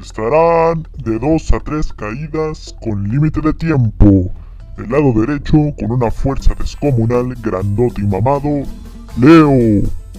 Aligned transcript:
Estarán 0.00 0.88
de 1.04 1.18
2 1.18 1.52
a 1.52 1.60
3 1.60 1.92
caídas 1.92 2.74
con 2.80 3.06
límite 3.08 3.40
de 3.42 3.52
tiempo. 3.52 4.30
Del 4.76 4.90
lado 4.90 5.12
derecho, 5.12 5.56
con 5.78 5.92
una 5.92 6.10
fuerza 6.10 6.54
descomunal, 6.54 7.34
grandote 7.42 8.00
y 8.00 8.06
mamado, 8.06 8.62
Leo. 9.20 9.52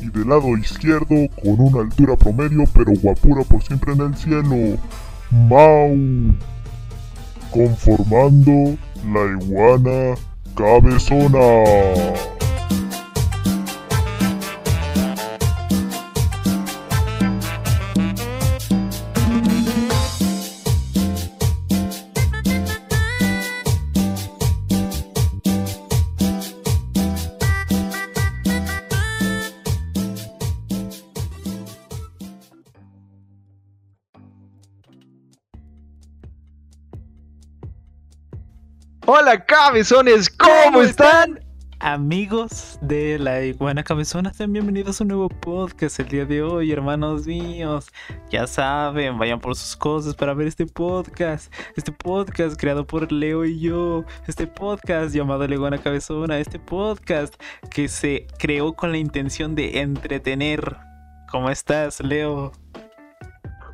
Y 0.02 0.10
del 0.14 0.30
lado 0.30 0.56
izquierdo, 0.58 1.16
con 1.42 1.60
una 1.60 1.82
altura 1.82 2.16
promedio, 2.16 2.64
pero 2.74 2.92
guapura 3.02 3.44
por 3.44 3.64
siempre 3.64 3.94
en 3.94 4.02
el 4.02 4.16
cielo, 4.16 4.78
Mau. 5.32 5.96
Conformando 7.52 8.78
la 9.12 9.44
iguana 9.44 10.16
cabezona. 10.56 12.31
Hola 39.14 39.44
cabezones, 39.44 40.30
¿cómo, 40.30 40.82
están? 40.82 41.44
Amigos 41.80 42.80
de 42.82 43.20
la 43.20 43.44
Iguana 43.44 43.84
Cabezona, 43.84 44.34
sean 44.34 44.54
bienvenidos 44.54 45.02
a 45.02 45.04
un 45.04 45.10
nuevo 45.10 45.28
podcast 45.28 46.00
el 46.00 46.08
día 46.08 46.24
de 46.24 46.42
hoy, 46.42 46.72
hermanos 46.72 47.28
míos. 47.28 47.92
Ya 48.30 48.48
saben, 48.48 49.18
vayan 49.18 49.42
por 49.42 49.58
sus 49.58 49.76
cosas 49.76 50.16
para 50.16 50.34
ver 50.34 50.48
este 50.48 50.66
podcast. 50.66 51.54
Este 51.76 51.92
podcast 51.92 52.58
creado 52.58 52.88
por 52.88 53.12
Leo 53.12 53.44
y 53.44 53.60
yo. 53.60 54.06
Este 54.28 54.48
podcast 54.48 55.14
llamado 55.14 55.46
La 55.46 55.56
Iguana 55.56 55.78
Cabezona. 55.78 56.40
Este 56.40 56.58
podcast 56.58 57.36
que 57.70 57.90
se 57.90 58.28
creó 58.40 58.72
con 58.72 58.94
la 58.94 58.98
intención 58.98 59.56
de 59.56 59.82
entretener. 59.82 60.78
¿Cómo 61.30 61.50
estás, 61.50 62.00
Leo? 62.00 62.54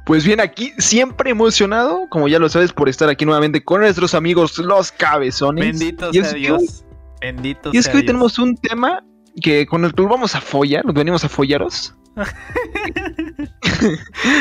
Pues 0.07 0.23
bien, 0.23 0.39
aquí 0.39 0.71
siempre 0.77 1.31
emocionado, 1.31 2.07
como 2.09 2.29
ya 2.29 2.39
lo 2.39 2.47
sabes, 2.47 2.71
por 2.71 2.87
estar 2.87 3.09
aquí 3.09 3.25
nuevamente 3.25 3.61
con 3.61 3.81
nuestros 3.81 4.13
amigos 4.13 4.57
los 4.57 4.89
cabezones. 4.89 5.65
Bendito 5.77 6.09
Y 6.13 6.23
sea 6.23 6.31
Dios. 6.31 6.85
Bendito 7.19 7.71
Y 7.73 7.77
es 7.77 7.83
sea 7.83 7.91
que 7.91 7.97
hoy 7.97 8.03
Dios. 8.03 8.13
tenemos 8.13 8.39
un 8.39 8.55
tema 8.55 9.03
que 9.41 9.65
con 9.65 9.83
el 9.83 9.93
que 9.93 10.01
vamos 10.03 10.33
a 10.33 10.39
follar, 10.39 10.85
nos 10.85 10.95
venimos 10.95 11.25
a 11.25 11.29
follaros. 11.29 11.93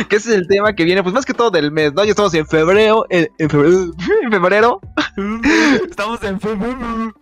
que 0.08 0.16
ese 0.16 0.30
es 0.30 0.36
el 0.36 0.46
tema 0.46 0.72
que 0.72 0.84
viene, 0.84 1.02
pues 1.02 1.12
más 1.12 1.26
que 1.26 1.34
todo 1.34 1.50
del 1.50 1.72
mes, 1.72 1.92
¿no? 1.92 2.04
Ya 2.04 2.10
estamos 2.10 2.32
en 2.34 2.46
febrero, 2.46 3.04
en, 3.10 3.28
en 3.38 3.50
febrero, 3.50 3.90
en 4.22 4.30
febrero, 4.30 4.80
Estamos 5.90 6.22
en 6.22 6.40
febrero. 6.40 7.12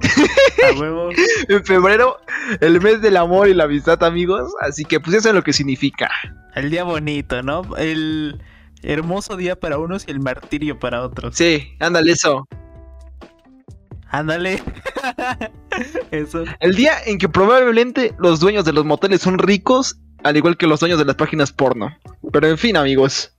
A 0.70 0.78
huevo. 0.78 1.10
en 1.48 1.64
febrero, 1.64 2.18
el 2.60 2.80
mes 2.80 3.00
del 3.00 3.16
amor 3.16 3.48
y 3.48 3.54
la 3.54 3.64
amistad, 3.64 4.02
amigos. 4.02 4.52
Así 4.60 4.84
que 4.84 5.00
pues 5.00 5.14
ya 5.14 5.20
saben 5.20 5.36
lo 5.36 5.44
que 5.44 5.52
significa. 5.52 6.10
El 6.54 6.70
día 6.70 6.84
bonito, 6.84 7.42
¿no? 7.42 7.62
El 7.76 8.42
hermoso 8.82 9.36
día 9.36 9.58
para 9.58 9.78
unos 9.78 10.06
y 10.06 10.10
el 10.10 10.20
martirio 10.20 10.78
para 10.78 11.02
otros. 11.02 11.36
Sí, 11.36 11.74
ándale 11.78 12.12
eso. 12.12 12.46
Ándale. 14.10 14.60
Eso. 16.10 16.44
El 16.58 16.74
día 16.74 16.94
en 17.06 17.18
que 17.18 17.28
probablemente 17.28 18.12
los 18.18 18.40
dueños 18.40 18.64
de 18.64 18.72
los 18.72 18.84
moteles 18.84 19.22
son 19.22 19.38
ricos, 19.38 20.00
al 20.24 20.36
igual 20.36 20.56
que 20.56 20.66
los 20.66 20.80
dueños 20.80 20.98
de 20.98 21.04
las 21.04 21.14
páginas 21.14 21.52
porno. 21.52 21.96
Pero 22.32 22.48
en 22.48 22.58
fin, 22.58 22.76
amigos. 22.76 23.32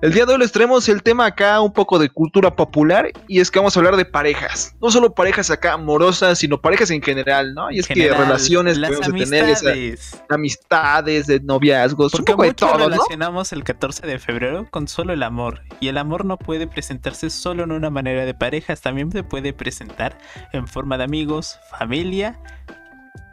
El 0.00 0.12
día 0.12 0.24
de 0.26 0.32
hoy 0.34 0.38
les 0.38 0.52
traemos 0.52 0.88
el 0.88 1.02
tema 1.02 1.26
acá 1.26 1.60
un 1.60 1.72
poco 1.72 1.98
de 1.98 2.08
cultura 2.08 2.54
popular 2.54 3.10
y 3.26 3.40
es 3.40 3.50
que 3.50 3.58
vamos 3.58 3.76
a 3.76 3.80
hablar 3.80 3.96
de 3.96 4.04
parejas. 4.04 4.76
No 4.80 4.92
solo 4.92 5.12
parejas 5.12 5.50
acá 5.50 5.72
amorosas, 5.72 6.38
sino 6.38 6.60
parejas 6.60 6.92
en 6.92 7.02
general, 7.02 7.52
¿no? 7.52 7.68
Y 7.72 7.80
es 7.80 7.88
General, 7.88 8.16
que 8.16 8.22
relaciones 8.24 8.78
las 8.78 8.92
vamos 8.92 9.08
a 9.08 9.10
tener, 9.10 9.44
esa- 9.48 9.70
amistades. 9.70 10.22
amistades, 10.28 11.26
de 11.26 11.40
noviazgos, 11.40 12.12
Porque 12.12 12.30
un 12.30 12.54
poco 12.54 12.76
relacionamos 12.78 13.52
el 13.52 13.64
14 13.64 14.06
de 14.06 14.20
febrero 14.20 14.68
con 14.70 14.86
solo 14.86 15.12
el 15.12 15.22
amor. 15.24 15.62
Y 15.80 15.88
el 15.88 15.98
amor 15.98 16.24
no 16.24 16.36
puede 16.36 16.68
presentarse 16.68 17.28
solo 17.28 17.64
en 17.64 17.72
una 17.72 17.90
manera 17.90 18.24
de 18.24 18.34
parejas, 18.34 18.80
también 18.80 19.10
se 19.10 19.24
puede 19.24 19.52
presentar 19.52 20.16
en 20.52 20.68
forma 20.68 20.96
de 20.96 21.02
amigos, 21.04 21.58
familia 21.76 22.38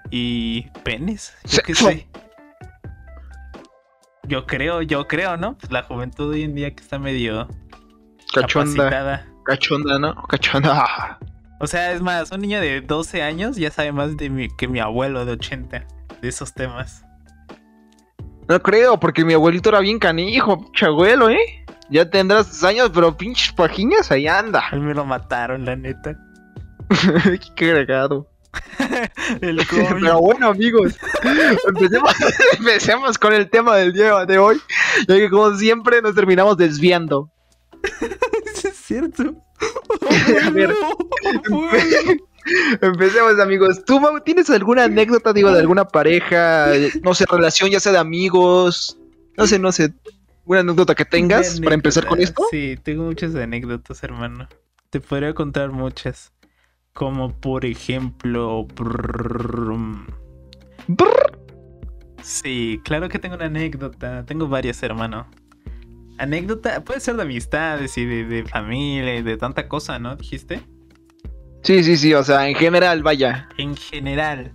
y 0.10 0.64
penes. 0.84 1.32
Yo 1.44 1.62
qué 1.62 1.76
sé. 1.76 2.08
Yo 4.28 4.46
creo, 4.46 4.82
yo 4.82 5.08
creo, 5.08 5.38
¿no? 5.38 5.58
Pues 5.58 5.72
la 5.72 5.84
juventud 5.84 6.32
hoy 6.32 6.44
en 6.44 6.56
día 6.56 6.74
que 6.74 6.82
está 6.82 6.98
medio 6.98 7.48
Cachonda, 8.34 8.76
capacitada. 8.76 9.26
cachonda, 9.46 10.00
¿no? 10.00 10.16
Cachonda. 10.28 11.20
O 11.60 11.68
sea, 11.68 11.92
es 11.94 12.02
más, 12.02 12.32
un 12.32 12.42
niño 12.42 12.60
de 12.60 12.82
12 12.82 13.22
años 13.22 13.56
ya 13.56 13.72
sabe 13.72 13.92
más 13.92 14.18
de 14.18 14.30
mi, 14.30 14.50
que 14.50 14.68
mi 14.68 14.80
abuelo 14.80 15.26
de 15.26 15.34
80 15.34 15.86
de 16.22 16.28
esos 16.28 16.54
temas. 16.54 17.04
No 18.48 18.62
creo, 18.62 19.00
porque 19.00 19.24
mi 19.24 19.34
abuelito 19.34 19.70
era 19.70 19.80
bien 19.80 20.00
canijo, 20.00 20.60
pinche 20.60 20.86
abuelo, 20.86 21.30
¿eh? 21.30 21.66
Ya 21.90 22.10
tendrás 22.10 22.48
sus 22.48 22.64
años, 22.64 22.92
pero 22.94 23.16
pinches 23.16 23.54
pajiñas, 23.54 24.12
ahí 24.12 24.28
anda. 24.28 24.64
A 24.72 24.76
mí 24.76 24.82
me 24.82 24.94
lo 24.94 25.06
mataron, 25.06 25.66
la 25.66 25.76
neta. 25.76 26.18
Qué 27.56 27.72
agregado. 27.72 28.28
El 29.42 29.66
COVID. 29.68 29.84
Pero 30.02 30.20
bueno, 30.20 30.50
amigos, 30.50 30.98
empecemos, 31.68 32.14
empecemos 32.60 33.18
con 33.18 33.34
el 33.34 33.50
tema 33.50 33.76
del 33.76 33.94
día 33.94 34.26
de 34.26 34.38
hoy, 34.38 34.60
ya 35.08 35.16
que 35.16 35.30
como 35.30 35.56
siempre 35.56 36.02
nos 36.02 36.16
terminamos 36.16 36.58
desviando. 36.58 37.30
Es 38.64 38.76
cierto. 38.76 39.36
A 40.46 40.50
ver. 40.50 40.76
Empecemos, 42.82 43.40
amigos. 43.40 43.84
¿Tú, 43.86 44.00
Mau, 44.00 44.20
tienes 44.22 44.50
alguna 44.50 44.86
anécdota, 44.86 45.34
digo, 45.34 45.52
de 45.52 45.60
alguna 45.60 45.86
pareja, 45.86 46.68
no 47.02 47.14
sé, 47.14 47.26
relación, 47.30 47.70
ya 47.70 47.80
sea 47.80 47.92
de 47.92 47.98
amigos, 47.98 48.98
no 49.38 49.48
sé, 49.48 49.60
no 49.60 49.72
sé, 49.72 49.94
una 50.46 50.60
anécdota 50.60 50.94
que 50.94 51.06
tengas 51.06 51.60
para 51.60 51.76
empezar 51.76 52.06
con 52.06 52.22
esto? 52.22 52.44
Sí, 52.52 52.78
tengo 52.84 53.04
muchas 53.04 53.36
anécdotas, 53.36 54.04
hermano. 54.04 54.48
Te 54.90 55.00
podría 55.00 55.34
contar 55.34 55.72
muchas. 55.72 56.32
Como 56.96 57.30
por 57.30 57.66
ejemplo. 57.66 58.66
brrrrum. 58.74 60.08
Brr. 60.88 61.38
Sí, 62.22 62.80
claro 62.86 63.10
que 63.10 63.20
tengo 63.20 63.36
una 63.36 63.48
anécdota. 63.48 64.26
Tengo 64.26 64.48
varias, 64.48 64.82
hermano. 64.82 65.28
Anécdota 66.18 66.82
puede 66.86 67.02
ser 67.02 67.18
de 67.18 67.24
amistades 67.24 67.98
y 67.98 68.06
de, 68.06 68.24
de 68.24 68.46
familia 68.46 69.18
y 69.18 69.24
de 69.24 69.36
tanta 69.36 69.68
cosa, 69.68 70.00
¿no? 70.00 70.16
Dijiste. 70.16 70.62
Sí, 71.64 71.84
sí, 71.84 71.98
sí, 71.98 72.14
o 72.14 72.24
sea, 72.24 72.48
en 72.48 72.56
general, 72.56 73.04
vaya. 73.04 73.50
En 73.58 73.76
general. 73.76 74.54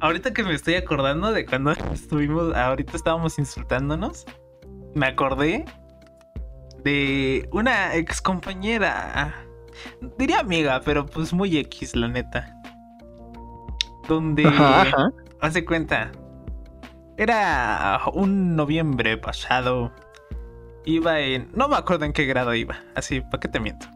Ahorita 0.00 0.32
que 0.32 0.42
me 0.42 0.54
estoy 0.54 0.74
acordando 0.74 1.30
de 1.30 1.46
cuando 1.46 1.70
estuvimos, 1.92 2.52
ahorita 2.52 2.96
estábamos 2.96 3.38
insultándonos, 3.38 4.26
me 4.96 5.06
acordé 5.06 5.66
de 6.82 7.48
una 7.52 7.94
ex 7.94 8.20
compañera. 8.20 9.46
Diría 10.18 10.40
amiga, 10.40 10.80
pero 10.84 11.06
pues 11.06 11.32
muy 11.32 11.56
X, 11.58 11.94
la 11.96 12.08
neta. 12.08 12.54
Donde, 14.08 14.46
Ajá, 14.46 14.82
ajá. 14.82 15.12
hace 15.40 15.64
cuenta, 15.64 16.10
era 17.16 18.00
un 18.14 18.56
noviembre 18.56 19.16
pasado. 19.18 19.92
Iba 20.86 21.20
en. 21.20 21.50
No 21.54 21.68
me 21.68 21.76
acuerdo 21.76 22.06
en 22.06 22.12
qué 22.12 22.24
grado 22.24 22.54
iba. 22.54 22.78
Así, 22.94 23.20
¿para 23.20 23.40
qué 23.40 23.48
te 23.48 23.60
miento? 23.60 23.86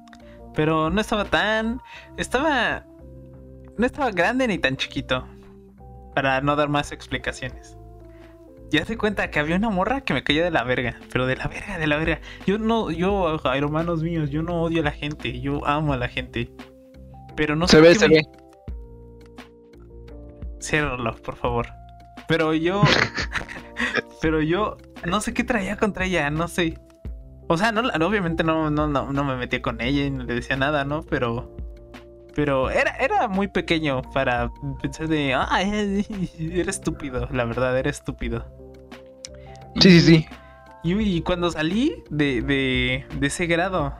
Pero 0.55 0.91
no 0.91 1.01
estaba 1.01 1.25
tan. 1.25 1.81
Estaba. 2.17 2.85
No 3.79 3.87
estaba 3.87 4.11
grande 4.11 4.47
ni 4.47 4.59
tan 4.59 4.77
chiquito. 4.77 5.27
Para 6.15 6.41
no 6.43 6.55
dar 6.55 6.69
más 6.69 6.93
explicaciones. 6.93 7.77
Ya 8.75 8.85
se 8.85 8.99
cuenta 8.99 9.31
que 9.31 9.39
había 9.39 9.55
una 9.55 9.71
morra 9.71 10.01
que 10.01 10.15
me 10.15 10.25
caía 10.25 10.43
de 10.43 10.51
la 10.51 10.65
verga. 10.65 10.99
Pero 11.13 11.27
de 11.29 11.37
la 11.37 11.47
verga, 11.47 11.79
de 11.79 11.87
la 11.87 11.97
verga. 11.97 12.19
Yo 12.45 12.59
no. 12.59 12.91
Yo, 12.91 13.39
hermanos 13.55 14.03
míos, 14.03 14.31
yo 14.31 14.43
no 14.43 14.63
odio 14.63 14.81
a 14.81 14.85
la 14.85 14.91
gente. 14.91 15.41
Yo 15.41 15.65
amo 15.65 15.93
a 15.93 15.97
la 15.97 16.09
gente. 16.09 16.51
Pero 17.37 17.55
no 17.55 17.69
sé 17.69 17.77
Se 17.77 17.83
por 17.83 17.89
ve, 17.89 17.95
se 17.95 18.09
me- 18.09 18.15
ve. 18.17 18.23
Ciérralo, 20.61 21.15
por 21.23 21.37
favor. 21.37 21.69
Pero 22.27 22.53
yo. 22.53 22.83
pero 24.21 24.41
yo. 24.43 24.77
No 25.07 25.21
sé 25.21 25.33
qué 25.35 25.45
traía 25.45 25.77
contra 25.77 26.07
ella, 26.07 26.29
no 26.31 26.49
sé. 26.49 26.77
O 27.47 27.57
sea, 27.57 27.71
no, 27.71 27.83
obviamente 28.05 28.43
no, 28.43 28.71
no, 28.71 28.89
no, 28.89 29.13
no 29.13 29.23
me 29.25 29.37
metía 29.37 29.63
con 29.63 29.81
ella 29.81 30.05
y 30.07 30.11
no 30.11 30.25
le 30.25 30.35
decía 30.35 30.57
nada, 30.57 30.85
¿no? 30.85 31.03
Pero. 31.05 31.55
Pero 32.35 32.71
era, 32.71 32.91
era 32.97 33.29
muy 33.29 33.47
pequeño 33.47 34.03
para 34.13 34.51
pensar 34.83 35.07
de. 35.07 35.33
Ay, 35.33 36.05
era 36.41 36.71
estúpido, 36.71 37.29
la 37.31 37.45
verdad, 37.45 37.79
era 37.79 37.89
estúpido. 37.89 38.64
Sí, 39.81 39.91
sí, 39.91 40.01
sí. 40.01 40.27
Y, 40.83 40.95
y 41.01 41.23
cuando 41.23 41.51
salí 41.51 42.03
de, 42.11 42.43
de, 42.43 43.07
de 43.19 43.27
ese 43.27 43.47
grado, 43.47 43.95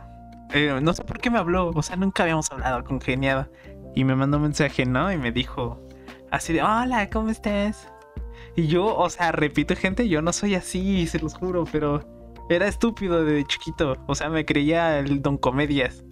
eh, 0.53 0.79
no 0.83 0.93
sé 0.93 1.05
por 1.05 1.19
qué 1.19 1.31
me 1.31 1.39
habló, 1.39 1.71
o 1.75 1.83
sea, 1.83 1.97
nunca 1.97 2.23
habíamos 2.23 2.51
hablado 2.51 2.85
congeniado. 2.85 3.49
Y 3.95 4.05
me 4.05 4.15
mandó 4.17 4.39
un 4.39 4.45
mensaje, 4.45 4.85
¿no? 4.87 5.13
Y 5.13 5.17
me 5.19 5.33
dijo 5.33 5.81
así 6.31 6.53
de, 6.53 6.63
hola, 6.63 7.09
¿cómo 7.11 7.31
estás? 7.31 7.89
Y 8.57 8.67
yo, 8.69 8.87
o 8.97 9.09
sea, 9.11 9.33
repito, 9.33 9.75
gente, 9.77 10.09
yo 10.09 10.23
no 10.23 10.33
soy 10.33 10.55
así, 10.55 11.07
se 11.07 11.19
los 11.21 11.35
juro, 11.35 11.65
pero 11.71 12.01
Era 12.51 12.67
estúpido 12.69 13.25
de 13.25 13.45
chiquito. 13.47 13.97
O 14.07 14.15
sea, 14.15 14.29
me 14.31 14.45
creía 14.45 14.99
el 15.01 15.23
don 15.23 15.39
comedias. 15.39 16.05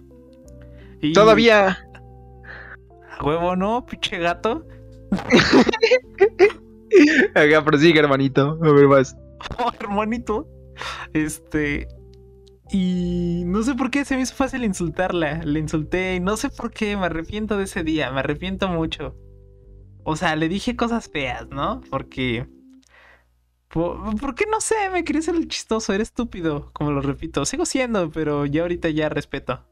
Y- 1.01 1.13
Todavía. 1.13 1.77
A 3.19 3.23
huevo, 3.23 3.55
¿no? 3.55 3.85
Pinche 3.85 4.17
gato. 4.17 4.65
Acá, 7.35 7.63
prosigue, 7.63 7.99
hermanito. 7.99 8.57
A 8.61 8.71
ver, 8.71 8.87
más. 8.87 9.15
Oh, 9.59 9.71
hermanito. 9.79 10.47
Este. 11.13 11.87
Y 12.71 13.43
no 13.45 13.61
sé 13.63 13.75
por 13.75 13.91
qué 13.91 14.05
se 14.05 14.15
me 14.15 14.21
hizo 14.21 14.33
fácil 14.33 14.63
insultarla. 14.63 15.43
Le 15.43 15.59
insulté 15.59 16.15
y 16.15 16.19
no 16.19 16.37
sé 16.37 16.49
por 16.49 16.71
qué. 16.71 16.97
Me 16.97 17.05
arrepiento 17.05 17.57
de 17.57 17.65
ese 17.65 17.83
día. 17.83 18.11
Me 18.11 18.19
arrepiento 18.19 18.67
mucho. 18.67 19.15
O 20.03 20.15
sea, 20.15 20.35
le 20.35 20.49
dije 20.49 20.75
cosas 20.75 21.09
feas, 21.09 21.47
¿no? 21.49 21.81
Porque. 21.89 22.47
Por, 23.69 24.19
porque 24.19 24.45
no 24.49 24.61
sé, 24.61 24.75
me 24.91 25.03
quería 25.03 25.21
ser 25.21 25.35
el 25.35 25.47
chistoso. 25.47 25.93
Era 25.93 26.03
estúpido, 26.03 26.71
como 26.73 26.91
lo 26.91 27.01
repito. 27.01 27.45
Sigo 27.45 27.65
siendo, 27.65 28.11
pero 28.11 28.45
ya 28.45 28.61
ahorita 28.63 28.89
ya 28.89 29.09
respeto. 29.09 29.65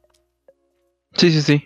Sí, 1.14 1.32
sí, 1.32 1.42
sí. 1.42 1.64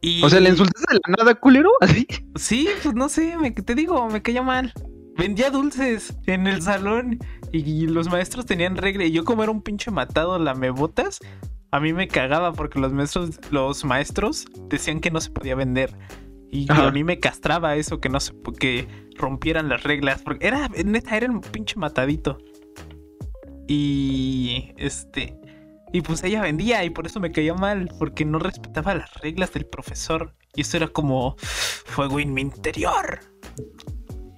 Y... 0.00 0.24
O 0.24 0.30
sea, 0.30 0.40
¿le 0.40 0.50
insultaste 0.50 0.94
de 0.94 1.00
la 1.06 1.16
nada, 1.18 1.34
culero? 1.34 1.70
Así. 1.80 2.06
Sí, 2.36 2.68
pues 2.82 2.94
no 2.94 3.08
sé, 3.08 3.36
me, 3.36 3.50
te 3.50 3.74
digo, 3.74 4.08
me 4.08 4.22
cayó 4.22 4.42
mal. 4.42 4.72
Vendía 5.20 5.50
dulces 5.50 6.16
en 6.24 6.46
el 6.46 6.62
salón 6.62 7.18
y, 7.52 7.86
los 7.86 8.08
maestros 8.08 8.46
tenían 8.46 8.78
regla. 8.78 9.04
Y 9.04 9.12
yo 9.12 9.22
como 9.22 9.42
era 9.42 9.52
un 9.52 9.60
pinche 9.60 9.90
matado 9.90 10.38
lamebotas, 10.38 11.18
a 11.70 11.78
mí 11.78 11.92
me 11.92 12.08
cagaba 12.08 12.54
porque 12.54 12.80
los 12.80 12.94
maestros, 12.94 13.38
los 13.50 13.84
maestros 13.84 14.46
decían 14.70 14.98
que 14.98 15.10
no 15.10 15.20
se 15.20 15.30
podía 15.30 15.54
vender. 15.54 15.94
Y 16.50 16.72
Ajá. 16.72 16.86
a 16.86 16.90
mí 16.90 17.04
me 17.04 17.20
castraba 17.20 17.76
eso, 17.76 18.00
que 18.00 18.08
no 18.08 18.18
se 18.18 18.32
que 18.58 18.88
rompieran 19.18 19.68
las 19.68 19.82
reglas. 19.82 20.22
Porque 20.22 20.46
era, 20.46 20.70
neta, 20.86 21.14
era 21.14 21.30
un 21.30 21.42
pinche 21.42 21.76
matadito. 21.76 22.38
Y 23.68 24.72
este. 24.78 25.38
Y 25.92 26.00
pues 26.00 26.24
ella 26.24 26.40
vendía 26.40 26.82
y 26.82 26.88
por 26.88 27.04
eso 27.04 27.20
me 27.20 27.30
caía 27.30 27.52
mal, 27.52 27.90
porque 27.98 28.24
no 28.24 28.38
respetaba 28.38 28.94
las 28.94 29.12
reglas 29.20 29.52
del 29.52 29.66
profesor. 29.66 30.34
Y 30.54 30.62
eso 30.62 30.78
era 30.78 30.88
como 30.88 31.36
fuego 31.38 32.20
en 32.20 32.32
mi 32.32 32.40
interior. 32.40 33.20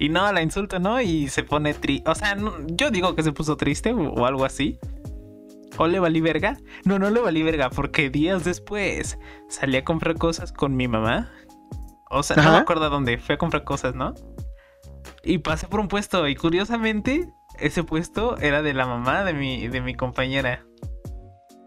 Y 0.02 0.08
no, 0.08 0.32
la 0.32 0.42
insulta, 0.42 0.78
¿no? 0.80 1.00
Y 1.00 1.28
se 1.28 1.44
pone 1.44 1.74
triste. 1.74 2.10
O 2.10 2.14
sea, 2.16 2.34
no- 2.34 2.54
yo 2.66 2.90
digo 2.90 3.14
que 3.14 3.22
se 3.22 3.30
puso 3.32 3.56
triste 3.56 3.92
o, 3.92 4.10
o 4.12 4.26
algo 4.26 4.44
así. 4.44 4.78
¿O 5.78 5.86
le 5.86 6.00
valí 6.00 6.20
verga? 6.20 6.56
No, 6.84 6.98
no 6.98 7.08
le 7.08 7.20
valí 7.20 7.42
verga, 7.42 7.70
porque 7.70 8.10
días 8.10 8.44
después 8.44 9.18
salí 9.48 9.76
a 9.76 9.84
comprar 9.84 10.16
cosas 10.16 10.52
con 10.52 10.74
mi 10.76 10.88
mamá. 10.88 11.30
O 12.10 12.22
sea, 12.22 12.36
no 12.36 12.50
me 12.50 12.58
acuerdo 12.58 12.90
dónde. 12.90 13.16
Fui 13.18 13.34
a 13.34 13.38
comprar 13.38 13.64
cosas, 13.64 13.94
¿no? 13.94 14.12
Y 15.24 15.38
pasé 15.38 15.66
por 15.68 15.78
un 15.80 15.88
puesto. 15.88 16.26
Y 16.28 16.34
curiosamente, 16.34 17.32
ese 17.60 17.84
puesto 17.84 18.36
era 18.38 18.60
de 18.60 18.74
la 18.74 18.86
mamá 18.86 19.22
de 19.24 19.34
mi, 19.34 19.68
de 19.68 19.80
mi 19.80 19.94
compañera. 19.94 20.64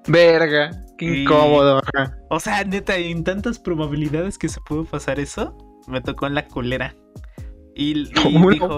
Verga. 0.07 0.71
Qué 0.97 1.05
Y- 1.05 1.21
incómodo. 1.23 1.81
O 2.29 2.39
sea, 2.39 2.63
neta, 2.63 2.97
en 2.97 3.23
tantas 3.23 3.59
probabilidades 3.59 4.37
que 4.37 4.49
se 4.49 4.59
pudo 4.61 4.85
pasar 4.85 5.19
eso, 5.19 5.57
me 5.87 6.01
tocó 6.01 6.27
en 6.27 6.35
la 6.35 6.45
culera. 6.47 6.95
Y, 7.75 7.99
y 7.99 8.11
¿Cómo 8.23 8.49
dijo, 8.49 8.67
no? 8.67 8.77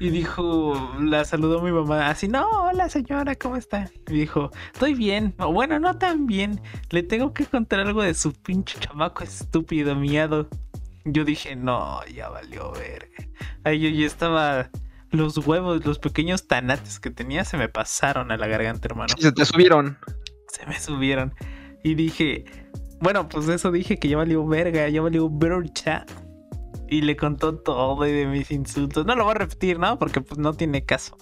y 0.00 0.10
dijo, 0.10 0.96
la 1.00 1.24
saludó 1.24 1.60
mi 1.62 1.72
mamá, 1.72 2.08
así, 2.08 2.28
no, 2.28 2.46
hola 2.46 2.88
señora, 2.88 3.34
¿cómo 3.34 3.56
está? 3.56 3.90
Y 4.08 4.12
dijo, 4.12 4.50
estoy 4.72 4.94
bien, 4.94 5.34
o 5.38 5.52
bueno, 5.52 5.78
no 5.78 5.96
tan 5.98 6.26
bien, 6.26 6.60
le 6.90 7.02
tengo 7.02 7.32
que 7.32 7.46
contar 7.46 7.80
algo 7.80 8.02
de 8.02 8.14
su 8.14 8.32
pinche 8.32 8.78
chamaco 8.78 9.24
estúpido, 9.24 9.94
miado. 9.94 10.48
Yo 11.04 11.24
dije, 11.24 11.56
no, 11.56 12.04
ya 12.06 12.28
valió 12.28 12.72
verga. 12.72 13.08
Ahí 13.64 13.80
yo 13.80 13.88
ya 13.88 14.06
estaba, 14.06 14.70
los 15.10 15.38
huevos, 15.38 15.84
los 15.84 15.98
pequeños 15.98 16.46
tanates 16.46 17.00
que 17.00 17.10
tenía 17.10 17.44
se 17.44 17.56
me 17.56 17.68
pasaron 17.68 18.30
a 18.30 18.36
la 18.36 18.46
garganta, 18.46 18.88
hermano 18.88 19.14
se 19.18 19.32
te 19.32 19.44
subieron. 19.44 19.98
se 20.48 20.66
me 20.66 20.78
subieron. 20.78 21.34
Y 21.82 21.94
dije, 21.94 22.44
bueno, 23.00 23.28
pues 23.28 23.48
eso 23.48 23.70
dije 23.72 23.98
que 23.98 24.08
ya 24.08 24.16
valió 24.16 24.46
verga, 24.46 24.88
ya 24.88 25.00
valió 25.00 25.30
verga. 25.30 26.04
Y 26.90 27.02
le 27.02 27.16
contó 27.16 27.54
todo 27.56 28.02
de 28.02 28.26
mis 28.26 28.50
insultos. 28.50 29.04
No 29.04 29.14
lo 29.14 29.24
voy 29.24 29.32
a 29.32 29.38
repetir, 29.38 29.78
¿no? 29.78 29.98
Porque 29.98 30.20
pues 30.20 30.38
no 30.38 30.54
tiene 30.54 30.84
caso. 30.84 31.16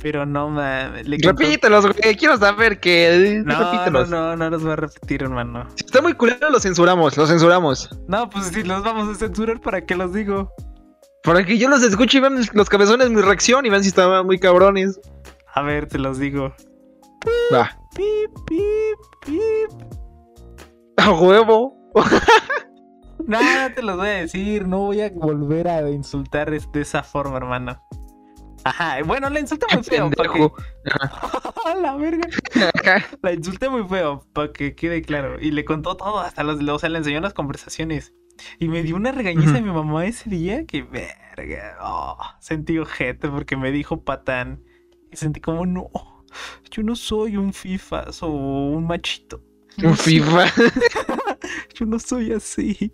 Pero 0.00 0.24
no 0.26 0.48
mames. 0.48 1.04
contó- 1.22 1.28
Repítelos, 1.28 1.86
güey. 1.86 2.16
Quiero 2.16 2.36
saber 2.38 2.80
que. 2.80 3.42
No, 3.44 3.58
no, 3.58 3.70
Repítelos. 3.72 4.08
no, 4.10 4.36
no 4.36 4.50
los 4.50 4.62
voy 4.62 4.72
a 4.72 4.76
repetir, 4.76 5.22
hermano. 5.22 5.68
Si 5.76 5.84
está 5.84 6.00
muy 6.02 6.14
culero, 6.14 6.50
lo 6.50 6.58
censuramos. 6.58 7.16
Lo 7.16 7.26
censuramos. 7.26 7.90
No, 8.08 8.28
pues 8.30 8.46
si 8.46 8.62
los 8.64 8.82
vamos 8.82 9.08
a 9.08 9.14
censurar, 9.18 9.60
¿para 9.60 9.84
qué 9.84 9.94
los 9.94 10.12
digo? 10.12 10.50
Para 11.22 11.44
que 11.44 11.56
yo 11.56 11.68
los 11.68 11.82
escuche 11.84 12.18
y 12.18 12.20
vean 12.20 12.40
los 12.52 12.68
cabezones 12.68 13.10
mi 13.10 13.20
reacción 13.20 13.64
y 13.64 13.70
vean 13.70 13.82
si 13.82 13.90
estaban 13.90 14.26
muy 14.26 14.38
cabrones. 14.40 14.98
A 15.54 15.62
ver, 15.62 15.86
te 15.86 15.98
los 15.98 16.18
digo. 16.18 16.52
Va. 17.54 17.70
Pip, 17.94 18.30
pip, 18.46 18.98
pip. 19.26 19.70
A 20.96 21.10
huevo. 21.12 21.76
No, 23.26 23.40
no 23.40 23.74
te 23.74 23.82
los 23.82 23.96
voy 23.96 24.08
a 24.08 24.10
decir. 24.12 24.66
No 24.66 24.78
voy 24.80 25.00
a 25.00 25.10
volver 25.10 25.68
a 25.68 25.88
insultar 25.90 26.50
de 26.50 26.80
esa 26.80 27.02
forma, 27.02 27.36
hermano. 27.36 27.80
Ajá, 28.64 29.02
bueno, 29.04 29.28
la 29.28 29.40
insulté 29.40 29.66
muy 29.74 29.82
feo. 29.82 30.10
porque-. 30.10 30.50
¡A 31.66 31.74
la 31.74 31.96
verga! 31.96 32.28
La 33.22 33.32
insulté 33.32 33.68
muy 33.68 33.86
feo, 33.88 34.24
para 34.32 34.52
que 34.52 34.74
quede 34.74 35.02
claro. 35.02 35.40
Y 35.40 35.50
le 35.50 35.64
contó 35.64 35.96
todo, 35.96 36.20
hasta 36.20 36.44
los, 36.44 36.60
o 36.62 36.78
sea, 36.78 36.88
le 36.88 36.98
enseñó 36.98 37.20
las 37.20 37.34
conversaciones. 37.34 38.14
Y 38.58 38.68
me 38.68 38.82
dio 38.82 38.96
una 38.96 39.12
regañiza 39.12 39.52
Ujú. 39.52 39.62
mi 39.62 39.70
mamá 39.72 40.06
ese 40.06 40.30
día 40.30 40.64
que 40.64 40.82
verga. 40.82 41.76
oh, 41.82 42.18
sentí 42.40 42.78
ojete 42.78 43.28
porque 43.28 43.56
me 43.56 43.72
dijo 43.72 44.04
patán. 44.04 44.62
Y 45.10 45.16
sentí 45.16 45.40
como, 45.40 45.66
no, 45.66 45.90
yo 46.70 46.82
no 46.82 46.94
soy 46.96 47.36
un 47.36 47.52
fifas 47.52 48.22
o 48.22 48.28
un 48.28 48.86
machito. 48.86 49.42
Un 49.82 49.96
FIFA. 49.96 50.46
yo 51.74 51.86
no 51.86 51.98
soy 51.98 52.32
así. 52.32 52.92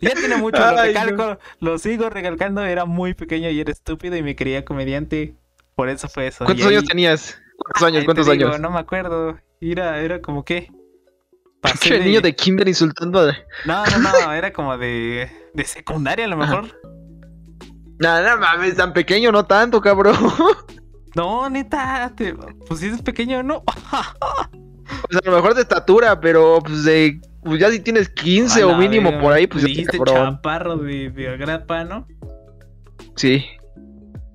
Ya 0.00 0.14
tiene 0.14 0.36
mucho, 0.36 0.58
lo 0.58 0.82
recalco, 0.82 1.38
lo 1.60 1.78
sigo 1.78 2.10
recalcando, 2.10 2.64
era 2.64 2.84
muy 2.84 3.14
pequeño 3.14 3.48
y 3.50 3.60
era 3.60 3.70
estúpido 3.70 4.16
y 4.16 4.22
me 4.22 4.34
creía 4.34 4.64
comediante. 4.64 5.36
Por 5.76 5.88
eso 5.88 6.08
fue 6.08 6.26
eso. 6.26 6.44
¿Cuántos 6.44 6.66
ahí- 6.66 6.74
años 6.74 6.84
tenías? 6.88 7.40
¿Cuántos 7.56 7.82
años? 7.84 7.98
Ay, 8.00 8.04
¿Cuántos 8.06 8.26
digo, 8.28 8.48
años? 8.48 8.60
No 8.60 8.70
me 8.70 8.80
acuerdo. 8.80 9.38
Era, 9.60 10.00
era 10.00 10.20
como 10.20 10.44
que. 10.44 10.70
pasé 11.60 11.90
Pinche 11.90 12.04
niño 12.04 12.20
de 12.20 12.34
kinder 12.34 12.66
insultando 12.66 13.20
a... 13.20 13.32
No, 13.64 13.86
no, 13.86 13.98
no, 13.98 14.32
era 14.32 14.52
como 14.52 14.76
de. 14.76 15.30
de 15.54 15.64
secundaria 15.64 16.24
a 16.24 16.28
lo 16.28 16.36
mejor. 16.36 16.80
No, 18.00 18.20
no 18.22 18.38
mames, 18.38 18.74
tan 18.76 18.92
pequeño, 18.92 19.30
no 19.30 19.44
tanto, 19.46 19.80
cabrón. 19.80 20.16
No, 21.14 21.48
neta, 21.48 22.12
te- 22.16 22.34
pues 22.34 22.80
si 22.80 22.88
es 22.88 23.02
pequeño, 23.02 23.42
no. 23.44 23.62
Pues 25.08 25.22
a 25.22 25.30
lo 25.30 25.36
mejor 25.36 25.54
de 25.54 25.62
estatura, 25.62 26.20
pero 26.20 26.60
pues 26.64 26.84
de... 26.84 27.20
Pues 27.42 27.60
ya 27.60 27.70
si 27.70 27.80
tienes 27.80 28.08
15 28.08 28.62
A 28.62 28.66
o 28.68 28.76
mínimo 28.76 29.18
por 29.20 29.32
ahí, 29.32 29.48
pues 29.48 29.62
ya 29.64 29.68
dijiste 29.68 29.98
chaparro 29.98 30.76
de, 30.76 31.10
de 31.10 31.28
agrapa, 31.28 31.84
¿no? 31.84 32.06
Sí. 33.16 33.44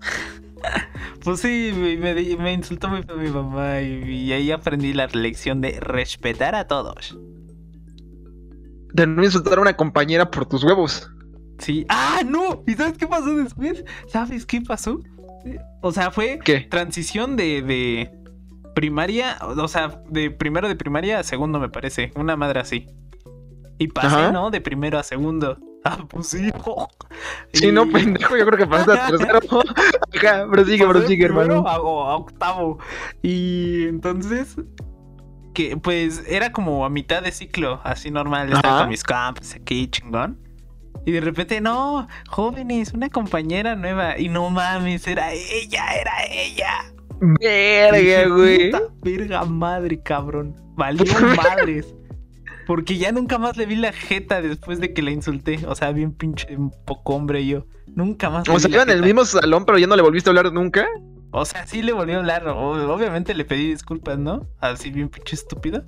Pues 1.24 1.42
sí, 1.42 1.74
me, 1.76 1.98
me 1.98 2.38
me 2.38 2.54
insultó 2.54 2.88
mi 2.88 3.30
mamá 3.30 3.82
y, 3.82 4.28
y 4.28 4.32
ahí 4.32 4.50
aprendí 4.50 4.94
la 4.94 5.08
lección 5.08 5.60
de 5.60 5.78
respetar 5.82 6.56
a 6.56 6.68
todos. 6.68 7.18
De 8.94 9.06
no 9.06 9.22
insultar 9.22 9.58
a 9.58 9.62
una 9.62 9.76
compañera 9.76 10.32
por 10.32 10.46
tus 10.46 10.64
huevos. 10.64 11.12
Sí. 11.60 11.86
¡Ah, 11.90 12.22
no! 12.26 12.64
¿Y 12.66 12.76
sabes 12.76 12.98
qué 12.98 13.08
pasó 13.08 13.36
después? 13.36 13.84
¿Sabes 14.08 14.46
qué 14.46 14.62
pasó? 14.62 15.02
O 15.82 15.92
sea, 15.92 16.12
fue 16.12 16.40
¿Qué? 16.44 16.62
transición 16.62 17.36
de, 17.36 17.62
de 17.62 18.12
primaria, 18.78 19.40
o 19.42 19.68
sea, 19.68 20.04
de 20.08 20.30
primero 20.30 20.68
de 20.68 20.76
primaria 20.76 21.18
a 21.18 21.24
segundo, 21.24 21.60
me 21.60 21.68
parece. 21.68 22.12
Una 22.16 22.36
madre 22.36 22.60
así. 22.60 22.86
Y 23.80 23.88
pasé, 23.88 24.08
Ajá. 24.16 24.32
¿no? 24.32 24.52
De 24.52 24.62
primero 24.62 25.00
a 25.00 25.04
segundo. 25.04 25.58
Ah, 25.84 26.06
pues 26.08 26.28
sí. 26.28 26.52
Sí, 27.54 27.70
Y- 27.70 27.72
no, 27.72 27.90
pendejo, 27.90 28.38
yo 28.38 28.46
creo 28.46 28.60
que 28.60 28.68
pasaste 28.68 29.00
a 29.02 29.08
tercero. 29.08 29.40
Ajá, 30.22 30.48
prosigue, 30.48 30.86
pasé 30.86 30.88
prosigue, 30.88 31.26
hermano. 31.26 31.68
A, 31.68 31.74
a 31.76 31.80
octavo. 32.18 32.78
Y 33.24 33.88
entonces, 33.88 34.56
que 35.56 35.76
pues 35.78 36.24
era 36.28 36.52
como 36.52 36.86
a 36.86 36.90
mitad 36.92 37.24
de 37.24 37.32
ciclo, 37.32 37.82
así 37.84 38.12
normal. 38.12 38.54
Estaba 38.54 38.76
Ajá. 38.76 38.84
con 38.84 38.90
mis 38.90 39.04
camps 39.04 39.56
aquí, 39.56 39.88
chingón. 39.88 40.40
Y 41.04 41.14
de 41.14 41.22
repente, 41.22 41.62
no, 41.62 42.08
jóvenes, 42.30 42.94
una 42.94 43.10
compañera 43.10 43.76
nueva. 43.76 44.20
Y 44.20 44.30
no 44.30 44.52
mames, 44.52 45.08
era 45.08 45.34
ella, 45.34 45.84
era 46.00 46.12
ella. 46.30 46.94
Verga, 47.20 48.28
güey. 48.30 48.72
Puta 48.72 48.84
verga 49.02 49.46
madre, 49.46 50.02
cabrón. 50.02 50.56
Valió 50.76 51.06
madres. 51.38 51.94
Porque 52.66 52.98
ya 52.98 53.12
nunca 53.12 53.38
más 53.38 53.56
le 53.56 53.66
vi 53.66 53.76
la 53.76 53.94
jeta 53.94 54.42
después 54.42 54.80
de 54.80 54.94
que 54.94 55.02
la 55.02 55.12
insulté. 55.12 55.66
O 55.68 55.76
sea, 55.76 55.92
bien 55.92 56.12
pinche 56.12 56.56
un 56.56 56.72
poco 56.86 57.16
hombre 57.16 57.46
yo. 57.46 57.66
Nunca 57.88 58.30
más. 58.30 58.48
le 58.48 58.54
O 58.54 58.60
sea, 58.60 58.70
iban 58.70 58.90
en 58.90 58.98
el 58.98 59.04
mismo 59.04 59.24
salón, 59.26 59.66
pero 59.66 59.78
ya 59.78 59.88
no 59.88 59.96
le 59.96 60.02
volviste 60.02 60.30
a 60.30 60.32
hablar 60.32 60.52
nunca. 60.52 60.86
O 61.32 61.46
sea, 61.46 61.66
sí 61.66 61.82
le 61.82 61.94
volví 61.94 62.12
a 62.14 62.18
hablar. 62.18 62.48
Obviamente 62.48 63.34
le 63.34 63.46
pedí 63.46 63.70
disculpas, 63.70 64.18
¿no? 64.20 64.48
Así 64.60 64.92
bien 64.92 65.10
pinche 65.10 65.36
estúpido. 65.36 65.84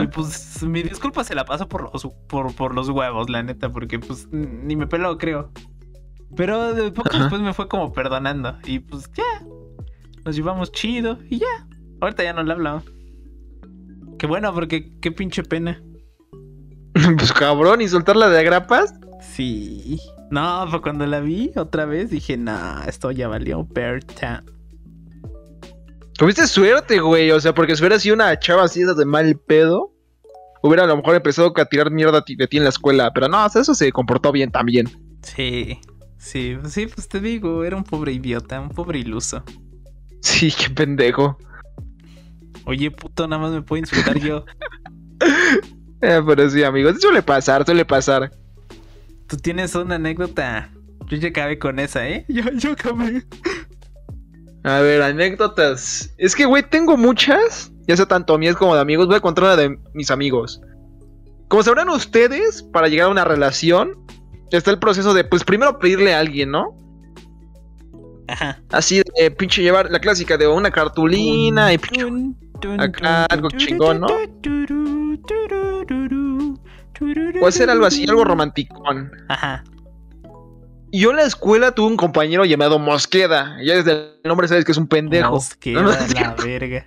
Y 0.00 0.06
pues 0.06 0.62
mi 0.62 0.82
disculpa 0.82 1.24
se 1.24 1.34
la 1.34 1.44
paso 1.44 1.68
por 1.68 1.92
los, 1.92 2.06
por, 2.28 2.54
por 2.54 2.74
los 2.74 2.88
huevos, 2.88 3.28
la 3.28 3.42
neta, 3.42 3.70
porque 3.70 3.98
pues 3.98 4.28
ni 4.30 4.76
me 4.76 4.86
peló, 4.86 5.18
creo. 5.18 5.50
Pero 6.36 6.72
de 6.72 6.90
poco 6.90 7.10
Ajá. 7.10 7.18
después 7.20 7.42
me 7.42 7.52
fue 7.52 7.68
como 7.68 7.92
perdonando. 7.92 8.56
Y 8.64 8.78
pues 8.78 9.10
ya. 9.12 9.24
Nos 10.24 10.36
llevamos 10.36 10.72
chido 10.72 11.18
y 11.28 11.38
ya. 11.38 11.66
Ahorita 12.00 12.22
ya 12.22 12.32
no 12.32 12.42
le 12.42 12.52
hablo. 12.52 12.82
Qué 14.18 14.26
bueno, 14.26 14.52
porque 14.54 14.92
qué 15.00 15.12
pinche 15.12 15.42
pena. 15.42 15.82
pues 17.18 17.32
cabrón, 17.32 17.80
¿y 17.80 17.88
soltarla 17.88 18.28
de 18.28 18.38
agrapas? 18.38 18.94
Sí. 19.20 19.98
No, 20.30 20.66
pues 20.70 20.82
cuando 20.82 21.06
la 21.06 21.20
vi 21.20 21.52
otra 21.56 21.84
vez 21.84 22.10
dije, 22.10 22.36
nah, 22.36 22.84
esto 22.84 23.10
ya 23.10 23.28
valió 23.28 23.66
Berta. 23.68 24.42
Tuviste 26.16 26.46
suerte, 26.46 27.00
güey. 27.00 27.30
O 27.30 27.40
sea, 27.40 27.54
porque 27.54 27.74
si 27.74 27.82
hubiera 27.82 27.98
sido 27.98 28.14
una 28.14 28.38
chava 28.38 28.64
así 28.64 28.82
de 28.82 29.04
mal 29.04 29.36
pedo, 29.36 29.92
hubiera 30.62 30.84
a 30.84 30.86
lo 30.86 30.96
mejor 30.96 31.16
empezado 31.16 31.52
a 31.56 31.64
tirar 31.66 31.90
mierda 31.90 32.22
de 32.26 32.46
ti 32.46 32.56
en 32.56 32.64
la 32.64 32.70
escuela. 32.70 33.12
Pero 33.12 33.28
no, 33.28 33.44
o 33.44 33.48
sea, 33.48 33.62
eso 33.62 33.74
se 33.74 33.90
comportó 33.92 34.32
bien 34.32 34.50
también. 34.50 34.88
Sí, 35.22 35.80
sí, 36.18 36.56
sí, 36.68 36.86
pues 36.86 37.08
te 37.08 37.20
digo, 37.20 37.64
era 37.64 37.76
un 37.76 37.84
pobre 37.84 38.12
idiota, 38.12 38.60
un 38.60 38.68
pobre 38.70 39.00
iluso. 39.00 39.42
Sí, 40.24 40.50
qué 40.50 40.70
pendejo. 40.70 41.36
Oye, 42.64 42.90
puto, 42.90 43.28
nada 43.28 43.42
más 43.42 43.52
me 43.52 43.60
puedo 43.60 43.80
insultar 43.80 44.18
yo. 44.18 44.46
eh, 46.00 46.22
pero 46.26 46.48
sí, 46.48 46.64
amigos, 46.64 46.96
suele 46.98 47.22
pasar, 47.22 47.64
suele 47.66 47.84
pasar. 47.84 48.32
Tú 49.28 49.36
tienes 49.36 49.74
una 49.74 49.96
anécdota. 49.96 50.70
Yo 51.08 51.18
ya 51.18 51.28
acabé 51.28 51.58
con 51.58 51.78
esa, 51.78 52.08
¿eh? 52.08 52.24
Yo, 52.28 52.42
yo 52.54 52.72
acabé. 52.72 53.22
A 54.64 54.78
ver, 54.80 55.02
anécdotas. 55.02 56.14
Es 56.16 56.34
que, 56.34 56.46
güey, 56.46 56.62
tengo 56.62 56.96
muchas. 56.96 57.70
Ya 57.86 57.94
sea 57.94 58.06
tanto 58.06 58.38
mías 58.38 58.56
como 58.56 58.74
de 58.74 58.80
amigos. 58.80 59.06
Voy 59.06 59.16
a 59.16 59.20
contar 59.20 59.44
una 59.44 59.56
de 59.56 59.78
mis 59.92 60.10
amigos. 60.10 60.62
Como 61.48 61.62
sabrán 61.62 61.90
ustedes, 61.90 62.62
para 62.62 62.88
llegar 62.88 63.08
a 63.08 63.10
una 63.10 63.24
relación, 63.24 63.92
está 64.50 64.70
el 64.70 64.78
proceso 64.78 65.12
de, 65.12 65.24
pues, 65.24 65.44
primero 65.44 65.78
pedirle 65.78 66.14
a 66.14 66.20
alguien, 66.20 66.50
¿no? 66.50 66.83
Ajá. 68.28 68.62
Así 68.70 69.02
de 69.16 69.30
pinche 69.30 69.62
llevar 69.62 69.90
la 69.90 69.98
clásica 69.98 70.36
de 70.36 70.46
una 70.46 70.70
cartulina 70.70 71.72
y 71.72 71.78
pinche, 71.78 72.06
acá 72.78 73.26
algo 73.26 73.50
chingón, 73.50 74.00
¿no? 74.00 74.08
Puede 77.38 77.52
ser 77.52 77.70
algo 77.70 77.86
así, 77.86 78.06
algo 78.08 78.24
romanticón. 78.24 79.10
Ajá. 79.28 79.64
Yo 80.92 81.10
en 81.10 81.16
la 81.16 81.24
escuela 81.24 81.72
tuve 81.72 81.88
un 81.88 81.96
compañero 81.96 82.44
llamado 82.44 82.78
Mosqueda. 82.78 83.56
Ya 83.64 83.74
desde 83.74 83.92
el 83.92 84.20
nombre 84.24 84.46
sabes 84.46 84.64
que 84.64 84.72
es 84.72 84.78
un 84.78 84.86
pendejo. 84.86 85.32
Mosqueda, 85.32 85.82
no, 85.82 85.90
no, 85.90 85.98
la 86.14 86.34
verga. 86.34 86.86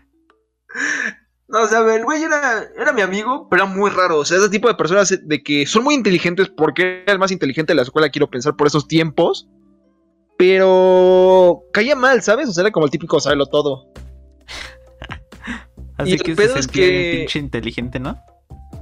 No, 1.50 1.62
o 1.62 1.68
sea, 1.68 1.80
el 1.94 2.04
güey 2.04 2.24
era, 2.24 2.64
era 2.78 2.92
mi 2.94 3.02
amigo, 3.02 3.48
pero 3.50 3.64
era 3.64 3.74
muy 3.74 3.90
raro. 3.90 4.20
O 4.20 4.26
sea, 4.26 4.38
ese 4.38 4.50
tipo 4.50 4.68
de 4.68 4.76
personas 4.76 5.18
de 5.22 5.44
que 5.44 5.66
son 5.66 5.84
muy 5.84 5.96
inteligentes 5.96 6.50
porque 6.50 7.04
era 7.04 7.14
el 7.14 7.20
más 7.20 7.32
inteligente 7.32 7.72
de 7.72 7.76
la 7.76 7.82
escuela, 7.84 8.10
quiero 8.10 8.30
pensar, 8.30 8.56
por 8.56 8.68
esos 8.68 8.88
tiempos. 8.88 9.48
Pero 10.38 11.64
caía 11.74 11.96
mal, 11.96 12.22
¿sabes? 12.22 12.50
O 12.50 12.52
sea, 12.54 12.62
era 12.62 12.72
como 12.72 12.86
el 12.86 12.92
típico 12.92 13.20
saberlo 13.20 13.48
todo. 13.48 13.88
Así 15.98 16.12
Y 16.12 16.14
el 16.14 16.24
que 16.24 16.36
pedo 16.36 16.54
se 16.54 16.60
es 16.60 16.68
que- 16.68 17.16
pinche 17.20 17.40
inteligente, 17.40 18.00
¿no? 18.00 18.22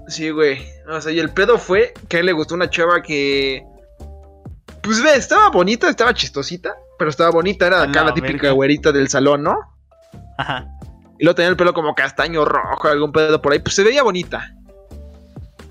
Sí, 0.07 0.29
güey. 0.29 0.59
O 0.87 1.01
sea, 1.01 1.11
y 1.11 1.19
el 1.19 1.31
pedo 1.31 1.57
fue 1.57 1.93
que 2.07 2.17
a 2.17 2.19
él 2.19 2.27
le 2.27 2.33
gustó 2.33 2.53
una 2.55 2.69
chava 2.69 3.01
que. 3.01 3.63
Pues 4.83 5.01
ve, 5.01 5.15
estaba 5.15 5.49
bonita, 5.49 5.89
estaba 5.89 6.13
chistosita, 6.13 6.75
pero 6.99 7.09
estaba 7.09 7.31
bonita, 7.31 7.65
era 7.65 7.81
acá 7.81 8.01
la 8.01 8.09
la 8.09 8.13
típica 8.13 8.33
verga. 8.33 8.51
güerita 8.51 8.91
del 8.91 9.07
salón, 9.09 9.41
¿no? 9.41 9.57
Ajá. 10.37 10.67
Y 11.17 11.23
luego 11.23 11.35
tenía 11.35 11.49
el 11.49 11.57
pelo 11.57 11.73
como 11.73 11.95
castaño 11.95 12.45
rojo, 12.45 12.87
algún 12.87 13.11
pedo 13.11 13.41
por 13.41 13.53
ahí, 13.53 13.59
pues 13.59 13.73
se 13.73 13.83
veía 13.83 14.03
bonita. 14.03 14.53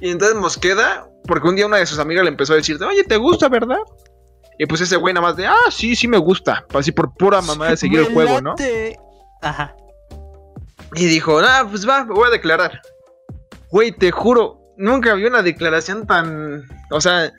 Y 0.00 0.10
entonces 0.10 0.36
Mosqueda, 0.36 1.06
porque 1.28 1.46
un 1.46 1.54
día 1.54 1.66
una 1.66 1.76
de 1.76 1.86
sus 1.86 2.00
amigas 2.00 2.24
le 2.24 2.30
empezó 2.30 2.54
a 2.54 2.56
decir, 2.56 2.82
oye, 2.82 3.04
¿te 3.04 3.16
gusta, 3.18 3.48
verdad? 3.48 3.78
Y 4.58 4.66
pues 4.66 4.80
ese 4.80 4.96
güey 4.96 5.12
nada 5.14 5.26
más 5.26 5.36
de, 5.36 5.46
ah, 5.46 5.70
sí, 5.70 5.96
sí 5.96 6.06
me 6.06 6.18
gusta. 6.18 6.64
Así 6.74 6.92
por 6.92 7.14
pura 7.14 7.40
mamá 7.40 7.70
de 7.70 7.76
seguir 7.76 8.00
el 8.00 8.12
juego, 8.12 8.40
¿no? 8.40 8.54
Ajá. 9.42 9.74
Y 10.94 11.06
dijo, 11.06 11.40
ah, 11.40 11.66
pues 11.68 11.88
va, 11.88 12.04
me 12.04 12.14
voy 12.14 12.28
a 12.28 12.30
declarar. 12.30 12.80
Güey, 13.70 13.90
te 13.92 14.10
juro, 14.10 14.60
nunca 14.76 15.14
vi 15.14 15.24
una 15.24 15.42
declaración 15.42 16.06
tan, 16.06 16.64
o 16.90 17.00
sea, 17.00 17.32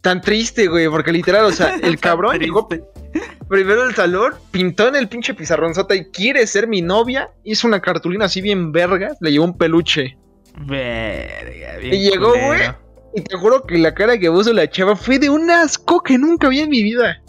tan 0.00 0.20
triste, 0.22 0.66
güey, 0.68 0.88
porque 0.88 1.12
literal, 1.12 1.44
o 1.44 1.52
sea, 1.52 1.76
el 1.82 1.98
cabrón 2.00 2.38
llegó 2.38 2.68
primero 3.48 3.82
al 3.82 3.94
salón, 3.94 4.34
pintó 4.50 4.88
en 4.88 4.96
el 4.96 5.08
pinche 5.08 5.34
pizarronzota 5.34 5.94
y 5.94 6.06
quiere 6.06 6.46
ser 6.46 6.66
mi 6.66 6.80
novia, 6.80 7.30
hizo 7.44 7.66
una 7.66 7.80
cartulina 7.80 8.26
así 8.26 8.40
bien 8.40 8.72
vergas, 8.72 9.16
le 9.20 9.32
llevó 9.32 9.44
un 9.44 9.58
peluche. 9.58 10.16
Verga, 10.60 11.76
bien 11.78 11.94
Y 11.94 12.10
llegó, 12.10 12.32
culero. 12.32 12.46
güey. 12.46 12.87
Y 13.18 13.20
te 13.22 13.36
juro 13.36 13.64
que 13.64 13.76
la 13.78 13.92
cara 13.92 14.16
que 14.16 14.30
puso 14.30 14.52
la 14.52 14.70
chava 14.70 14.94
fue 14.94 15.18
de 15.18 15.28
un 15.28 15.50
asco 15.50 16.00
que 16.04 16.16
nunca 16.16 16.48
vi 16.48 16.60
en 16.60 16.70
mi 16.70 16.84
vida. 16.84 17.20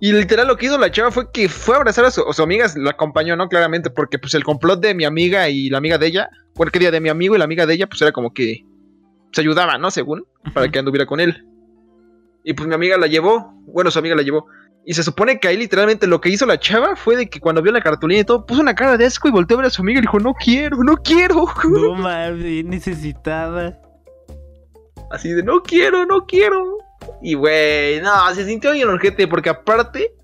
Y 0.00 0.12
literal 0.12 0.48
lo 0.48 0.58
que 0.58 0.66
hizo 0.66 0.76
la 0.76 0.90
chava 0.90 1.10
fue 1.10 1.32
que 1.32 1.48
fue 1.48 1.76
a 1.76 1.78
abrazar 1.78 2.04
a 2.04 2.10
su, 2.10 2.20
a 2.28 2.32
su 2.34 2.42
amiga, 2.42 2.66
la 2.76 2.90
acompañó, 2.90 3.36
¿no? 3.36 3.48
Claramente, 3.48 3.88
porque 3.88 4.18
pues 4.18 4.34
el 4.34 4.44
complot 4.44 4.80
de 4.80 4.92
mi 4.92 5.06
amiga 5.06 5.48
y 5.48 5.70
la 5.70 5.78
amiga 5.78 5.96
de 5.96 6.08
ella, 6.08 6.28
bueno, 6.56 6.70
que 6.70 6.78
día 6.78 6.90
de 6.90 7.00
mi 7.00 7.08
amigo 7.08 7.34
y 7.34 7.38
la 7.38 7.46
amiga 7.46 7.64
de 7.64 7.72
ella, 7.72 7.86
pues 7.86 8.02
era 8.02 8.12
como 8.12 8.34
que 8.34 8.66
se 9.32 9.40
ayudaban, 9.40 9.80
¿no? 9.80 9.90
Según, 9.90 10.26
para 10.52 10.70
que 10.70 10.78
anduviera 10.78 11.06
con 11.06 11.20
él. 11.20 11.46
Y 12.44 12.52
pues 12.52 12.68
mi 12.68 12.74
amiga 12.74 12.98
la 12.98 13.06
llevó, 13.06 13.50
bueno, 13.64 13.90
su 13.90 13.98
amiga 13.98 14.14
la 14.14 14.22
llevó. 14.22 14.46
Y 14.84 14.92
se 14.92 15.02
supone 15.02 15.40
que 15.40 15.48
ahí 15.48 15.56
literalmente 15.56 16.06
lo 16.06 16.20
que 16.20 16.28
hizo 16.28 16.44
la 16.44 16.60
chava 16.60 16.96
fue 16.96 17.16
de 17.16 17.30
que 17.30 17.40
cuando 17.40 17.62
vio 17.62 17.72
la 17.72 17.80
cartulina 17.80 18.20
y 18.20 18.24
todo, 18.24 18.44
puso 18.44 18.60
una 18.60 18.74
cara 18.74 18.98
de 18.98 19.06
asco 19.06 19.26
y 19.26 19.30
volteó 19.30 19.56
a 19.56 19.62
ver 19.62 19.68
a 19.68 19.70
su 19.70 19.80
amiga 19.80 20.00
y 20.00 20.02
dijo, 20.02 20.20
no 20.20 20.34
quiero, 20.34 20.76
no 20.84 20.98
quiero. 20.98 21.46
No 21.64 21.94
mames, 21.94 22.64
necesitada. 22.66 23.80
Así 25.10 25.30
de 25.30 25.42
no 25.42 25.62
quiero, 25.62 26.06
no 26.06 26.26
quiero. 26.26 26.78
Y 27.22 27.34
güey, 27.34 28.00
no, 28.00 28.34
se 28.34 28.44
sintió 28.44 28.72
bien 28.72 28.88
ojete 28.88 29.26
porque 29.26 29.50
aparte, 29.50 30.14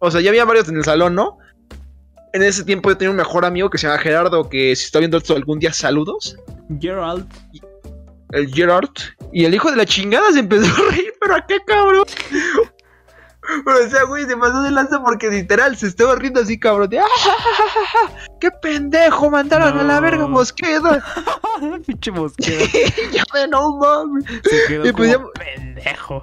o 0.00 0.10
sea, 0.10 0.20
ya 0.20 0.30
había 0.30 0.44
varios 0.44 0.68
en 0.68 0.76
el 0.76 0.84
salón, 0.84 1.14
¿no? 1.14 1.38
En 2.32 2.42
ese 2.42 2.64
tiempo 2.64 2.88
yo 2.88 2.96
tenía 2.96 3.10
un 3.10 3.16
mejor 3.16 3.44
amigo 3.44 3.68
que 3.68 3.78
se 3.78 3.86
llama 3.86 3.98
Gerardo, 3.98 4.48
que 4.48 4.74
si 4.74 4.84
está 4.84 4.98
viendo 4.98 5.18
esto 5.18 5.36
algún 5.36 5.58
día, 5.58 5.72
saludos. 5.72 6.36
Gerald. 6.80 7.26
El 8.30 8.52
Gerard. 8.52 8.88
Y 9.32 9.44
el 9.44 9.54
hijo 9.54 9.70
de 9.70 9.76
la 9.76 9.84
chingada 9.84 10.32
se 10.32 10.40
empezó 10.40 10.64
a 10.64 10.90
reír, 10.90 11.12
pero 11.20 11.36
a 11.36 11.46
qué 11.46 11.58
cabrón. 11.66 12.04
Pero 13.64 13.84
o 13.84 13.90
sea, 13.90 14.04
güey, 14.04 14.24
se 14.24 14.36
pasó 14.36 14.62
de 14.62 14.70
lanza 14.70 15.02
porque 15.02 15.28
literal 15.28 15.76
se 15.76 15.88
estaba 15.88 16.14
riendo 16.14 16.40
así, 16.40 16.58
cabrón. 16.58 16.88
De, 16.88 17.00
¡Ah, 17.00 17.04
ja, 17.18 17.32
ja, 17.32 17.68
ja, 17.68 17.86
ja! 17.86 18.14
¡Qué 18.40 18.50
pendejo! 18.50 19.30
Mandaron 19.30 19.78
a 19.78 19.82
la 19.82 20.00
verga 20.00 20.26
mosqueda. 20.28 21.04
Pinche 21.86 22.10
mosqueda. 22.12 22.64
Ya 23.12 23.24
de 23.34 23.48
no 23.48 23.76
mames. 23.76 24.24
Se 24.44 24.66
quedó 24.68 24.86
Y 24.86 24.92
pues 24.92 25.16
como 25.16 25.30
pendejo. 25.32 26.22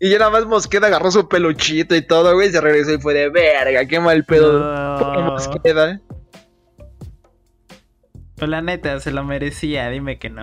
Y 0.00 0.10
ya 0.10 0.18
nada 0.18 0.30
más 0.30 0.46
Mosqueda 0.46 0.86
agarró 0.86 1.10
su 1.10 1.28
peluchito 1.28 1.96
y 1.96 2.02
todo, 2.02 2.32
güey, 2.34 2.52
se 2.52 2.60
regresó 2.60 2.92
y 2.92 2.98
fue 2.98 3.14
de 3.14 3.30
verga, 3.30 3.84
qué 3.86 3.98
mal 3.98 4.24
pedo. 4.24 4.60
No. 4.60 5.22
Mosqueda. 5.22 6.00
Pues 8.36 8.48
la 8.48 8.62
neta, 8.62 9.00
se 9.00 9.10
lo 9.10 9.24
merecía, 9.24 9.90
dime 9.90 10.20
que 10.20 10.30
no. 10.30 10.42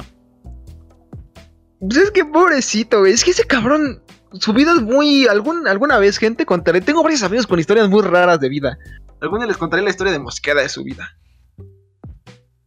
Pues 1.79 1.98
es 1.98 2.12
que 2.12 2.25
pobrecito, 2.25 3.00
güey, 3.00 3.13
es 3.13 3.24
que 3.24 3.32
ese 3.32 3.46
cabrón, 3.46 4.01
su 4.39 4.54
vida 4.54 4.74
es 4.74 4.82
muy... 4.82 5.27
Algún, 5.27 5.68
alguna 5.68 5.98
vez, 5.98 6.18
gente, 6.18 6.46
contaré, 6.46 6.82
tengo 6.82 7.04
varios 7.04 7.24
amigos 7.24 7.48
con 7.48 7.60
historias 7.60 7.89
muy 7.89 8.01
raras 8.01 8.39
de 8.39 8.50
vida. 8.50 8.77
Algún 9.22 9.39
día 9.39 9.48
les 9.48 9.58
contaré 9.58 9.84
la 9.84 9.89
historia 9.89 10.13
de 10.13 10.20
Mosqueda 10.20 10.62
de 10.62 10.70
su 10.70 10.84
vida. 10.84 11.18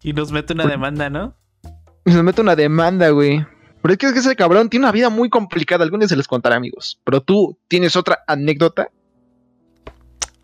Y 0.02 0.12
nos 0.12 0.32
mete 0.32 0.52
una 0.54 0.66
demanda, 0.66 1.10
¿no? 1.10 1.37
Y 2.04 2.12
se 2.12 2.22
mete 2.22 2.40
una 2.40 2.56
demanda, 2.56 3.10
güey. 3.10 3.44
Pero 3.82 3.92
es 3.92 3.98
que, 3.98 4.06
es 4.06 4.12
que 4.12 4.18
ese 4.20 4.37
cabrón 4.37 4.68
tiene 4.68 4.87
una 4.87 4.92
vida 4.92 5.08
muy 5.08 5.28
complicada, 5.28 5.84
algún 5.84 6.00
día 6.00 6.08
se 6.08 6.16
les 6.16 6.26
contaré, 6.26 6.56
amigos. 6.56 7.00
Pero 7.04 7.22
tú, 7.22 7.58
¿tienes 7.68 7.96
otra 7.96 8.25
anécdota? 8.26 8.90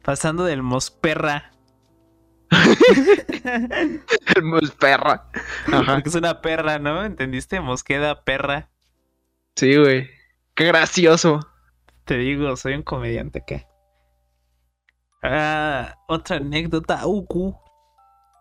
Pasando 0.02 0.44
del 0.44 0.62
mosperra. 0.62 1.54
El 4.36 4.42
Mos 4.42 4.70
perra. 4.72 5.30
Ajá. 5.72 5.94
Porque 5.94 6.08
es 6.08 6.14
una 6.14 6.40
perra, 6.40 6.78
¿no? 6.78 7.04
¿Entendiste? 7.04 7.60
Mosqueda, 7.60 8.24
perra. 8.24 8.68
Sí, 9.56 9.76
güey. 9.76 10.08
Qué 10.54 10.64
gracioso. 10.66 11.40
Te 12.04 12.18
digo, 12.18 12.56
soy 12.56 12.74
un 12.74 12.82
comediante 12.82 13.40
acá. 13.40 13.66
Ah, 15.22 15.94
otra 16.06 16.36
anécdota. 16.36 17.06
Uh, 17.06 17.24
cu. 17.26 17.56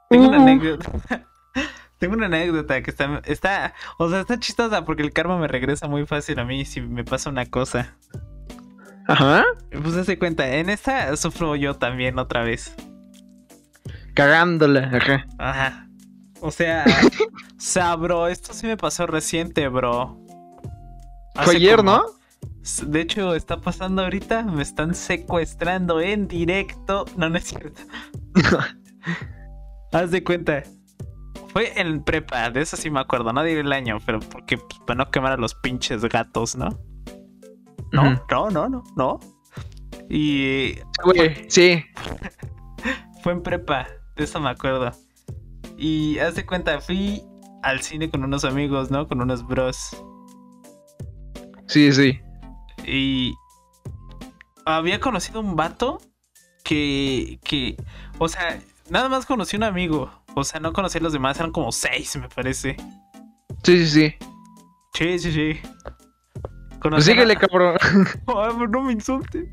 Tengo 0.09 0.27
una 0.27 0.39
Uh. 0.39 0.41
anécdota. 0.41 0.91
Tengo 1.99 2.15
una 2.15 2.25
anécdota 2.25 2.81
que 2.81 2.91
está, 2.91 3.21
está, 3.23 3.73
o 3.97 4.09
sea, 4.09 4.19
está 4.21 4.37
chistosa 4.37 4.83
porque 4.83 5.03
el 5.03 5.13
karma 5.13 5.37
me 5.37 5.47
regresa 5.47 5.87
muy 5.87 6.05
fácil 6.05 6.37
a 6.39 6.43
mí 6.43 6.65
si 6.65 6.81
me 6.81 7.05
pasa 7.05 7.29
una 7.29 7.45
cosa. 7.45 7.95
Ajá. 9.07 9.45
Pues 9.71 9.95
hace 9.95 10.19
cuenta, 10.19 10.55
en 10.55 10.69
esta 10.69 11.15
sufro 11.15 11.55
yo 11.55 11.75
también 11.75 12.19
otra 12.19 12.43
vez. 12.43 12.75
Cagándola. 14.13 14.91
Ajá. 14.93 15.25
Ajá. 15.37 15.87
O 16.41 16.51
sea, 16.51 16.83
o 17.57 17.61
sea, 17.61 17.95
bro, 17.95 18.27
esto 18.27 18.53
sí 18.53 18.67
me 18.67 18.75
pasó 18.75 19.07
reciente, 19.07 19.67
bro. 19.69 20.19
Fue 21.35 21.55
ayer, 21.55 21.77
como- 21.77 21.91
¿no? 21.91 22.03
De 22.87 23.01
hecho, 23.01 23.35
está 23.35 23.59
pasando 23.59 24.03
ahorita, 24.03 24.43
me 24.43 24.61
están 24.61 24.95
secuestrando 24.95 25.99
en 25.99 26.27
directo. 26.27 27.05
No, 27.17 27.29
no 27.29 27.37
es 27.37 27.43
cierto. 27.45 27.81
Haz 29.91 30.11
de 30.11 30.23
cuenta. 30.23 30.63
Fue 31.49 31.79
en 31.79 32.03
prepa, 32.03 32.49
de 32.49 32.61
eso 32.61 32.75
sí 32.77 32.89
me 32.89 32.99
acuerdo, 32.99 33.31
no 33.31 33.43
diré 33.43 33.61
el 33.61 33.71
año, 33.73 33.99
pero 34.05 34.19
porque 34.21 34.57
pues, 34.57 34.79
para 34.87 35.03
no 35.03 35.11
quemar 35.11 35.33
a 35.33 35.37
los 35.37 35.53
pinches 35.53 36.03
gatos, 36.05 36.55
¿no? 36.55 36.69
No, 37.91 38.19
no, 38.31 38.49
no, 38.49 38.69
no, 38.69 38.83
no. 38.95 39.19
Y 40.09 40.79
Güey, 41.03 41.45
sí. 41.49 41.83
fue 43.23 43.33
en 43.33 43.43
prepa, 43.43 43.87
de 44.15 44.23
eso 44.23 44.39
me 44.39 44.49
acuerdo. 44.49 44.91
Y 45.77 46.17
haz 46.19 46.33
de 46.35 46.45
cuenta, 46.45 46.79
fui 46.81 47.21
al 47.61 47.81
cine 47.81 48.09
con 48.09 48.23
unos 48.23 48.45
amigos, 48.45 48.89
¿no? 48.89 49.07
Con 49.07 49.21
unos 49.21 49.45
bros. 49.45 49.95
Sí, 51.67 51.91
sí. 51.91 52.19
Y 52.85 53.33
había 54.65 54.99
conocido 54.99 55.39
un 55.39 55.55
vato 55.55 56.01
que, 56.63 57.39
que, 57.43 57.77
o 58.19 58.27
sea, 58.29 58.59
nada 58.89 59.09
más 59.09 59.25
conocí 59.25 59.55
un 59.57 59.63
amigo. 59.63 60.11
O 60.35 60.43
sea, 60.43 60.59
no 60.59 60.73
conocí 60.73 60.97
a 60.97 61.01
los 61.01 61.13
demás, 61.13 61.37
eran 61.39 61.51
como 61.51 61.71
seis, 61.71 62.15
me 62.17 62.27
parece. 62.29 62.75
Sí, 63.63 63.85
sí, 63.85 63.87
sí. 63.87 64.15
Sí, 64.93 65.19
sí, 65.19 65.31
sí. 65.31 65.59
Pues 65.63 66.79
Conocí 66.79 67.11
a- 67.11 67.13
síguele, 67.13 67.35
cabrón. 67.37 67.77
Ay, 67.81 68.03
pero 68.25 68.67
no 68.67 68.81
me 68.83 68.93
insultes. 68.93 69.45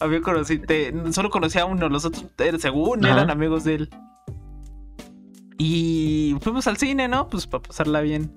Había 0.00 0.20
conocido, 0.20 0.64
te- 0.66 1.12
solo 1.12 1.28
conocía 1.30 1.62
a 1.62 1.64
uno, 1.66 1.88
los 1.88 2.04
otros 2.04 2.26
er- 2.38 2.58
según 2.58 3.04
Ajá. 3.04 3.14
eran 3.14 3.30
amigos 3.30 3.64
de 3.64 3.74
él. 3.74 3.90
Y 5.58 6.36
fuimos 6.40 6.66
al 6.66 6.76
cine, 6.76 7.08
¿no? 7.08 7.28
Pues 7.28 7.46
para 7.46 7.62
pasarla 7.62 8.00
bien. 8.00 8.32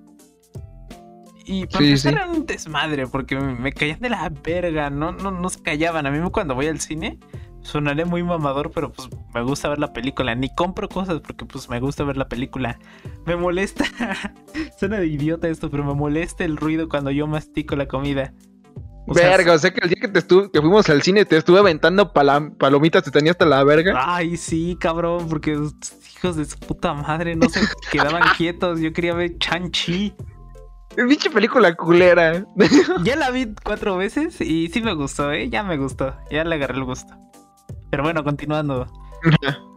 Y 1.45 1.65
para 1.65 1.79
Sí, 1.86 1.98
sí. 1.98 2.07
era 2.10 2.27
un 2.27 2.45
desmadre, 2.45 3.07
porque 3.07 3.36
me, 3.39 3.71
caían 3.74 4.00
de 4.00 4.10
la 4.10 4.29
verga, 4.43 4.89
no, 4.89 5.12
no, 5.12 5.31
no 5.31 5.50
se 5.50 5.62
callaban. 5.62 6.05
A 6.05 6.12
mí 6.12 6.19
cuando 6.31 6.55
voy 6.55 6.67
al 6.67 6.79
cine, 6.79 7.19
sonaré 7.62 8.05
muy 8.05 8.24
mamador, 8.24 8.71
pero 8.71 8.91
pues 8.91 9.10
me 9.33 9.41
gusta 9.41 9.69
ver 9.69 9.79
la 9.79 9.93
película. 9.93 10.36
Ni 10.36 10.53
compro 10.53 10.88
cosas 10.89 11.19
porque 11.21 11.45
pues 11.45 11.69
me 11.69 11.79
gusta 11.79 12.03
ver 12.03 12.17
la 12.17 12.27
película. 12.27 12.79
Me 13.25 13.36
molesta, 13.36 13.86
suena 14.79 15.00
de 15.00 15.07
idiota 15.07 15.48
esto, 15.48 15.69
pero 15.69 15.83
me 15.83 15.93
molesta 15.93 16.43
el 16.43 16.57
ruido 16.57 16.88
cuando 16.89 17.12
yo 17.12 17.27
mastico 17.27 17.75
la 17.75 17.88
comida. 17.88 18.33
O 19.07 19.15
sea, 19.15 19.29
verga, 19.29 19.53
o 19.53 19.57
sea 19.57 19.74
que 19.74 19.81
el 19.81 19.89
día 19.89 19.98
que, 20.00 20.07
te 20.07 20.19
estuve, 20.19 20.51
que 20.51 20.62
fuimos 20.62 20.88
al 20.89 21.01
cine 21.01 21.25
te 21.25 21.36
estuve 21.36 21.57
aventando 21.60 22.13
pala- 22.13 22.51
palomitas, 22.57 23.03
te 23.03 23.10
tenía 23.10 23.31
hasta 23.31 23.45
la 23.45 23.63
verga. 23.63 23.93
Ay, 23.98 24.38
sí, 24.38 24.77
cabrón, 24.79 25.27
porque 25.27 25.53
hijos 26.15 26.36
de 26.36 26.45
su 26.45 26.57
puta 26.60 26.93
madre 26.93 27.36
no 27.36 27.50
se 27.50 27.62
quedaban 27.91 28.21
quietos. 28.38 28.79
Yo 28.79 28.93
quería 28.93 29.15
ver 29.15 29.38
Chanchi. 29.39 30.13
Pinche 30.95 31.29
película 31.29 31.74
culera. 31.75 32.45
Ya 33.03 33.15
la 33.15 33.31
vi 33.31 33.53
cuatro 33.63 33.98
veces 33.98 34.39
y 34.41 34.67
sí 34.69 34.81
me 34.81 34.93
gustó, 34.93 35.31
¿eh? 35.31 35.50
Ya 35.50 35.63
me 35.63 35.77
gustó. 35.77 36.15
Ya 36.29 36.43
le 36.43 36.55
agarré 36.55 36.75
el 36.77 36.83
gusto. 36.83 37.13
Pero 37.89 38.03
bueno, 38.03 38.24
continuando. 38.24 38.88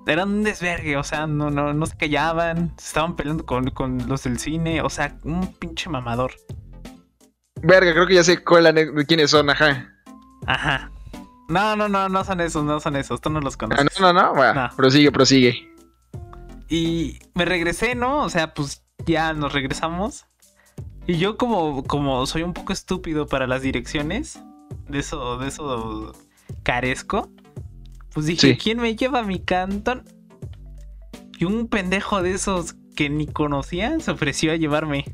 Era 0.07 0.25
un 0.25 0.43
desvergue, 0.43 0.97
o 0.97 1.03
sea, 1.03 1.27
no, 1.27 1.51
no, 1.51 1.73
no 1.73 1.87
se 1.87 1.97
callaban. 1.97 2.73
Se 2.77 2.89
estaban 2.89 3.17
peleando 3.17 3.45
con, 3.47 3.71
con 3.71 4.07
los 4.09 4.25
del 4.25 4.39
cine. 4.39 4.83
O 4.83 4.91
sea, 4.91 5.17
un 5.25 5.55
pinche 5.55 5.89
mamador. 5.89 6.33
verga, 7.63 7.93
creo 7.93 8.07
que 8.07 8.15
ya 8.15 8.25
sé 8.25 8.43
cuál 8.45 8.75
de 8.75 9.07
quiénes 9.07 9.31
son, 9.31 9.51
ajá. 9.51 9.89
Ajá. 10.47 10.91
No, 11.49 11.77
no, 11.77 11.89
no, 11.89 12.09
no 12.09 12.25
son 12.25 12.41
esos, 12.41 12.65
no 12.65 12.81
son 12.81 12.97
esos. 12.97 13.21
Tú 13.21 13.31
no 13.31 13.41
los 13.41 13.55
Ah, 13.55 13.59
conoces. 13.59 14.01
no, 14.01 14.13
no, 14.13 14.23
no, 14.23 14.35
va, 14.35 14.53
No. 14.55 14.77
prosigue, 14.77 15.11
prosigue. 15.13 15.71
Y 16.69 17.19
me 17.35 17.45
regresé, 17.45 17.95
¿no? 17.95 18.23
O 18.25 18.29
sea, 18.31 18.55
pues 18.55 18.83
ya 19.07 19.33
nos 19.33 19.53
regresamos. 19.53 20.27
Y 21.07 21.19
yo 21.19 21.37
como, 21.37 21.85
como 21.85 22.25
soy 22.27 22.43
un 22.43 22.53
poco 22.55 22.73
estúpido 22.73 23.27
para 23.27 23.47
las 23.47 23.63
direcciones, 23.63 24.43
de 24.89 24.99
eso, 25.01 25.39
de 25.39 25.49
eso 25.49 26.13
carezco, 26.63 27.31
pues 28.13 28.27
dije, 28.27 28.53
Sí. 28.53 28.57
¿quién 28.57 28.79
me 28.81 28.97
lleva 28.97 29.21
a 29.21 29.23
mi 29.25 29.39
cantón? 29.41 30.05
Y 31.39 31.45
un 31.45 31.69
pendejo 31.69 32.23
de 32.23 32.33
esos 32.33 32.75
que 32.97 33.11
ni 33.11 33.27
conocía 33.27 33.99
se 34.01 34.11
ofreció 34.13 34.53
a 34.53 34.57
llevarme. 34.57 35.05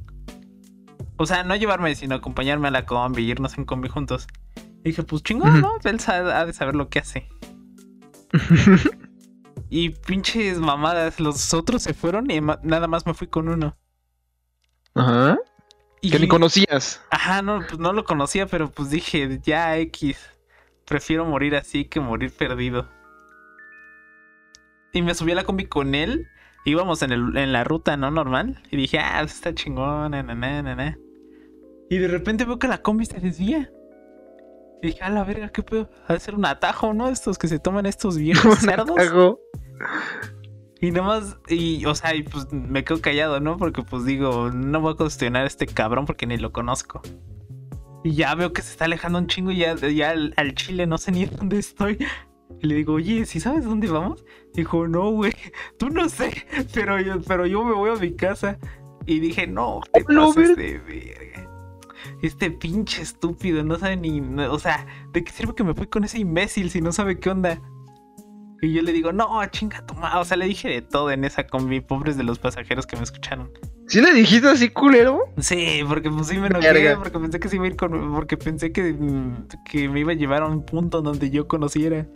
O 1.16 1.26
sea, 1.26 1.44
no 1.44 1.56
llevarme, 1.56 1.94
sino 1.96 2.14
acompañarme 2.14 2.68
a 2.68 2.70
la 2.70 2.86
combi, 2.86 3.22
irnos 3.28 3.58
en 3.58 3.64
combi 3.64 3.88
juntos. 3.88 4.26
Y 4.84 4.90
dije, 4.90 5.02
pues 5.02 5.22
chingón. 5.22 5.60
¿no? 5.60 5.72
Él 5.84 5.98
sa- 6.00 6.38
ha 6.40 6.46
de 6.46 6.52
saber 6.52 6.74
lo 6.76 6.88
que 6.88 6.98
hace. 7.00 7.28
Y 9.72 9.90
pinches 9.90 10.58
mamadas, 10.58 11.20
los 11.20 11.54
otros 11.54 11.82
se 11.84 11.94
fueron 11.94 12.28
y 12.28 12.40
nada 12.40 12.88
más 12.88 13.06
me 13.06 13.14
fui 13.14 13.28
con 13.28 13.48
uno. 13.48 13.76
Ajá. 14.96 15.38
Y, 16.02 16.10
Que 16.10 16.18
ni 16.18 16.28
conocías. 16.28 17.02
Ajá, 17.10 17.42
no, 17.42 17.60
pues 17.66 17.78
no 17.78 17.92
lo 17.92 18.04
conocía, 18.04 18.46
pero 18.46 18.70
pues 18.70 18.90
dije, 18.90 19.40
ya 19.42 19.76
X. 19.78 20.18
Prefiero 20.86 21.24
morir 21.24 21.54
así 21.56 21.84
que 21.84 22.00
morir 22.00 22.32
perdido. 22.32 22.88
Y 24.92 25.02
me 25.02 25.14
subí 25.14 25.32
a 25.32 25.36
la 25.36 25.44
combi 25.44 25.66
con 25.66 25.94
él. 25.94 26.26
Íbamos 26.64 27.02
en, 27.02 27.12
el, 27.12 27.36
en 27.36 27.52
la 27.52 27.64
ruta, 27.64 27.96
¿no? 27.96 28.10
Normal. 28.10 28.62
Y 28.70 28.76
dije, 28.76 28.98
ah, 28.98 29.18
pues 29.20 29.34
está 29.34 29.54
chingón, 29.54 30.10
na, 30.10 30.22
na, 30.22 30.34
na, 30.34 30.62
na, 30.62 30.74
na. 30.74 30.98
Y 31.88 31.98
de 31.98 32.08
repente 32.08 32.44
veo 32.44 32.58
que 32.58 32.68
la 32.68 32.82
combi 32.82 33.04
se 33.04 33.20
desvía. 33.20 33.70
Y 34.82 34.88
dije, 34.88 35.02
a 35.02 35.10
la 35.10 35.24
verga, 35.24 35.50
¿qué 35.50 35.62
pedo? 35.62 35.90
Ha 36.06 36.14
de 36.14 36.20
ser 36.20 36.34
un 36.34 36.46
atajo, 36.46 36.94
¿no? 36.94 37.08
Estos 37.08 37.38
que 37.38 37.48
se 37.48 37.58
toman 37.58 37.86
estos 37.86 38.16
viejos 38.16 38.58
cerdos. 38.60 38.96
Y 40.80 40.90
nada 40.92 41.06
más, 41.06 41.38
y, 41.48 41.84
o 41.84 41.94
sea, 41.94 42.14
y 42.14 42.22
pues 42.22 42.50
me 42.52 42.84
quedo 42.84 43.00
callado, 43.00 43.38
¿no? 43.40 43.56
Porque 43.58 43.82
pues 43.82 44.04
digo, 44.04 44.50
no 44.50 44.80
voy 44.80 44.94
a 44.94 44.96
cuestionar 44.96 45.44
a 45.44 45.46
este 45.46 45.66
cabrón 45.66 46.06
porque 46.06 46.26
ni 46.26 46.38
lo 46.38 46.52
conozco. 46.52 47.02
Y 48.02 48.14
ya 48.14 48.34
veo 48.34 48.52
que 48.54 48.62
se 48.62 48.70
está 48.72 48.86
alejando 48.86 49.18
un 49.18 49.26
chingo 49.26 49.50
y 49.50 49.58
ya, 49.58 49.74
ya 49.76 50.10
al, 50.10 50.32
al 50.38 50.54
chile 50.54 50.86
no 50.86 50.96
sé 50.96 51.12
ni 51.12 51.24
dónde 51.26 51.58
estoy. 51.58 51.98
Y 52.62 52.66
le 52.66 52.74
digo, 52.76 52.94
oye, 52.94 53.26
¿sí 53.26 53.40
sabes 53.40 53.64
dónde 53.64 53.88
vamos? 53.88 54.24
Dijo, 54.54 54.88
no, 54.88 55.10
güey, 55.10 55.32
tú 55.78 55.90
no 55.90 56.08
sé, 56.08 56.46
pero 56.72 56.98
yo, 57.00 57.20
pero 57.22 57.46
yo 57.46 57.62
me 57.64 57.74
voy 57.74 57.90
a 57.90 57.94
mi 57.96 58.14
casa. 58.16 58.58
Y 59.06 59.20
dije, 59.20 59.46
no, 59.46 59.80
te 59.92 60.00
pases 60.34 60.56
de 60.56 60.78
verga. 60.78 61.50
Este 62.22 62.50
pinche 62.50 63.02
estúpido, 63.02 63.62
no 63.64 63.78
sabe 63.78 63.96
ni, 63.96 64.20
no- 64.20 64.52
o 64.52 64.58
sea, 64.58 64.86
¿de 65.12 65.24
qué 65.24 65.32
sirve 65.32 65.54
que 65.54 65.64
me 65.64 65.74
fui 65.74 65.86
con 65.86 66.04
ese 66.04 66.18
imbécil 66.18 66.70
si 66.70 66.80
no 66.80 66.92
sabe 66.92 67.18
qué 67.18 67.30
onda? 67.30 67.60
Y 68.62 68.72
yo 68.74 68.82
le 68.82 68.92
digo, 68.92 69.12
no, 69.12 69.44
chinga 69.46 69.84
tu 69.86 69.94
madre. 69.94 70.18
O 70.18 70.24
sea, 70.24 70.36
le 70.36 70.46
dije 70.46 70.68
de 70.68 70.82
todo 70.82 71.10
en 71.10 71.24
esa 71.24 71.46
combi, 71.46 71.80
pobres 71.80 72.16
de 72.16 72.24
los 72.24 72.38
pasajeros 72.38 72.86
que 72.86 72.96
me 72.96 73.02
escucharon. 73.02 73.50
¿Sí 73.86 74.00
le 74.00 74.12
dijiste 74.12 74.48
así, 74.48 74.68
culero? 74.68 75.32
Sí, 75.38 75.80
porque 75.88 76.10
pues 76.10 76.28
sí 76.28 76.38
me 76.38 76.48
enojé, 76.48 76.96
porque 76.96 77.18
pensé 77.18 77.40
que 77.40 77.48
se 77.48 77.56
iba 77.56 77.64
a 77.64 77.68
ir 77.68 77.76
con. 77.76 78.12
Porque 78.12 78.36
pensé 78.36 78.70
que, 78.70 78.92
mm, 78.92 79.48
que 79.64 79.88
me 79.88 80.00
iba 80.00 80.12
a 80.12 80.14
llevar 80.14 80.42
a 80.42 80.46
un 80.46 80.64
punto 80.64 81.00
donde 81.00 81.30
yo 81.30 81.48
conociera. 81.48 82.06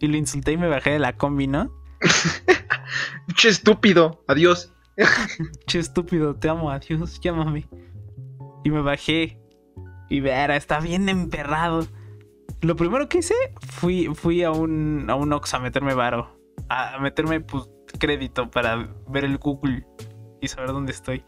Y 0.00 0.06
lo 0.06 0.16
insulté 0.16 0.52
y 0.52 0.56
me 0.56 0.68
bajé 0.68 0.90
de 0.90 0.98
la 0.98 1.16
combi, 1.16 1.46
¿no? 1.46 1.72
Pinche 3.26 3.48
estúpido. 3.48 4.22
Adiós. 4.28 4.72
Che, 5.66 5.78
estúpido, 5.78 6.36
te 6.36 6.48
amo, 6.48 6.70
adiós, 6.70 7.18
llámame. 7.20 7.66
Y 8.64 8.70
me 8.70 8.82
bajé. 8.82 9.40
Y 10.10 10.20
verá, 10.20 10.56
está 10.56 10.78
bien 10.78 11.08
emperrado. 11.08 11.86
Lo 12.64 12.76
primero 12.76 13.08
que 13.10 13.18
hice 13.18 13.34
fui, 13.60 14.08
fui 14.14 14.42
a 14.42 14.50
un, 14.50 15.04
a 15.10 15.14
un 15.16 15.32
Ox 15.34 15.52
a 15.52 15.58
meterme 15.60 15.92
varo. 15.92 16.40
A 16.70 16.98
meterme 16.98 17.40
pues, 17.40 17.68
crédito 17.98 18.50
para 18.50 18.88
ver 19.06 19.24
el 19.24 19.36
Google 19.36 19.86
y 20.40 20.48
saber 20.48 20.70
dónde 20.70 20.92
estoy. 20.92 21.22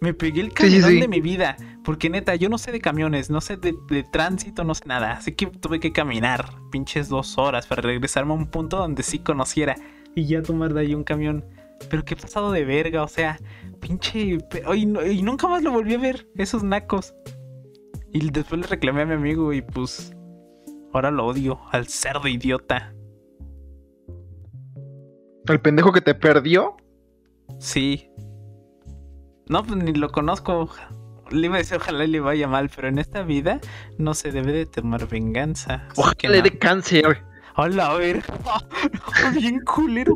Me 0.00 0.12
pegué 0.12 0.40
el 0.40 0.52
sí, 0.56 0.82
sí. 0.82 1.00
de 1.00 1.06
mi 1.06 1.20
vida. 1.20 1.56
Porque 1.84 2.10
neta, 2.10 2.34
yo 2.34 2.48
no 2.48 2.58
sé 2.58 2.72
de 2.72 2.80
camiones, 2.80 3.30
no 3.30 3.40
sé 3.40 3.56
de, 3.56 3.76
de 3.88 4.02
tránsito, 4.02 4.64
no 4.64 4.74
sé 4.74 4.82
nada. 4.86 5.12
Así 5.12 5.32
que 5.32 5.46
tuve 5.46 5.78
que 5.78 5.92
caminar 5.92 6.46
pinches 6.72 7.08
dos 7.08 7.38
horas 7.38 7.68
para 7.68 7.82
regresarme 7.82 8.32
a 8.32 8.36
un 8.36 8.46
punto 8.46 8.78
donde 8.78 9.04
sí 9.04 9.20
conociera. 9.20 9.76
Y 10.16 10.26
ya 10.26 10.42
tomar 10.42 10.74
de 10.74 10.80
ahí 10.80 10.94
un 10.96 11.04
camión. 11.04 11.44
Pero 11.90 12.04
qué 12.04 12.16
pasado 12.16 12.50
de 12.50 12.64
verga, 12.64 13.04
o 13.04 13.08
sea, 13.08 13.38
pinche. 13.80 14.38
no- 14.86 15.06
y 15.06 15.22
nunca 15.22 15.46
más 15.46 15.62
lo 15.62 15.70
volví 15.70 15.94
a 15.94 15.98
ver, 15.98 16.26
esos 16.36 16.64
nacos. 16.64 17.14
Y 18.12 18.28
después 18.30 18.60
le 18.60 18.66
reclamé 18.66 19.02
a 19.02 19.06
mi 19.06 19.14
amigo 19.14 19.52
y 19.52 19.62
pues. 19.62 20.12
Ahora 20.92 21.10
lo 21.10 21.26
odio, 21.26 21.60
al 21.70 21.88
cerdo 21.88 22.28
idiota. 22.28 22.92
El 25.46 25.60
pendejo 25.60 25.92
que 25.92 26.00
te 26.00 26.14
perdió. 26.14 26.76
Sí. 27.58 28.08
No, 29.48 29.64
pues 29.64 29.82
ni 29.82 29.92
lo 29.92 30.10
conozco. 30.10 30.70
Le 31.30 31.46
iba 31.46 31.56
a 31.56 31.58
decir 31.58 31.78
ojalá 31.78 32.06
le 32.06 32.20
vaya 32.20 32.46
mal, 32.46 32.70
pero 32.74 32.88
en 32.88 32.98
esta 32.98 33.22
vida 33.22 33.60
no 33.98 34.14
se 34.14 34.32
debe 34.32 34.52
de 34.52 34.66
tomar 34.66 35.08
venganza. 35.08 35.88
Ojalá 35.96 36.14
que 36.14 36.28
le 36.28 36.38
no. 36.38 36.44
dé 36.44 36.58
cáncer. 36.58 37.22
Hola, 37.56 37.86
a 37.86 37.94
ver. 37.94 38.22
Bien 39.34 39.60
culero. 39.60 40.14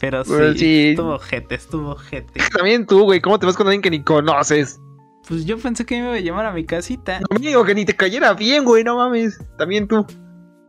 Pero 0.00 0.24
sí, 0.24 0.58
sí. 0.58 0.88
estuvo 0.90 1.18
jete, 1.18 1.54
estuvo 1.54 1.94
jete. 1.96 2.40
También 2.54 2.86
tú, 2.86 3.04
güey. 3.04 3.20
¿Cómo 3.20 3.38
te 3.38 3.46
vas 3.46 3.56
con 3.56 3.66
alguien 3.66 3.82
que 3.82 3.90
ni 3.90 4.02
conoces? 4.02 4.80
Pues 5.26 5.44
yo 5.44 5.58
pensé 5.58 5.84
que 5.84 5.96
me 5.96 6.02
iba 6.02 6.14
a 6.14 6.20
llamar 6.20 6.46
a 6.46 6.52
mi 6.52 6.64
casita. 6.64 7.20
Amigo, 7.30 7.64
que 7.64 7.74
ni 7.74 7.84
te 7.84 7.96
cayera 7.96 8.34
bien, 8.34 8.64
güey. 8.64 8.84
No 8.84 8.96
mames. 8.96 9.40
También 9.58 9.88
tú. 9.88 10.06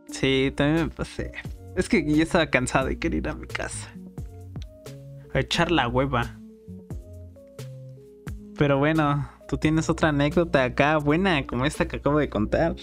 Sí, 0.08 0.52
también 0.56 0.86
me 0.86 0.90
pasé. 0.90 1.32
Es 1.76 1.88
que 1.88 2.04
ya 2.04 2.24
estaba 2.24 2.50
cansado 2.50 2.90
y 2.90 2.96
quería 2.96 3.18
ir 3.18 3.28
a 3.28 3.34
mi 3.34 3.46
casa. 3.46 3.88
A 5.32 5.40
echar 5.40 5.70
la 5.70 5.86
hueva. 5.86 6.40
Pero 8.56 8.78
bueno, 8.78 9.30
tú 9.46 9.58
tienes 9.58 9.88
otra 9.88 10.08
anécdota 10.08 10.64
acá 10.64 10.96
buena 10.96 11.46
como 11.46 11.64
esta 11.64 11.86
que 11.86 11.96
acabo 11.96 12.18
de 12.18 12.28
contar. 12.28 12.74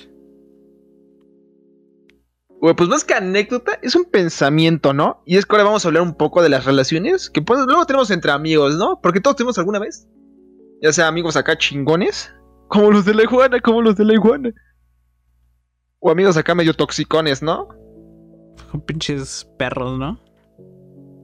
Güey, 2.61 2.73
pues 2.73 2.87
más 2.87 3.03
que 3.03 3.15
anécdota, 3.15 3.77
es 3.81 3.95
un 3.95 4.05
pensamiento, 4.05 4.93
¿no? 4.93 5.21
Y 5.25 5.35
es 5.35 5.45
que 5.45 5.53
ahora 5.53 5.65
vamos 5.65 5.83
a 5.83 5.89
hablar 5.89 6.03
un 6.03 6.15
poco 6.15 6.41
de 6.41 6.47
las 6.47 6.63
relaciones 6.63 7.29
que 7.29 7.41
pues 7.41 7.59
luego 7.65 7.85
tenemos 7.85 8.09
entre 8.11 8.31
amigos, 8.31 8.77
¿no? 8.77 9.01
Porque 9.01 9.19
todos 9.19 9.35
tenemos 9.35 9.57
alguna 9.57 9.79
vez. 9.79 10.07
Ya 10.85 10.93
sea 10.93 11.07
amigos 11.07 11.35
acá 11.35 11.57
chingones, 11.57 12.31
como 12.67 12.91
los 12.91 13.05
de 13.05 13.15
la 13.15 13.23
iguana, 13.23 13.59
como 13.59 13.81
los 13.81 13.95
de 13.95 14.05
la 14.05 14.13
iguana. 14.13 14.53
O 15.97 16.11
amigos 16.11 16.37
acá 16.37 16.53
medio 16.53 16.75
toxicones, 16.75 17.41
¿no? 17.41 17.69
Con 18.69 18.81
pinches 18.81 19.49
perros, 19.57 19.97
¿no? 19.97 20.23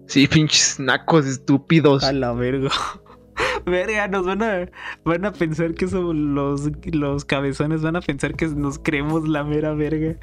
Sí, 0.08 0.26
pinches 0.26 0.80
nacos 0.80 1.28
estúpidos. 1.28 2.04
A 2.04 2.12
la 2.12 2.34
verga. 2.34 2.72
Verga, 3.68 4.08
nos 4.08 4.26
van 4.26 4.42
a, 4.42 4.68
van 5.06 5.26
a 5.26 5.32
pensar 5.32 5.76
que 5.76 5.88
somos 5.88 6.16
los, 6.16 6.72
los 6.92 7.24
cabezones, 7.24 7.84
van 7.84 7.98
a 7.98 8.02
pensar 8.02 8.34
que 8.34 8.48
nos 8.48 8.80
creemos 8.80 9.30
la 9.30 9.44
mera 9.44 9.76
verga. 9.76 10.18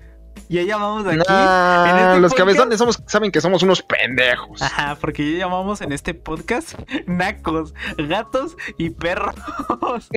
Ya 0.49 0.63
llamamos 0.63 1.07
aquí. 1.07 1.19
Nah, 1.29 1.91
en 1.91 1.97
este 2.09 2.21
los 2.21 2.33
podcast- 2.33 2.37
cabezones 2.37 2.79
somos, 2.79 3.03
saben 3.07 3.31
que 3.31 3.41
somos 3.41 3.63
unos 3.63 3.83
pendejos. 3.83 4.61
Ajá, 4.63 4.97
porque 5.01 5.33
ya 5.33 5.39
llamamos 5.39 5.81
en 5.81 5.93
este 5.93 6.15
podcast 6.15 6.75
nacos, 7.07 7.75
gatos 7.97 8.57
y 8.79 8.91
perros. 8.91 9.35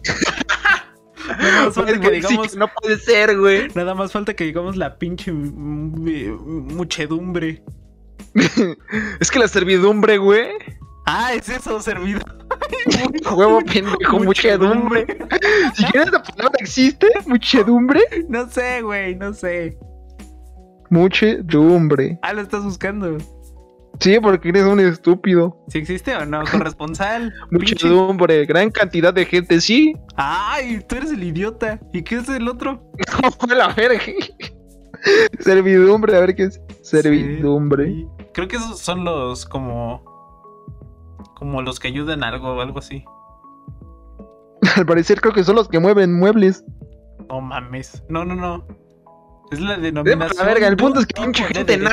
Nada 1.27 1.65
más 1.65 1.75
falta 1.75 1.99
que 1.99 2.21
sí 2.21 2.27
digamos, 2.27 2.55
no 2.55 2.67
puede 2.67 2.97
ser, 2.97 3.37
güey. 3.37 3.67
nada 3.75 3.93
más 3.93 4.11
falta 4.11 4.33
que 4.33 4.43
digamos 4.43 4.75
la 4.75 4.97
pinche 4.97 5.31
muchedumbre. 5.31 7.61
Es 9.19 9.29
que 9.29 9.39
la 9.39 9.47
servidumbre, 9.47 10.17
güey. 10.17 10.49
Ah, 11.05 11.33
es 11.33 11.49
eso, 11.49 11.79
servido. 11.81 12.21
Huevo 13.35 13.61
pendejo, 13.61 14.19
muchedumbre. 14.19 15.05
Si 15.75 15.83
quieres 15.85 16.11
la 16.11 16.23
palabra 16.23 16.53
existe, 16.59 17.07
muchedumbre. 17.25 18.01
No 18.29 18.47
sé, 18.49 18.81
güey, 18.81 19.15
no 19.15 19.33
sé. 19.33 19.77
Muchedumbre. 20.91 22.19
Ah, 22.21 22.33
lo 22.33 22.41
estás 22.41 22.65
buscando. 22.65 23.17
Sí, 24.01 24.19
porque 24.19 24.49
eres 24.49 24.65
un 24.65 24.81
estúpido. 24.81 25.57
¿Si 25.69 25.77
existe 25.77 26.13
o 26.17 26.25
no? 26.25 26.43
Corresponsal. 26.51 27.33
Muchedumbre, 27.51 28.45
gran 28.45 28.69
cantidad 28.71 29.13
de 29.13 29.25
gente, 29.25 29.61
sí. 29.61 29.95
Ay, 30.17 30.83
tú 30.89 30.97
eres 30.97 31.11
el 31.11 31.23
idiota. 31.23 31.79
¿Y 31.93 32.03
qué 32.03 32.15
es 32.15 32.27
el 32.27 32.47
otro? 32.47 32.91
No, 33.47 33.55
la 33.55 33.69
verga. 33.69 34.01
Servidumbre, 35.39 36.17
a 36.17 36.19
ver 36.19 36.35
qué 36.35 36.43
es. 36.43 36.61
Servidumbre. 36.81 37.85
Sí. 37.85 38.07
Creo 38.33 38.47
que 38.49 38.57
esos 38.57 38.79
son 38.79 39.05
los 39.05 39.45
como. 39.45 40.03
Como 41.35 41.61
los 41.61 41.79
que 41.79 41.87
ayudan 41.87 42.23
a 42.23 42.29
algo 42.29 42.49
o 42.49 42.61
algo 42.61 42.79
así. 42.79 43.05
Al 44.75 44.85
parecer 44.85 45.21
creo 45.21 45.33
que 45.33 45.43
son 45.45 45.55
los 45.55 45.69
que 45.69 45.79
mueven 45.79 46.13
muebles. 46.13 46.65
No 47.29 47.39
mames. 47.39 48.03
No, 48.09 48.25
no, 48.25 48.35
no. 48.35 48.80
Es 49.51 49.59
la 49.59 49.77
denominación. 49.77 50.37
la 50.37 50.43
verga, 50.45 50.67
el 50.67 50.77
punto 50.77 51.01
es 51.01 51.05
que 51.05 51.21
pinche 51.21 51.45
tipo 51.45 51.63
de. 51.63 51.89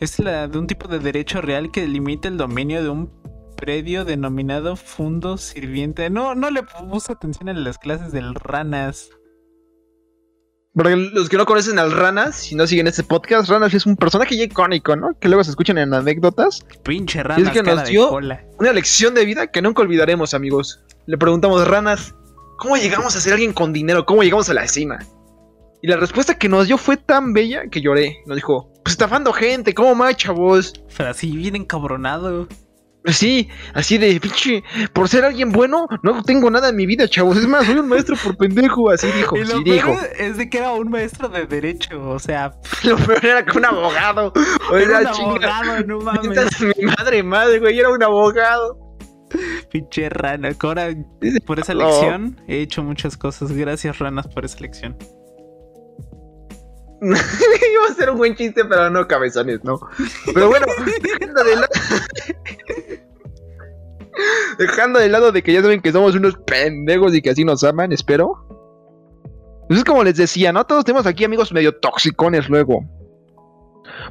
Es 0.00 0.18
la 0.18 0.48
de 0.48 0.58
un 0.58 0.66
tipo 0.66 0.88
de 0.88 0.98
derecho 0.98 1.40
real 1.40 1.70
que 1.70 1.86
limita 1.86 2.28
el 2.28 2.36
dominio 2.36 2.82
de 2.82 2.88
un 2.88 3.10
predio 3.56 4.04
denominado 4.04 4.76
fundo 4.76 5.36
sirviente. 5.38 6.10
No, 6.10 6.34
no 6.34 6.50
le 6.50 6.62
puse 6.62 7.12
atención 7.12 7.48
en 7.48 7.64
las 7.64 7.78
clases 7.78 8.12
del 8.12 8.34
ranas. 8.34 9.10
Para 10.74 10.96
los 10.96 11.28
que 11.28 11.36
no 11.36 11.44
conocen 11.44 11.78
al 11.78 11.92
Ranas, 11.92 12.34
si 12.34 12.54
no 12.54 12.66
siguen 12.66 12.86
este 12.86 13.02
podcast, 13.02 13.50
Ranas 13.50 13.74
es 13.74 13.84
un 13.84 13.94
personaje 13.94 14.36
ya 14.38 14.44
icónico, 14.44 14.96
¿no? 14.96 15.18
Que 15.20 15.28
luego 15.28 15.44
se 15.44 15.50
escuchan 15.50 15.76
en 15.76 15.92
anécdotas. 15.92 16.64
Pinche 16.82 17.22
ranas, 17.22 17.50
que 17.50 17.62
cara 17.62 17.74
nos 17.74 17.84
de 17.84 17.90
dio-. 17.90 18.10
Una 18.58 18.72
lección 18.72 19.14
de 19.14 19.26
vida 19.26 19.48
que 19.48 19.60
nunca 19.60 19.82
olvidaremos, 19.82 20.32
amigos. 20.32 20.80
Le 21.06 21.18
preguntamos, 21.18 21.68
Ranas, 21.68 22.14
¿cómo 22.58 22.76
llegamos 22.78 23.14
a 23.14 23.20
ser 23.20 23.34
alguien 23.34 23.52
con 23.52 23.74
dinero? 23.74 24.06
¿Cómo 24.06 24.22
llegamos 24.22 24.48
a 24.48 24.54
la 24.54 24.66
cima? 24.66 24.98
Y 25.84 25.88
la 25.88 25.96
respuesta 25.96 26.38
que 26.38 26.48
nos 26.48 26.68
dio 26.68 26.78
fue 26.78 26.96
tan 26.96 27.32
bella 27.32 27.64
que 27.68 27.80
lloré. 27.80 28.18
Nos 28.26 28.36
dijo, 28.36 28.70
pues 28.84 28.92
estafando 28.92 29.32
gente, 29.32 29.74
¿cómo 29.74 29.96
más, 29.96 30.16
chavos? 30.16 30.72
Pero 30.96 31.10
así 31.10 31.36
bien 31.36 31.56
encabronado. 31.56 32.46
Sí, 33.06 33.48
así 33.74 33.98
de 33.98 34.20
pinche, 34.20 34.62
por 34.92 35.08
ser 35.08 35.24
alguien 35.24 35.50
bueno, 35.50 35.86
no 36.04 36.22
tengo 36.22 36.48
nada 36.52 36.68
en 36.68 36.76
mi 36.76 36.86
vida, 36.86 37.08
chavos. 37.08 37.36
Es 37.36 37.48
más, 37.48 37.66
soy 37.66 37.78
un 37.78 37.88
maestro 37.88 38.14
por 38.22 38.36
pendejo. 38.36 38.90
Así 38.90 39.08
dijo, 39.10 39.36
y 39.38 39.40
lo 39.40 39.58
sí 39.58 39.64
peor 39.64 39.74
dijo. 39.74 39.98
es 40.20 40.36
de 40.36 40.48
que 40.48 40.58
era 40.58 40.70
un 40.70 40.88
maestro 40.88 41.28
de 41.28 41.46
derecho. 41.46 42.00
O 42.00 42.20
sea, 42.20 42.52
Lo 42.84 42.96
peor 42.98 43.26
era 43.26 43.44
que 43.44 43.58
un 43.58 43.64
abogado. 43.64 44.32
O 44.70 44.76
era 44.76 45.00
un 45.00 45.06
chinga. 45.06 45.58
abogado, 45.58 45.84
no 45.84 45.98
mames. 45.98 46.60
Mi 46.78 46.84
madre, 46.84 47.24
madre, 47.24 47.58
güey, 47.58 47.76
era 47.76 47.90
un 47.90 48.04
abogado. 48.04 48.78
Pinche 49.68 50.08
rana. 50.10 50.50
Ahora, 50.60 50.90
por 51.44 51.58
esa 51.58 51.74
lección, 51.74 52.40
he 52.46 52.60
hecho 52.60 52.84
muchas 52.84 53.16
cosas. 53.16 53.50
Gracias, 53.50 53.98
ranas, 53.98 54.28
por 54.28 54.44
esa 54.44 54.60
lección. 54.60 54.96
Iba 57.72 57.86
a 57.90 57.94
ser 57.94 58.10
un 58.10 58.18
buen 58.18 58.36
chiste, 58.36 58.64
pero 58.64 58.88
no 58.88 59.08
cabezones, 59.08 59.64
no. 59.64 59.80
Pero 60.32 60.48
bueno, 60.48 60.66
dejando 61.02 61.42
de 61.42 61.56
lado. 61.56 61.68
dejando 64.58 64.98
de 65.00 65.08
lado 65.08 65.32
de 65.32 65.42
que 65.42 65.52
ya 65.52 65.62
saben 65.62 65.80
que 65.80 65.90
somos 65.90 66.14
unos 66.14 66.36
pendejos 66.46 67.12
y 67.14 67.20
que 67.20 67.30
así 67.30 67.44
nos 67.44 67.64
aman, 67.64 67.92
espero. 67.92 68.46
Pues 69.66 69.80
es 69.80 69.84
como 69.84 70.04
les 70.04 70.16
decía, 70.16 70.52
¿no? 70.52 70.64
Todos 70.64 70.84
tenemos 70.84 71.06
aquí 71.06 71.24
amigos 71.24 71.52
medio 71.52 71.74
toxicones 71.74 72.48
luego. 72.48 72.84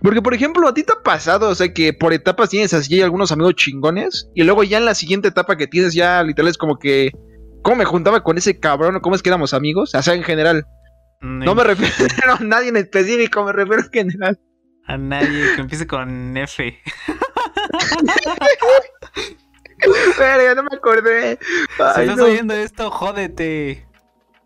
Porque, 0.01 0.21
por 0.21 0.33
ejemplo, 0.33 0.67
a 0.67 0.73
ti 0.73 0.83
te 0.83 0.91
ha 0.91 1.01
pasado, 1.01 1.49
o 1.49 1.55
sea, 1.55 1.73
que 1.73 1.93
por 1.93 2.11
etapas 2.11 2.49
tienes 2.49 2.73
así 2.73 3.01
algunos 3.01 3.31
amigos 3.31 3.55
chingones, 3.55 4.29
y 4.33 4.43
luego 4.43 4.63
ya 4.63 4.79
en 4.79 4.85
la 4.85 4.95
siguiente 4.95 5.29
etapa 5.29 5.55
que 5.55 5.67
tienes 5.67 5.93
ya, 5.93 6.21
literal, 6.23 6.49
es 6.49 6.57
como 6.57 6.77
que. 6.77 7.11
¿Cómo 7.61 7.77
me 7.77 7.85
juntaba 7.85 8.23
con 8.23 8.37
ese 8.37 8.59
cabrón? 8.59 8.99
¿Cómo 9.01 9.15
es 9.15 9.21
que 9.21 9.29
éramos 9.29 9.53
amigos? 9.53 9.93
O 9.93 10.01
sea, 10.01 10.13
en 10.13 10.23
general. 10.23 10.65
No 11.21 11.55
me 11.55 11.63
refiero 11.63 12.33
a 12.33 12.39
nadie 12.39 12.69
en 12.69 12.77
específico, 12.77 13.43
me 13.43 13.53
refiero 13.53 13.83
en 13.83 13.91
general. 13.91 14.39
A 14.85 14.97
nadie 14.97 15.55
que 15.55 15.61
empiece 15.61 15.87
con 15.87 16.35
F. 16.35 16.81
Verga, 20.17 20.55
no 20.55 20.63
me 20.63 20.75
acordé. 20.75 21.39
Si 21.95 22.01
estás 22.01 22.17
no. 22.17 22.25
oyendo 22.25 22.53
esto, 22.53 22.91
jódete. 22.91 23.87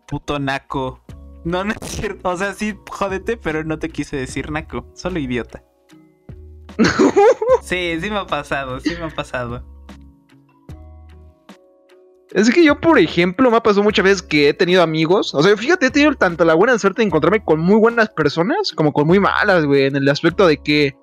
Puto 0.06 0.38
naco. 0.38 1.02
No, 1.44 1.64
no 1.64 1.72
es 1.72 1.88
cierto. 1.88 2.28
O 2.28 2.36
sea, 2.36 2.54
sí, 2.54 2.78
jódete, 2.90 3.36
pero 3.36 3.64
no 3.64 3.78
te 3.78 3.88
quise 3.88 4.16
decir 4.16 4.50
naco. 4.50 4.86
Solo 4.94 5.18
idiota. 5.18 5.62
Sí, 7.62 7.98
sí 8.00 8.10
me 8.10 8.18
ha 8.18 8.26
pasado, 8.26 8.80
sí 8.80 8.94
me 8.96 9.06
ha 9.06 9.10
pasado. 9.10 9.64
Es 12.36 12.50
que 12.50 12.62
yo, 12.62 12.78
por 12.78 12.98
ejemplo, 12.98 13.50
me 13.50 13.56
ha 13.56 13.62
pasado 13.62 13.82
muchas 13.82 14.04
veces 14.04 14.20
que 14.20 14.50
he 14.50 14.52
tenido 14.52 14.82
amigos. 14.82 15.34
O 15.34 15.42
sea, 15.42 15.56
fíjate, 15.56 15.86
he 15.86 15.90
tenido 15.90 16.12
tanto 16.12 16.44
la 16.44 16.52
buena 16.52 16.78
suerte 16.78 17.00
de 17.00 17.06
encontrarme 17.06 17.42
con 17.42 17.58
muy 17.58 17.76
buenas 17.76 18.10
personas 18.10 18.72
como 18.72 18.92
con 18.92 19.06
muy 19.06 19.18
malas, 19.18 19.64
güey. 19.64 19.86
En 19.86 19.96
el 19.96 20.06
aspecto 20.06 20.46
de 20.46 20.58
que 20.58 20.94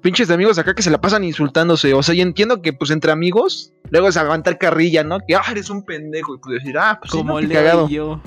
pinches 0.00 0.30
amigos 0.30 0.58
acá 0.58 0.74
que 0.74 0.80
se 0.80 0.90
la 0.90 0.98
pasan 0.98 1.24
insultándose. 1.24 1.92
O 1.92 2.02
sea, 2.02 2.14
y 2.14 2.22
entiendo 2.22 2.62
que, 2.62 2.72
pues, 2.72 2.90
entre 2.90 3.12
amigos, 3.12 3.74
luego 3.90 4.08
es 4.08 4.16
aguantar 4.16 4.56
carrilla, 4.56 5.04
¿no? 5.04 5.18
Que, 5.28 5.34
ah, 5.36 5.42
eres 5.50 5.68
un 5.68 5.84
pendejo. 5.84 6.36
Y 6.36 6.38
pues 6.38 6.62
decir, 6.62 6.78
ah, 6.78 6.98
pues, 6.98 7.12
sí, 7.12 7.18
Como 7.18 7.34
no, 7.34 7.40
qué 7.40 7.48
Leo 7.48 7.58
cagado. 7.58 7.88
yo. 7.90 8.22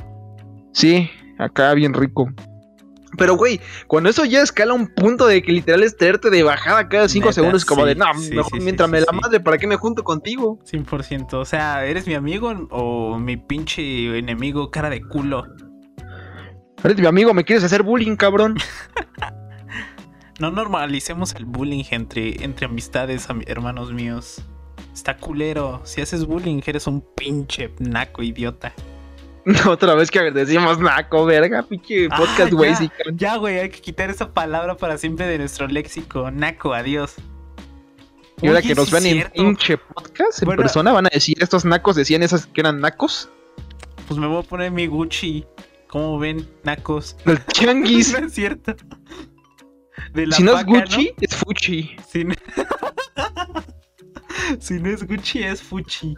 Sí, 0.71 1.09
acá 1.39 1.73
bien 1.73 1.95
rico. 1.95 2.27
Pero, 3.17 3.35
güey, 3.35 3.59
cuando 3.87 4.09
eso 4.09 4.25
ya 4.25 4.41
escala 4.41 4.73
un 4.73 4.87
punto 4.87 5.27
de 5.27 5.41
que 5.41 5.51
literal 5.51 5.83
es 5.83 5.95
traerte 5.97 6.29
de 6.29 6.43
bajada 6.43 6.87
cada 6.89 7.07
cinco 7.09 7.31
segundos, 7.31 7.65
como 7.65 7.85
de, 7.85 7.95
no, 7.95 8.05
sí, 8.17 8.31
mejor 8.35 8.51
sí, 8.59 8.63
mientras 8.63 8.89
me 8.89 9.01
la 9.01 9.11
madre, 9.11 9.39
¿para 9.39 9.57
qué 9.57 9.67
me 9.67 9.75
junto 9.77 10.03
contigo? 10.03 10.59
100%. 10.71 11.33
O 11.33 11.45
sea, 11.45 11.85
¿eres 11.85 12.07
mi 12.07 12.13
amigo 12.13 12.51
o 12.71 13.17
mi 13.19 13.37
pinche 13.37 14.17
enemigo 14.17 14.71
cara 14.71 14.89
de 14.89 15.01
culo? 15.01 15.45
Eres 16.83 16.97
mi 16.99 17.05
amigo, 17.07 17.33
me 17.33 17.43
quieres 17.43 17.63
hacer 17.63 17.83
bullying, 17.83 18.15
cabrón. 18.15 18.57
No 20.37 20.51
normalicemos 20.51 21.33
el 21.35 21.45
bullying 21.45 21.85
entre, 21.91 22.43
entre 22.43 22.65
amistades, 22.65 23.29
am- 23.29 23.41
hermanos 23.47 23.93
míos. 23.93 24.41
Está 24.93 25.15
culero. 25.15 25.79
Si 25.85 26.01
haces 26.01 26.25
bullying, 26.25 26.61
eres 26.65 26.87
un 26.87 27.01
pinche 27.15 27.71
naco 27.79 28.21
idiota. 28.21 28.73
Otra 29.67 29.93
vez 29.95 30.09
que 30.09 30.31
decimos 30.31 30.79
naco, 30.79 31.25
verga, 31.25 31.63
pinche 31.63 32.07
Ah, 32.09 32.17
podcast, 32.17 32.51
güey. 32.53 32.71
ya. 32.71 32.75
sí, 32.77 32.89
Ya, 33.13 33.35
güey, 33.37 33.59
hay 33.59 33.69
que 33.69 33.79
quitar 33.81 34.09
esa 34.09 34.33
palabra 34.33 34.75
para 34.75 34.97
siempre 34.97 35.27
de 35.27 35.37
nuestro 35.37 35.67
léxico. 35.67 36.31
Naco, 36.31 36.73
adiós. 36.73 37.15
Y 38.41 38.47
ahora 38.47 38.59
Oye, 38.59 38.67
que 38.69 38.75
nos 38.75 38.91
es 38.91 39.05
en 39.05 39.31
pinche 39.31 39.77
podcast 39.77 40.41
en 40.41 40.45
Bueno. 40.47 40.61
persona, 40.63 40.91
van 40.91 41.05
a 41.05 41.09
decir, 41.13 41.37
estos 41.41 41.63
nacos 41.63 41.95
decían 41.95 42.21
esas 42.23 42.47
que 42.47 42.61
eran 42.61 42.79
nacos. 42.81 43.29
Pues 44.07 44.19
me 44.19 44.27
voy 44.27 44.39
a 44.39 44.43
poner 44.43 44.71
mi 44.71 44.87
Gucci. 44.87 45.45
¿Cómo 45.87 46.19
ven, 46.19 46.47
nacos? 46.63 47.15
Del 47.25 47.43
changuis. 47.53 48.11
no 48.19 48.25
es 48.27 48.33
cierto. 48.33 48.75
De 50.13 50.27
la 50.27 50.35
si 50.35 50.43
no 50.43 50.57
es 50.57 50.65
Gucci, 50.65 51.13
es 51.21 51.35
Fuchi. 51.35 51.95
Si 52.09 52.23
no... 52.25 52.33
si 54.59 54.73
no 54.79 54.89
es 54.89 55.07
Gucci, 55.07 55.43
es 55.43 55.61
Fuchi. 55.61 56.15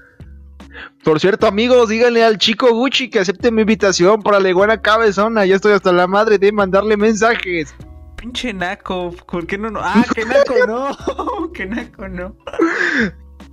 Por 1.04 1.20
cierto, 1.20 1.48
amigos, 1.48 1.90
díganle 1.90 2.24
al 2.24 2.38
chico 2.38 2.74
Gucci 2.74 3.10
que 3.10 3.20
acepte 3.20 3.52
mi 3.52 3.62
invitación 3.62 4.22
para 4.22 4.40
la 4.40 4.50
iguana 4.50 4.82
cabezona. 4.82 5.46
Ya 5.46 5.56
estoy 5.56 5.74
hasta 5.74 5.92
la 5.92 6.08
madre 6.08 6.38
de 6.38 6.52
mandarle 6.52 6.98
mensajes. 6.98 7.74
Pinche 8.18 8.54
naco, 8.54 9.14
¿por 9.28 9.46
qué 9.46 9.58
no? 9.58 9.70
no? 9.70 9.80
Ah, 9.82 10.04
que 10.14 10.26
naco 10.26 10.54
no, 10.68 11.52
que 11.54 11.66
naco 11.66 12.08
no. 12.08 12.36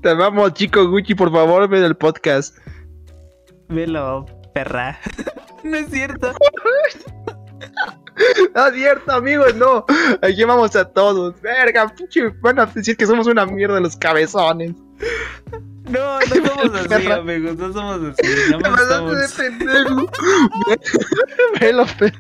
Te 0.01 0.11
amamos, 0.11 0.55
chico 0.55 0.89
Gucci, 0.89 1.15
por 1.15 1.31
favor, 1.31 1.69
ven 1.69 1.85
el 1.85 1.97
podcast. 1.97 2.57
Velo, 3.69 4.27
perra. 4.53 4.99
no 5.65 5.77
es 5.77 5.89
cierto. 5.91 6.33
No 8.55 8.67
es 8.67 8.75
cierto, 8.75 9.13
amigos, 9.13 9.55
no. 9.57 9.85
Aquí 10.23 10.45
vamos 10.45 10.77
a 10.77 10.85
todos. 10.89 11.41
Verga, 11.41 11.89
pinche. 11.95 12.29
Van 12.41 12.59
a 12.59 12.67
decir 12.67 12.97
que 12.97 13.07
somos 13.07 13.27
una 13.27 13.45
mierda 13.47 13.81
los 13.81 13.97
cabezones. 13.97 14.73
No, 15.85 16.19
no 16.21 16.27
somos 16.49 16.91
así, 16.91 17.07
amigos. 17.11 17.57
No 17.57 17.73
somos 17.73 18.01
así. 18.19 18.23
No 18.51 18.59
Me 18.59 18.71
me 18.71 18.77
pasaste 18.77 19.15
de 19.17 19.25
estamos, 19.25 19.59
pendejo. 19.59 20.11
Velo, 21.61 21.87
pe- 21.99 22.13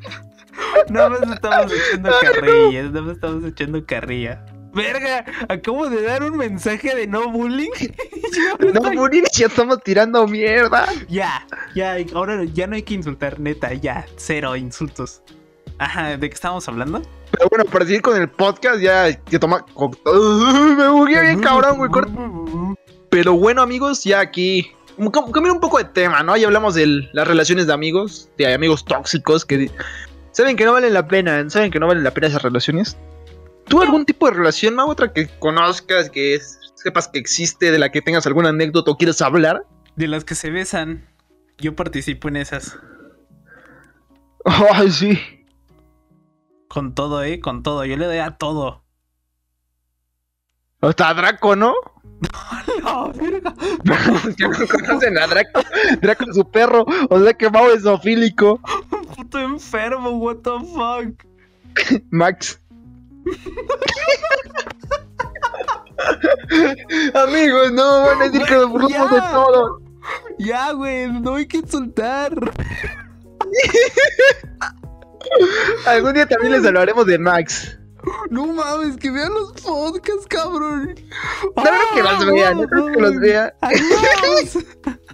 no 0.88 1.10
me 1.10 1.34
estamos 1.34 1.72
echando 1.72 2.10
carrillas. 2.20 2.90
No 2.92 3.02
me 3.02 3.12
estamos 3.12 3.44
echando 3.44 3.84
carrilla. 3.86 4.44
Verga, 4.74 5.24
acabo 5.48 5.88
de 5.88 6.02
dar 6.02 6.24
un 6.24 6.36
mensaje 6.36 6.94
de 6.94 7.06
no 7.06 7.30
bullying. 7.30 7.70
No, 8.58 8.66
estoy- 8.68 8.96
Murini, 8.96 9.26
ya 9.32 9.46
estamos 9.46 9.80
tirando 9.84 10.26
mierda. 10.26 10.86
Ya, 11.08 11.46
ya, 11.76 11.96
ahora 12.14 12.42
ya 12.44 12.66
no 12.66 12.74
hay 12.74 12.82
que 12.82 12.94
insultar, 12.94 13.38
neta, 13.38 13.72
ya, 13.74 14.04
cero 14.16 14.56
insultos. 14.56 15.22
Ajá, 15.78 16.16
¿de 16.16 16.28
qué 16.28 16.34
estábamos 16.34 16.66
hablando? 16.68 17.00
Pero 17.30 17.48
bueno, 17.48 17.64
para 17.66 17.84
seguir 17.84 18.02
con 18.02 18.20
el 18.20 18.28
podcast, 18.28 18.80
ya, 18.80 19.08
ya 19.30 19.38
toma. 19.38 19.64
Me 19.76 20.88
bugué 20.88 21.20
bien 21.20 21.40
cabrón, 21.40 21.76
güey. 21.78 21.90
corta. 21.90 22.12
Pero 23.14 23.34
bueno, 23.34 23.62
amigos, 23.62 24.02
ya 24.02 24.18
aquí. 24.18 24.72
cam- 24.98 25.30
Cambiar 25.30 25.54
un 25.54 25.60
poco 25.60 25.78
de 25.78 25.84
tema, 25.84 26.24
¿no? 26.24 26.36
Ya 26.36 26.46
hablamos 26.48 26.74
de 26.74 27.08
las 27.12 27.28
relaciones 27.28 27.68
de 27.68 27.72
amigos, 27.72 28.28
de 28.36 28.52
amigos 28.52 28.84
tóxicos 28.84 29.44
que 29.44 29.70
saben 30.32 30.56
que 30.56 30.64
no 30.64 30.72
valen 30.72 30.92
la 30.94 31.06
pena, 31.06 31.48
saben 31.48 31.70
que 31.70 31.78
no 31.78 31.86
valen 31.86 32.02
la 32.02 32.10
pena 32.12 32.26
esas 32.26 32.42
relaciones. 32.42 32.96
¿Tú 33.68 33.80
algún 33.80 34.04
tipo 34.04 34.26
de 34.26 34.32
relación, 34.32 34.74
Mau? 34.74 34.88
Otra 34.90 35.12
que 35.12 35.28
conozcas, 35.38 36.10
que 36.10 36.34
es- 36.34 36.58
sepas 36.74 37.06
que 37.06 37.20
existe, 37.20 37.70
de 37.70 37.78
la 37.78 37.92
que 37.92 38.02
tengas 38.02 38.26
alguna 38.26 38.48
anécdota 38.48 38.90
o 38.90 38.96
quieres 38.96 39.22
hablar? 39.22 39.64
De 39.94 40.08
las 40.08 40.24
que 40.24 40.34
se 40.34 40.50
besan, 40.50 41.08
yo 41.58 41.76
participo 41.76 42.26
en 42.26 42.36
esas. 42.36 42.76
Ay, 44.44 44.90
sí. 44.90 45.18
Con 46.68 46.94
todo, 46.96 47.22
eh, 47.22 47.38
con 47.38 47.62
todo, 47.62 47.84
yo 47.84 47.96
le 47.96 48.06
doy 48.06 48.18
a 48.18 48.32
todo. 48.32 48.83
Hasta 50.88 51.14
Draco, 51.14 51.56
¿no? 51.56 51.74
No, 52.82 53.12
verga. 53.12 53.54
que 54.36 54.48
no 54.48 54.66
conocen 54.68 55.18
a 55.18 55.26
Draco. 55.26 55.60
Draco 56.00 56.24
es 56.28 56.36
su 56.36 56.50
perro. 56.50 56.86
O 57.10 57.20
sea 57.20 57.34
que 57.34 57.50
Mau 57.50 57.68
es 57.70 57.82
zoofílico. 57.82 58.60
Puto 59.16 59.38
enfermo, 59.38 60.10
what 60.10 60.38
the 60.38 60.52
fuck. 60.74 61.12
Max. 62.10 62.60
Amigos, 67.14 67.72
no 67.72 68.02
van 68.02 68.20
a 68.20 68.24
decir 68.24 68.42
que 68.42 68.54
nos 68.54 68.68
burlamos 68.70 69.10
de 69.10 69.20
todo. 69.20 69.80
Ya, 70.38 70.72
güey, 70.72 71.10
no 71.10 71.36
hay 71.36 71.46
que 71.46 71.56
insultar. 71.58 72.34
Algún 75.86 76.14
día 76.14 76.26
también 76.26 76.52
les 76.52 76.66
hablaremos 76.66 77.06
de 77.06 77.18
Max. 77.18 77.78
No 78.30 78.46
mames, 78.46 78.96
que 78.96 79.10
vean 79.10 79.32
los 79.32 79.52
podcasts, 79.52 80.26
cabrón. 80.26 80.94
No 81.56 81.62
creo 81.62 81.94
que 81.94 82.02
los 82.02 82.26
vean, 82.26 82.56
no 82.60 82.66
creo 82.68 82.86
que 82.86 83.00
los 83.00 83.16
vean. 83.20 83.52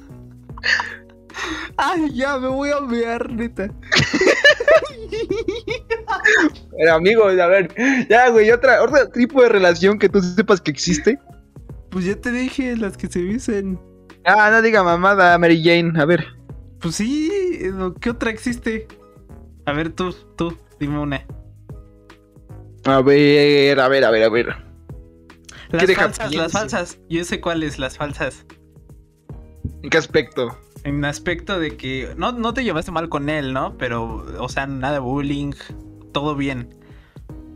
Ay, 1.76 2.12
ya 2.14 2.38
me 2.38 2.48
voy 2.48 2.70
a 2.70 2.80
mear, 2.80 3.30
neta. 3.30 3.70
Pero 6.76 6.94
amigos, 6.94 7.38
a 7.38 7.46
ver, 7.46 7.74
ya, 8.08 8.28
güey, 8.28 8.50
otra, 8.50 8.82
otro 8.82 9.08
tipo 9.10 9.42
de 9.42 9.48
relación 9.48 9.98
que 9.98 10.08
tú 10.08 10.20
sepas 10.20 10.60
que 10.60 10.70
existe. 10.70 11.18
Pues 11.90 12.04
ya 12.04 12.14
te 12.16 12.30
dije 12.30 12.76
las 12.76 12.96
que 12.96 13.08
se 13.08 13.20
dicen. 13.20 13.80
Ah, 14.24 14.50
no 14.50 14.62
diga 14.62 14.82
mamada, 14.82 15.36
Mary 15.38 15.62
Jane, 15.62 15.98
a 16.00 16.04
ver. 16.04 16.26
Pues 16.80 16.96
sí, 16.96 17.30
¿qué 18.00 18.10
otra 18.10 18.30
existe? 18.30 18.86
A 19.66 19.72
ver, 19.72 19.90
tú, 19.90 20.14
tú, 20.36 20.56
dime 20.78 20.98
una. 20.98 21.26
A 22.84 23.02
ver, 23.02 23.78
a 23.80 23.88
ver, 23.88 24.04
a 24.04 24.10
ver, 24.10 24.22
a 24.24 24.28
ver. 24.28 24.56
Las 25.70 25.92
falsas, 25.94 26.34
las 26.34 26.52
falsas. 26.52 26.98
Yo 27.08 27.24
sé 27.24 27.40
cuáles, 27.40 27.78
las 27.78 27.96
falsas. 27.96 28.44
¿En 29.82 29.90
qué 29.90 29.98
aspecto? 29.98 30.58
En 30.84 31.04
aspecto 31.04 31.58
de 31.60 31.76
que 31.76 32.14
no, 32.16 32.32
no 32.32 32.54
te 32.54 32.64
llevaste 32.64 32.90
mal 32.90 33.08
con 33.08 33.28
él, 33.28 33.52
¿no? 33.52 33.76
Pero, 33.78 34.26
o 34.38 34.48
sea, 34.48 34.66
nada 34.66 34.98
bullying, 34.98 35.52
todo 36.12 36.34
bien. 36.34 36.74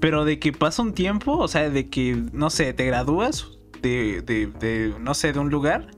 Pero 0.00 0.24
de 0.24 0.38
que 0.38 0.52
pasa 0.52 0.82
un 0.82 0.92
tiempo, 0.92 1.36
o 1.38 1.48
sea, 1.48 1.70
de 1.70 1.88
que, 1.88 2.22
no 2.32 2.50
sé, 2.50 2.72
te 2.74 2.84
gradúas 2.84 3.58
de, 3.80 4.22
de, 4.22 4.46
de 4.46 4.94
no 5.00 5.14
sé, 5.14 5.32
de 5.32 5.38
un 5.38 5.50
lugar 5.50 5.88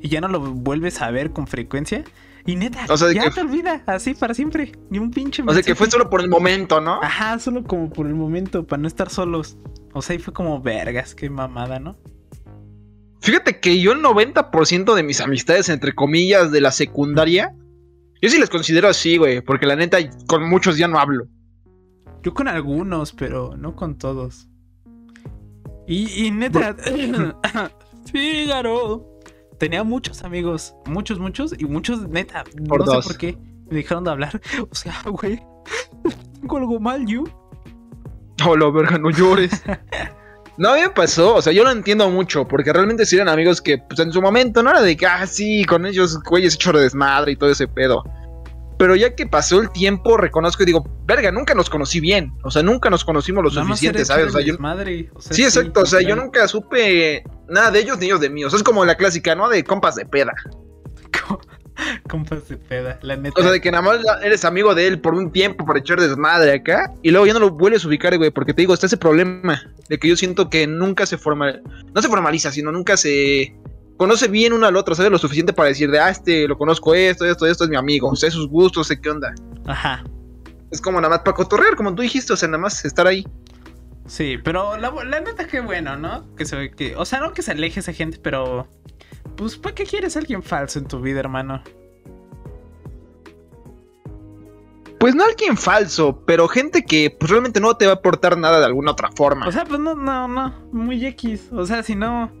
y 0.00 0.08
ya 0.08 0.20
no 0.20 0.28
lo 0.28 0.40
vuelves 0.40 1.00
a 1.00 1.10
ver 1.10 1.32
con 1.32 1.46
frecuencia. 1.46 2.04
Y 2.46 2.54
neta, 2.56 2.86
O 2.88 2.96
sea, 2.96 3.08
de 3.08 3.14
ya 3.14 3.24
que- 3.24 3.30
te 3.32 3.40
olvida, 3.40 3.82
así 3.86 4.14
para 4.14 4.32
siempre. 4.32 4.72
Ni 4.90 4.98
un 4.98 5.10
pinche 5.10 5.42
O 5.44 5.52
sea 5.52 5.62
que 5.62 5.74
fue 5.74 5.90
solo 5.90 6.08
por 6.08 6.20
el 6.20 6.28
momento, 6.28 6.80
¿no? 6.80 7.02
Ajá, 7.02 7.38
solo 7.40 7.64
como 7.64 7.90
por 7.90 8.06
el 8.06 8.14
momento, 8.14 8.64
para 8.66 8.80
no 8.80 8.86
estar 8.88 9.10
solos. 9.10 9.58
O 9.92 10.00
sea, 10.02 10.14
y 10.14 10.18
fue 10.20 10.32
como 10.32 10.60
vergas, 10.60 11.14
qué 11.14 11.28
mamada, 11.28 11.80
¿no? 11.80 11.96
Fíjate 13.20 13.58
que 13.58 13.80
yo 13.80 13.92
el 13.92 14.00
90% 14.02 14.94
de 14.94 15.02
mis 15.02 15.20
amistades, 15.20 15.68
entre 15.68 15.92
comillas, 15.94 16.52
de 16.52 16.60
la 16.60 16.70
secundaria, 16.70 17.52
yo 18.22 18.28
sí 18.28 18.38
les 18.38 18.48
considero 18.48 18.88
así, 18.88 19.16
güey, 19.16 19.40
porque 19.40 19.66
la 19.66 19.74
neta 19.74 19.98
con 20.28 20.48
muchos 20.48 20.78
ya 20.78 20.86
no 20.86 21.00
hablo. 21.00 21.26
Yo 22.22 22.32
con 22.32 22.46
algunos, 22.46 23.12
pero 23.12 23.56
no 23.56 23.74
con 23.74 23.98
todos. 23.98 24.48
Y, 25.88 26.26
y 26.26 26.30
neta, 26.30 26.76
Fígaro. 28.12 29.12
Tenía 29.58 29.84
muchos 29.84 30.22
amigos, 30.22 30.74
muchos, 30.86 31.18
muchos, 31.18 31.54
y 31.58 31.64
muchos, 31.64 32.08
neta, 32.08 32.44
Por 32.68 32.80
no 32.80 32.84
dos. 32.84 33.04
sé 33.04 33.10
por 33.10 33.18
qué 33.18 33.38
me 33.70 33.76
dejaron 33.76 34.04
de 34.04 34.10
hablar. 34.10 34.40
O 34.70 34.74
sea, 34.74 34.94
güey, 35.06 35.42
tengo 36.40 36.56
algo 36.58 36.80
mal, 36.80 37.06
yo. 37.06 37.24
Hola, 38.46 38.70
verga, 38.70 38.98
no 38.98 39.10
llores. 39.10 39.62
No, 40.58 40.72
me 40.72 40.88
pasó, 40.88 41.34
o 41.34 41.42
sea, 41.42 41.52
yo 41.52 41.64
lo 41.64 41.70
entiendo 41.70 42.08
mucho, 42.08 42.48
porque 42.48 42.72
realmente 42.72 43.04
si 43.04 43.16
eran 43.16 43.28
amigos 43.28 43.60
que, 43.60 43.76
pues 43.76 44.00
en 44.00 44.10
su 44.10 44.22
momento, 44.22 44.62
no 44.62 44.70
era 44.70 44.80
de 44.80 44.96
que, 44.96 45.04
ah, 45.04 45.26
sí, 45.26 45.66
con 45.66 45.84
ellos, 45.84 46.18
güeyes, 46.22 46.54
hecho 46.54 46.72
de 46.72 46.80
desmadre 46.80 47.32
y 47.32 47.36
todo 47.36 47.50
ese 47.50 47.68
pedo. 47.68 48.02
Pero 48.78 48.94
ya 48.94 49.14
que 49.14 49.26
pasó 49.26 49.60
el 49.60 49.70
tiempo, 49.70 50.16
reconozco 50.16 50.62
y 50.62 50.66
digo, 50.66 50.86
verga, 51.06 51.30
nunca 51.32 51.54
nos 51.54 51.70
conocí 51.70 52.00
bien. 52.00 52.32
O 52.42 52.50
sea, 52.50 52.62
nunca 52.62 52.90
nos 52.90 53.04
conocimos 53.04 53.42
lo 53.42 53.50
Nada 53.50 53.66
suficiente, 53.66 54.04
¿sabes? 54.04 54.26
O 54.26 54.30
sea, 54.30 54.40
yo, 54.42 54.52
desmadre, 54.52 55.10
o 55.14 55.20
sea, 55.20 55.32
Sí, 55.32 55.44
exacto. 55.44 55.80
O 55.80 55.86
sea, 55.86 56.00
yo 56.02 56.14
nunca 56.14 56.46
supe 56.46 57.24
nada 57.48 57.70
de 57.70 57.80
ellos 57.80 57.98
ni 57.98 58.06
ellos 58.06 58.20
de 58.20 58.28
mí. 58.28 58.44
O 58.44 58.50
sea, 58.50 58.58
es 58.58 58.62
como 58.62 58.84
la 58.84 58.96
clásica, 58.96 59.34
¿no? 59.34 59.48
De 59.48 59.64
compas 59.64 59.94
de 59.94 60.04
peda. 60.04 60.34
Compas 62.08 62.48
de 62.48 62.56
peda, 62.56 62.98
la 63.02 63.16
neta. 63.16 63.38
O 63.38 63.42
sea, 63.42 63.52
de 63.52 63.60
que 63.60 63.70
nada 63.70 63.82
más 63.82 63.98
eres 64.22 64.44
amigo 64.44 64.74
de 64.74 64.86
él 64.86 65.00
por 65.00 65.14
un 65.14 65.30
tiempo 65.30 65.66
para 65.66 65.78
echar 65.78 66.00
desmadre 66.00 66.52
acá. 66.52 66.92
Y 67.02 67.10
luego 67.10 67.26
ya 67.26 67.34
no 67.34 67.40
lo 67.40 67.50
vuelves 67.50 67.84
a 67.84 67.88
ubicar, 67.88 68.16
güey. 68.16 68.30
Porque 68.30 68.54
te 68.54 68.62
digo, 68.62 68.74
está 68.74 68.86
ese 68.86 68.96
problema 68.96 69.62
de 69.88 69.98
que 69.98 70.08
yo 70.08 70.16
siento 70.16 70.48
que 70.48 70.66
nunca 70.66 71.06
se 71.06 71.18
forma. 71.18 71.52
No 71.94 72.02
se 72.02 72.08
formaliza, 72.08 72.50
sino 72.50 72.72
nunca 72.72 72.96
se 72.96 73.54
conoce 73.96 74.28
bien 74.28 74.52
uno 74.52 74.66
al 74.66 74.76
otro. 74.76 74.94
¿Sabes? 74.94 75.10
Lo 75.10 75.18
suficiente 75.18 75.52
para 75.52 75.68
decir 75.68 75.90
de, 75.90 75.98
ah, 75.98 76.10
este 76.10 76.46
lo 76.48 76.56
conozco 76.56 76.94
esto, 76.94 77.24
esto, 77.24 77.46
esto 77.46 77.64
es 77.64 77.70
mi 77.70 77.76
amigo. 77.76 78.14
Sé 78.16 78.30
sus 78.30 78.48
gustos, 78.48 78.88
sé 78.88 79.00
qué 79.00 79.10
onda. 79.10 79.34
Ajá. 79.66 80.04
Es 80.70 80.80
como 80.80 81.00
nada 81.00 81.10
más 81.14 81.20
para 81.20 81.34
cotorrear, 81.34 81.76
como 81.76 81.94
tú 81.94 82.02
dijiste. 82.02 82.32
O 82.32 82.36
sea, 82.36 82.48
nada 82.48 82.62
más 82.62 82.84
estar 82.84 83.06
ahí. 83.06 83.26
Sí, 84.06 84.38
pero 84.42 84.76
la, 84.76 84.92
la 85.04 85.20
neta 85.20 85.46
que 85.46 85.60
bueno, 85.60 85.96
¿no? 85.96 86.34
Que 86.36 86.44
se 86.44 86.70
que, 86.70 86.94
o 86.96 87.04
sea, 87.04 87.20
no 87.20 87.32
que 87.32 87.42
se 87.42 87.50
aleje 87.50 87.80
esa 87.80 87.92
gente, 87.92 88.18
pero 88.22 88.68
pues 89.36 89.56
¿para 89.56 89.74
qué 89.74 89.84
quieres 89.84 90.16
a 90.16 90.20
alguien 90.20 90.42
falso 90.42 90.78
en 90.78 90.86
tu 90.86 91.00
vida, 91.00 91.20
hermano? 91.20 91.62
Pues 94.98 95.14
no 95.14 95.24
alguien 95.24 95.56
falso, 95.56 96.22
pero 96.24 96.48
gente 96.48 96.84
que 96.84 97.14
pues, 97.18 97.30
realmente 97.30 97.60
no 97.60 97.76
te 97.76 97.86
va 97.86 97.92
a 97.92 97.94
aportar 97.96 98.38
nada 98.38 98.60
de 98.60 98.66
alguna 98.66 98.92
otra 98.92 99.10
forma. 99.12 99.46
O 99.46 99.52
sea, 99.52 99.64
pues 99.64 99.78
no, 99.78 99.94
no, 99.94 100.26
no, 100.26 100.54
muy 100.72 101.04
X. 101.04 101.50
O 101.52 101.66
sea, 101.66 101.82
si 101.82 101.94
no, 101.94 102.32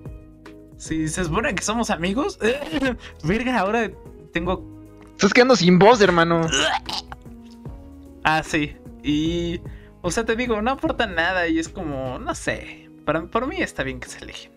si 0.76 1.08
se 1.08 1.24
supone 1.24 1.54
que 1.54 1.62
somos 1.62 1.90
amigos, 1.90 2.38
verga, 3.24 3.58
ahora 3.60 3.90
tengo, 4.32 4.64
Estás 5.12 5.32
quedando 5.32 5.56
sin 5.56 5.78
voz, 5.78 6.00
hermano. 6.00 6.46
ah, 8.24 8.42
sí, 8.44 8.76
y, 9.02 9.60
o 10.02 10.10
sea, 10.10 10.24
te 10.24 10.36
digo, 10.36 10.60
no 10.62 10.72
aporta 10.72 11.06
nada 11.06 11.46
y 11.48 11.58
es 11.58 11.68
como, 11.68 12.18
no 12.18 12.34
sé, 12.34 12.90
para, 13.04 13.22
por 13.26 13.46
mí 13.46 13.56
está 13.60 13.82
bien 13.82 14.00
que 14.00 14.08
se 14.08 14.18
alejen. 14.18 14.52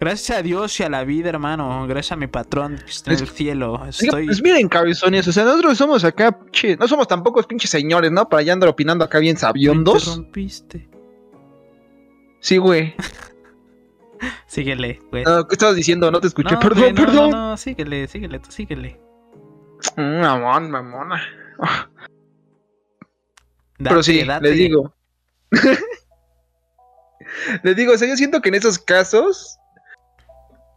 Gracias 0.00 0.38
a 0.38 0.42
Dios 0.42 0.78
y 0.80 0.82
a 0.82 0.90
la 0.90 1.04
vida, 1.04 1.30
hermano. 1.30 1.86
Gracias 1.86 2.12
a 2.12 2.16
mi 2.16 2.26
patrón 2.26 2.76
que 2.84 2.90
está 2.90 3.10
en 3.12 3.14
Es- 3.16 3.22
el 3.22 3.28
cielo. 3.28 3.80
Estoy. 3.86 4.26
Pues 4.26 4.42
miren, 4.42 4.68
cabezones, 4.68 5.26
o 5.28 5.32
sea, 5.32 5.44
nosotros 5.44 5.78
somos 5.78 6.04
acá, 6.04 6.38
che, 6.50 6.76
no 6.76 6.86
somos 6.86 7.08
tampoco 7.08 7.42
pinches 7.44 7.70
señores, 7.70 8.10
¿no? 8.12 8.28
Para 8.28 8.42
ya 8.42 8.52
andar 8.52 8.68
opinando 8.68 9.04
acá 9.06 9.18
bien 9.20 9.38
sabiondos. 9.38 10.06
interrumpiste. 10.06 10.88
Sí, 12.40 12.58
güey. 12.58 12.94
Síguele, 14.56 14.98
güey. 15.10 15.22
No, 15.22 15.46
¿Qué 15.46 15.54
estabas 15.54 15.76
diciendo? 15.76 16.10
No 16.10 16.18
te 16.18 16.28
escuché. 16.28 16.54
No, 16.54 16.60
perdón, 16.60 16.78
güey, 16.78 16.92
no, 16.94 17.04
perdón. 17.04 17.30
No, 17.30 17.50
no, 17.50 17.56
síguele, 17.58 18.08
síguele, 18.08 18.38
tú 18.38 18.50
síguele. 18.50 18.98
Mm, 19.98 20.20
Mamón, 20.22 20.70
mamona. 20.70 21.22
Date, 23.78 23.90
Pero 23.90 24.02
sí, 24.02 24.24
date. 24.24 24.48
les 24.48 24.56
digo. 24.56 24.94
les 27.64 27.76
digo, 27.76 27.92
o 27.92 27.98
sea, 27.98 28.08
yo 28.08 28.16
siento 28.16 28.40
que 28.40 28.48
en 28.48 28.54
esos 28.54 28.78
casos, 28.78 29.58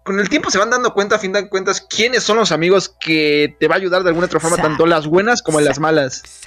con 0.04 0.20
el 0.20 0.28
tiempo 0.28 0.52
se 0.52 0.58
van 0.58 0.72
dando 0.72 0.94
cuenta, 0.94 1.16
a 1.16 1.20
fin 1.20 1.32
de 1.32 1.48
cuentas, 1.48 1.80
quiénes 1.80 2.24
son 2.24 2.36
los 2.36 2.52
amigos 2.52 2.94
que 3.00 3.56
te 3.62 3.70
va 3.70 3.76
a 3.76 3.78
ayudar 3.78 4.04
de 4.04 4.10
alguna 4.10 4.26
otra 4.26 4.42
forma, 4.42 4.58
tanto 4.58 4.86
las 4.88 5.08
buenas 5.08 5.42
como 5.42 5.62
las 5.62 5.80
malas. 5.80 6.42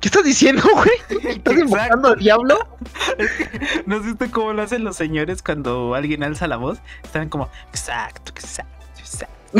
¿Qué 0.00 0.08
estás 0.08 0.24
diciendo, 0.24 0.62
güey? 0.74 1.22
¿Estás 1.34 1.58
invocando 1.58 2.08
al 2.08 2.18
diablo? 2.18 2.58
¿No 3.86 4.00
viste 4.00 4.30
cómo 4.30 4.52
lo 4.52 4.62
hacen 4.62 4.84
los 4.84 4.96
señores 4.96 5.42
cuando 5.42 5.94
alguien 5.94 6.22
alza 6.22 6.46
la 6.46 6.56
voz? 6.56 6.78
Están 7.02 7.28
como, 7.28 7.48
exacto, 7.70 8.32
exacto, 8.36 8.86
exacto. 8.98 9.58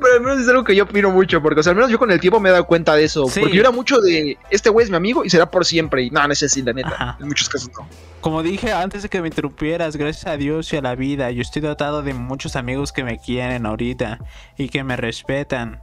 Pero 0.00 0.14
al 0.14 0.20
menos 0.20 0.40
es 0.40 0.48
algo 0.48 0.64
que 0.64 0.74
yo 0.74 0.84
opino 0.84 1.10
mucho, 1.10 1.42
porque 1.42 1.60
o 1.60 1.62
sea, 1.62 1.70
al 1.72 1.76
menos 1.76 1.90
yo 1.90 1.98
con 1.98 2.10
el 2.10 2.20
tiempo 2.20 2.40
me 2.40 2.48
he 2.48 2.52
dado 2.52 2.66
cuenta 2.66 2.94
de 2.94 3.04
eso. 3.04 3.26
Sí. 3.28 3.40
Porque 3.40 3.54
yo 3.56 3.60
era 3.60 3.70
mucho 3.70 4.00
de, 4.00 4.38
este 4.50 4.70
güey 4.70 4.84
es 4.84 4.90
mi 4.90 4.96
amigo 4.96 5.24
y 5.24 5.30
será 5.30 5.50
por 5.50 5.66
siempre. 5.66 6.04
Y 6.04 6.10
no, 6.10 6.26
no 6.26 6.32
es 6.32 6.42
así, 6.42 6.62
la 6.62 6.72
neta. 6.72 6.88
Ajá. 6.88 7.16
En 7.20 7.26
muchos 7.28 7.48
casos 7.50 7.70
no. 7.78 7.86
Como 8.22 8.42
dije 8.42 8.72
antes 8.72 9.02
de 9.02 9.08
que 9.10 9.20
me 9.20 9.28
interrumpieras, 9.28 9.96
gracias 9.96 10.26
a 10.26 10.36
Dios 10.38 10.72
y 10.72 10.76
a 10.76 10.82
la 10.82 10.94
vida, 10.94 11.30
yo 11.32 11.42
estoy 11.42 11.60
dotado 11.62 12.02
de 12.02 12.14
muchos 12.14 12.56
amigos 12.56 12.92
que 12.92 13.02
me 13.04 13.18
quieren 13.18 13.66
ahorita 13.66 14.20
y 14.56 14.68
que 14.70 14.84
me 14.84 14.96
respetan. 14.96 15.82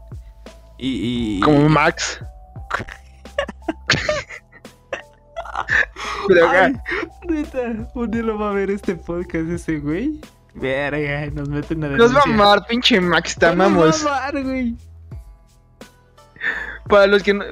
Y, 0.79 1.38
y- 1.38 1.39
Como 1.41 1.67
Max. 1.69 2.21
Pero 6.28 6.48
acá, 6.50 6.84
neta, 7.28 7.89
un 7.93 8.12
día 8.12 8.22
lo 8.24 8.38
va 8.38 8.50
a 8.50 8.54
ver 8.54 8.70
este 8.70 8.96
podcast 8.96 9.50
ese 9.50 9.80
güey. 9.80 10.20
Verga, 10.54 11.28
nos 11.32 11.50
meten 11.50 11.84
a 11.84 11.89
nos 11.89 12.13
va 12.15 12.20
a 12.20 12.24
denuncia. 12.26 12.34
amar, 12.34 12.65
pinche 12.67 13.00
Max, 13.00 13.36
te 13.36 13.46
Nos 13.46 13.54
amamos. 13.54 14.06
va 14.06 14.15
a 14.17 14.28
amar, 14.28 14.43
güey. 14.43 14.76
Para 16.89 17.08
los 17.08 17.22
que 17.24 17.34
no- 17.34 17.43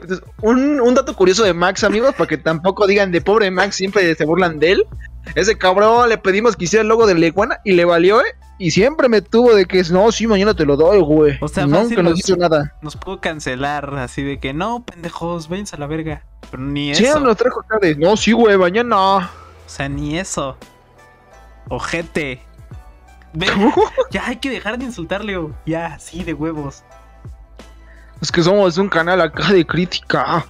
un, 0.42 0.80
un 0.82 0.94
dato 0.96 1.16
curioso 1.16 1.44
de 1.44 1.54
Max, 1.54 1.84
amigos, 1.84 2.16
para 2.16 2.28
que 2.28 2.38
tampoco 2.38 2.88
digan 2.88 3.12
de 3.12 3.22
pobre 3.22 3.52
Max, 3.52 3.76
siempre 3.76 4.14
se 4.16 4.26
burlan 4.26 4.60
de 4.60 4.72
él. 4.74 4.84
Ese 5.34 5.58
cabrón 5.58 6.10
le 6.10 6.18
pedimos 6.18 6.56
que 6.56 6.66
hiciera 6.66 6.82
el 6.84 6.88
logo 6.88 7.08
de 7.08 7.16
la 7.16 7.26
iguana 7.26 7.60
y 7.64 7.72
le 7.74 7.84
valió, 7.86 8.22
¿eh? 8.22 8.36
Y 8.58 8.72
siempre 8.72 9.10
me 9.10 9.22
tuvo 9.22 9.54
de 9.54 9.66
que 9.66 9.82
no, 9.92 10.12
sí, 10.12 10.28
mañana 10.28 10.54
te 10.54 10.66
lo 10.66 10.78
doy, 10.78 11.02
güey. 11.02 11.38
O 11.42 11.48
sea, 11.48 11.66
no, 11.66 11.78
fácil 11.78 11.98
que 11.98 12.04
no 12.04 12.12
los- 12.12 12.20
hizo 12.20 12.38
nada. 12.38 12.74
Nos 12.82 12.96
pudo 12.96 13.20
cancelar 13.20 13.94
así 13.98 14.22
de 14.24 14.40
que 14.40 14.54
no, 14.54 14.86
pendejos, 14.86 15.50
váyanse 15.50 15.76
a 15.76 15.80
la 15.80 15.88
verga. 15.88 16.24
Pero 16.52 16.64
ni 16.64 16.94
Sí, 16.96 17.06
eso. 17.06 17.20
me 17.20 17.26
lo 17.26 17.36
trajo 17.36 17.62
acá 17.62 17.80
de, 17.82 17.96
no, 17.96 18.16
sí, 18.16 18.32
güey, 18.32 18.58
mañana. 18.58 18.98
O 19.18 19.30
sea, 19.66 19.90
ni 19.90 20.18
eso. 20.18 20.58
Ojete. 21.70 22.42
Ya 24.12 24.28
hay 24.28 24.38
que 24.38 24.50
dejar 24.50 24.78
de 24.78 24.86
insultar, 24.86 25.26
Leo. 25.26 25.52
Ya, 25.66 26.00
sí, 26.00 26.24
de 26.24 26.34
huevos. 26.34 26.84
Es 28.22 28.32
que 28.32 28.42
somos 28.42 28.78
un 28.78 28.88
canal 28.88 29.20
acá 29.20 29.52
de 29.52 29.66
crítica. 29.66 30.46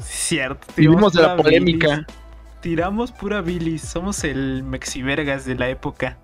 Cierto. 0.00 0.66
Vivimos 0.76 1.12
de 1.12 1.22
la 1.22 1.36
polémica. 1.36 1.88
bilis. 1.88 2.06
Tiramos 2.60 3.12
pura 3.12 3.40
bilis. 3.40 3.82
Somos 3.82 4.24
el 4.24 4.62
mexivergas 4.62 5.44
de 5.44 5.54
la 5.54 5.68
época. 5.68 6.18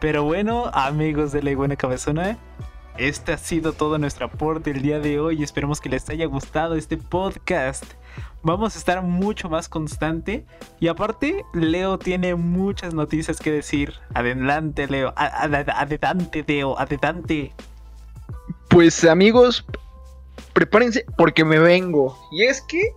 Pero 0.00 0.24
bueno, 0.24 0.70
amigos 0.72 1.32
de 1.32 1.42
la 1.42 1.50
iguana 1.50 1.76
cabezona. 1.76 2.38
Este 2.96 3.32
ha 3.32 3.38
sido 3.38 3.72
todo 3.72 3.98
nuestro 3.98 4.26
aporte 4.26 4.70
el 4.70 4.82
día 4.82 5.00
de 5.00 5.18
hoy. 5.18 5.42
Esperemos 5.42 5.80
que 5.80 5.88
les 5.88 6.08
haya 6.10 6.26
gustado 6.26 6.76
este 6.76 6.96
podcast. 6.96 7.84
Vamos 8.42 8.76
a 8.76 8.78
estar 8.78 9.02
mucho 9.02 9.48
más 9.48 9.68
constante. 9.68 10.44
Y 10.78 10.88
aparte, 10.88 11.44
Leo 11.54 11.98
tiene 11.98 12.34
muchas 12.36 12.94
noticias 12.94 13.40
que 13.40 13.50
decir. 13.50 13.94
Adelante, 14.14 14.86
Leo. 14.86 15.12
Adelante, 15.16 16.44
Leo. 16.46 16.78
Adelante. 16.78 17.52
Pues 18.68 19.04
amigos, 19.04 19.64
prepárense 20.52 21.04
porque 21.16 21.44
me 21.44 21.58
vengo. 21.58 22.16
Y 22.30 22.44
es 22.44 22.60
que 22.62 22.92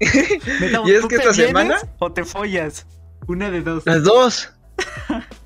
Y 0.86 0.90
es 0.92 1.02
¿tú 1.02 1.08
que 1.08 1.16
esta 1.16 1.34
semana- 1.34 1.76
O 1.98 2.10
te 2.12 2.24
follas. 2.24 2.86
Una 3.28 3.50
de 3.50 3.60
dos. 3.60 3.84
las 3.86 4.02
dos. 4.02 4.50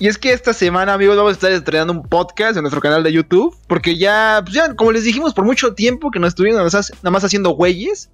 Y 0.00 0.08
es 0.08 0.18
que 0.18 0.32
esta 0.32 0.52
semana, 0.52 0.92
amigos, 0.94 1.16
vamos 1.16 1.30
a 1.30 1.34
estar 1.34 1.52
estrenando 1.52 1.92
un 1.92 2.02
podcast 2.02 2.56
en 2.56 2.62
nuestro 2.62 2.80
canal 2.80 3.04
de 3.04 3.12
YouTube. 3.12 3.56
Porque 3.68 3.96
ya, 3.96 4.40
pues 4.42 4.54
ya, 4.54 4.74
como 4.74 4.90
les 4.90 5.04
dijimos 5.04 5.32
por 5.34 5.44
mucho 5.44 5.74
tiempo 5.74 6.10
que 6.10 6.18
nos 6.18 6.28
estuvieron 6.30 6.56
nada 6.58 6.68
más, 6.68 6.92
nada 6.96 7.10
más 7.12 7.22
haciendo 7.24 7.50
güeyes. 7.50 8.10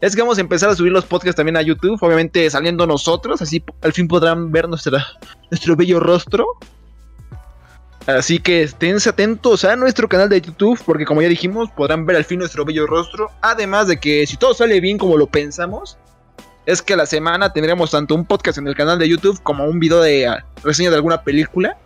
Es 0.00 0.14
que 0.14 0.22
vamos 0.22 0.38
a 0.38 0.42
empezar 0.42 0.68
a 0.70 0.76
subir 0.76 0.92
los 0.92 1.04
podcasts 1.04 1.34
también 1.36 1.56
a 1.56 1.62
YouTube. 1.62 1.98
Obviamente 2.00 2.48
saliendo 2.48 2.86
nosotros. 2.86 3.42
Así 3.42 3.62
al 3.82 3.92
fin 3.92 4.06
podrán 4.06 4.52
ver 4.52 4.68
nuestra, 4.68 5.04
nuestro 5.50 5.74
bello 5.74 5.98
rostro. 5.98 6.46
Así 8.06 8.38
que 8.38 8.62
esténse 8.62 9.08
atentos 9.08 9.64
a 9.64 9.74
nuestro 9.74 10.08
canal 10.08 10.28
de 10.28 10.40
YouTube. 10.40 10.80
Porque 10.84 11.04
como 11.04 11.22
ya 11.22 11.28
dijimos, 11.28 11.70
podrán 11.70 12.06
ver 12.06 12.16
al 12.16 12.24
fin 12.24 12.38
nuestro 12.38 12.64
bello 12.64 12.86
rostro. 12.86 13.30
Además 13.42 13.88
de 13.88 13.98
que 13.98 14.26
si 14.26 14.36
todo 14.36 14.54
sale 14.54 14.80
bien 14.80 14.98
como 14.98 15.16
lo 15.16 15.26
pensamos. 15.26 15.98
Es 16.66 16.82
que 16.82 16.94
a 16.94 16.96
la 16.96 17.06
semana 17.06 17.52
tendremos 17.52 17.92
tanto 17.92 18.14
un 18.16 18.24
podcast 18.24 18.58
en 18.58 18.66
el 18.66 18.74
canal 18.74 18.98
de 18.98 19.08
YouTube 19.08 19.40
como 19.44 19.64
un 19.64 19.78
video 19.78 20.00
de 20.00 20.26
ah, 20.26 20.44
reseña 20.64 20.90
de 20.90 20.96
alguna 20.96 21.22
película. 21.22 21.76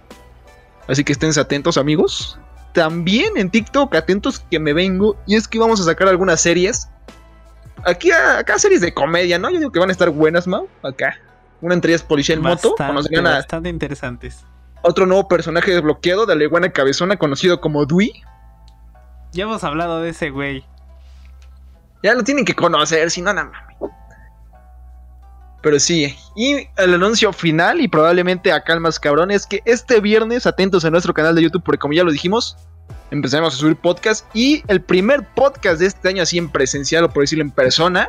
Así 0.89 1.05
que 1.05 1.13
esténse 1.13 1.39
atentos, 1.39 1.77
amigos. 1.77 2.39
También 2.73 3.37
en 3.37 3.51
TikTok, 3.51 3.95
atentos 3.95 4.41
que 4.51 4.59
me 4.59 4.73
vengo. 4.73 5.17
Y 5.27 5.37
es 5.37 5.47
que 5.49 5.59
vamos 5.59 5.81
a 5.81 5.85
sacar 5.85 6.09
algunas 6.09 6.41
series. 6.41 6.89
Aquí, 7.85 8.11
acá 8.11 8.59
series 8.59 8.81
de 8.81 8.95
comedia, 8.95 9.39
¿no? 9.39 9.51
Yo 9.51 9.59
digo 9.59 9.73
que 9.73 9.79
van 9.79 9.91
a 9.91 9.93
estar 9.93 10.11
buenas, 10.11 10.47
Mau. 10.47 10.67
Acá. 10.83 11.17
Una 11.61 11.75
entre 11.75 11.93
ellas 11.93 12.03
Policía 12.03 12.35
en 12.35 12.43
Moto. 12.43 12.75
Bastante, 12.79 13.21
bastante 13.21 13.69
interesantes. 13.69 14.45
Otro 14.83 15.07
nuevo 15.07 15.29
personaje 15.29 15.73
desbloqueado 15.73 16.27
de 16.27 16.37
la 16.37 16.45
iguana 16.45 16.71
cabezona 16.71 17.17
conocido 17.17 17.61
como 17.61 17.87
Dewey. 17.87 18.13
Ya 19.33 19.45
hemos 19.45 19.63
hablado 19.65 20.01
de 20.01 20.11
ese 20.11 20.31
güey. 20.31 20.65
Ya 22.03 22.15
lo 22.15 22.25
tienen 22.25 22.45
que 22.45 22.55
conocer, 22.55 23.11
si 23.11 23.21
no, 23.21 23.33
nada 23.33 23.51
mames. 23.51 23.77
Pero 25.63 25.79
sí, 25.79 26.17
y 26.37 26.69
el 26.79 26.95
anuncio 26.95 27.33
final, 27.33 27.81
y 27.81 27.89
probablemente 27.89 28.51
acá 28.51 28.73
el 28.73 28.81
más 28.81 28.99
cabrón, 28.99 29.31
es 29.31 29.47
que 29.47 29.61
este 29.67 30.01
viernes, 30.01 30.47
atentos 30.47 30.85
a 30.87 30.91
nuestro 30.91 31.13
canal 31.13 31.35
de 31.35 31.43
YouTube, 31.43 31.63
porque 31.63 31.79
como 31.79 31.93
ya 31.93 32.03
lo 32.03 32.11
dijimos, 32.11 32.57
empezaremos 33.11 33.55
a 33.55 33.57
subir 33.59 33.77
podcast. 33.77 34.25
Y 34.35 34.63
el 34.69 34.81
primer 34.81 35.27
podcast 35.35 35.81
de 35.81 35.87
este 35.87 36.09
año, 36.09 36.23
así 36.23 36.39
en 36.39 36.49
presencial, 36.49 37.05
o 37.05 37.11
por 37.11 37.23
decirlo 37.23 37.45
en 37.45 37.51
persona, 37.51 38.09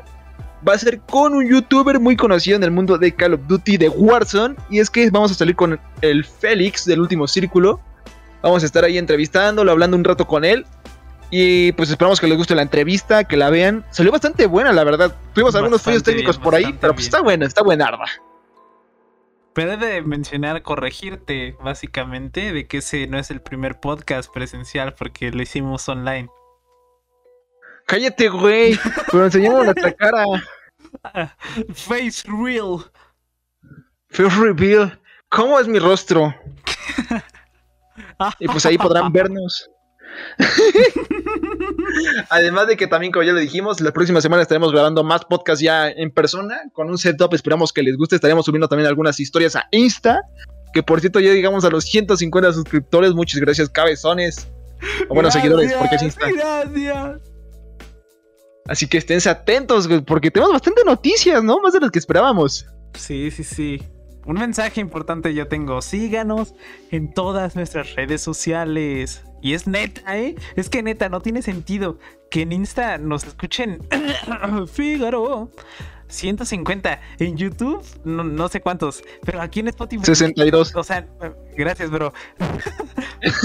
va 0.67 0.73
a 0.73 0.77
ser 0.77 0.99
con 1.01 1.33
un 1.33 1.47
youtuber 1.47 1.99
muy 1.99 2.15
conocido 2.15 2.57
en 2.57 2.63
el 2.63 2.71
mundo 2.71 2.97
de 2.97 3.13
Call 3.13 3.33
of 3.33 3.41
Duty 3.47 3.77
de 3.77 3.89
Warzone. 3.89 4.55
Y 4.69 4.79
es 4.79 4.89
que 4.89 5.09
vamos 5.09 5.31
a 5.31 5.35
salir 5.35 5.55
con 5.55 5.79
el 6.01 6.25
Félix 6.25 6.85
del 6.85 6.99
último 6.99 7.27
círculo. 7.27 7.79
Vamos 8.41 8.63
a 8.63 8.65
estar 8.65 8.83
ahí 8.83 8.97
entrevistándolo, 8.97 9.71
hablando 9.71 9.97
un 9.97 10.03
rato 10.03 10.25
con 10.27 10.45
él. 10.45 10.65
Y 11.29 11.71
pues 11.73 11.89
esperamos 11.89 12.19
que 12.19 12.27
les 12.27 12.37
guste 12.37 12.55
la 12.55 12.61
entrevista, 12.61 13.23
que 13.23 13.37
la 13.37 13.49
vean. 13.49 13.85
Salió 13.91 14.11
bastante 14.11 14.47
buena, 14.47 14.73
la 14.73 14.83
verdad. 14.83 15.15
Tuvimos 15.33 15.55
algunos 15.55 15.81
fallos 15.81 16.03
técnicos 16.03 16.37
bien, 16.37 16.43
por 16.43 16.55
ahí, 16.55 16.77
pero 16.79 16.93
pues 16.93 17.05
bien. 17.05 17.07
está 17.07 17.21
buena, 17.21 17.45
está 17.45 17.63
buenarda. 17.63 18.05
Pero 19.53 19.73
he 19.73 19.77
de 19.77 20.01
mencionar, 20.01 20.61
corregirte, 20.61 21.57
básicamente, 21.63 22.53
de 22.53 22.67
que 22.67 22.77
ese 22.77 23.07
no 23.07 23.17
es 23.17 23.31
el 23.31 23.41
primer 23.41 23.79
podcast 23.79 24.31
presencial 24.31 24.93
porque 24.93 25.31
lo 25.31 25.41
hicimos 25.41 25.87
online. 25.89 26.29
Cállate, 27.91 28.29
güey. 28.29 28.79
Pero 29.11 29.25
enseñamos 29.25 29.65
nuestra 29.65 29.91
cara. 29.91 30.23
Face 31.73 32.23
Real. 32.25 32.85
Face 34.09 34.39
reveal. 34.39 34.97
¿Cómo 35.27 35.59
es 35.59 35.67
mi 35.67 35.77
rostro? 35.77 36.33
Y 38.39 38.47
pues 38.47 38.65
ahí 38.65 38.77
podrán 38.77 39.11
vernos. 39.13 39.69
Además 42.29 42.67
de 42.67 42.77
que 42.77 42.87
también, 42.87 43.11
como 43.11 43.23
ya 43.23 43.33
le 43.33 43.41
dijimos, 43.41 43.81
la 43.81 43.91
próxima 43.91 44.21
semana 44.21 44.41
estaremos 44.41 44.71
grabando 44.71 45.03
más 45.03 45.25
podcasts 45.25 45.61
ya 45.61 45.89
en 45.89 46.11
persona, 46.11 46.61
con 46.71 46.89
un 46.89 46.97
setup, 46.97 47.33
esperamos 47.33 47.73
que 47.73 47.83
les 47.83 47.97
guste, 47.97 48.15
estaremos 48.15 48.45
subiendo 48.45 48.69
también 48.69 48.87
algunas 48.87 49.19
historias 49.19 49.57
a 49.57 49.67
Insta, 49.71 50.21
que 50.73 50.81
por 50.81 51.01
cierto 51.01 51.19
ya 51.19 51.33
llegamos 51.33 51.65
a 51.65 51.69
los 51.69 51.83
150 51.85 52.53
suscriptores, 52.53 53.13
muchas 53.13 53.41
gracias 53.41 53.69
cabezones, 53.69 54.49
o 55.09 55.13
buenos 55.13 55.33
seguidores, 55.33 55.73
porque 55.73 55.95
es 55.95 56.03
Insta. 56.03 56.29
Gracias. 56.31 57.30
Así 58.67 58.87
que 58.87 58.97
esténse 58.97 59.29
atentos, 59.29 59.87
güey, 59.87 60.01
porque 60.01 60.31
tenemos 60.31 60.53
bastante 60.53 60.83
noticias, 60.85 61.43
¿no? 61.43 61.59
Más 61.59 61.73
de 61.73 61.79
las 61.79 61.91
que 61.91 61.99
esperábamos. 61.99 62.65
Sí, 62.93 63.31
sí, 63.31 63.43
sí. 63.43 63.81
Un 64.25 64.35
mensaje 64.35 64.79
importante 64.81 65.33
yo 65.33 65.47
tengo. 65.47 65.81
Síganos 65.81 66.53
en 66.91 67.13
todas 67.13 67.55
nuestras 67.55 67.95
redes 67.95 68.21
sociales. 68.21 69.23
Y 69.41 69.53
es 69.53 69.65
neta, 69.65 70.17
¿eh? 70.17 70.35
Es 70.55 70.69
que 70.69 70.83
neta, 70.83 71.09
no 71.09 71.21
tiene 71.21 71.41
sentido 71.41 71.97
que 72.29 72.43
en 72.43 72.51
Insta 72.51 72.99
nos 72.99 73.25
escuchen. 73.25 73.79
Fígaro. 74.71 75.49
150. 76.07 77.01
En 77.19 77.37
YouTube, 77.37 77.83
no, 78.03 78.23
no 78.23 78.47
sé 78.49 78.61
cuántos. 78.61 79.01
Pero 79.25 79.41
aquí 79.41 79.61
en 79.61 79.69
Spotify. 79.69 80.05
62. 80.05 80.75
O 80.75 80.83
sea, 80.83 81.07
gracias, 81.55 81.89
bro. 81.89 82.13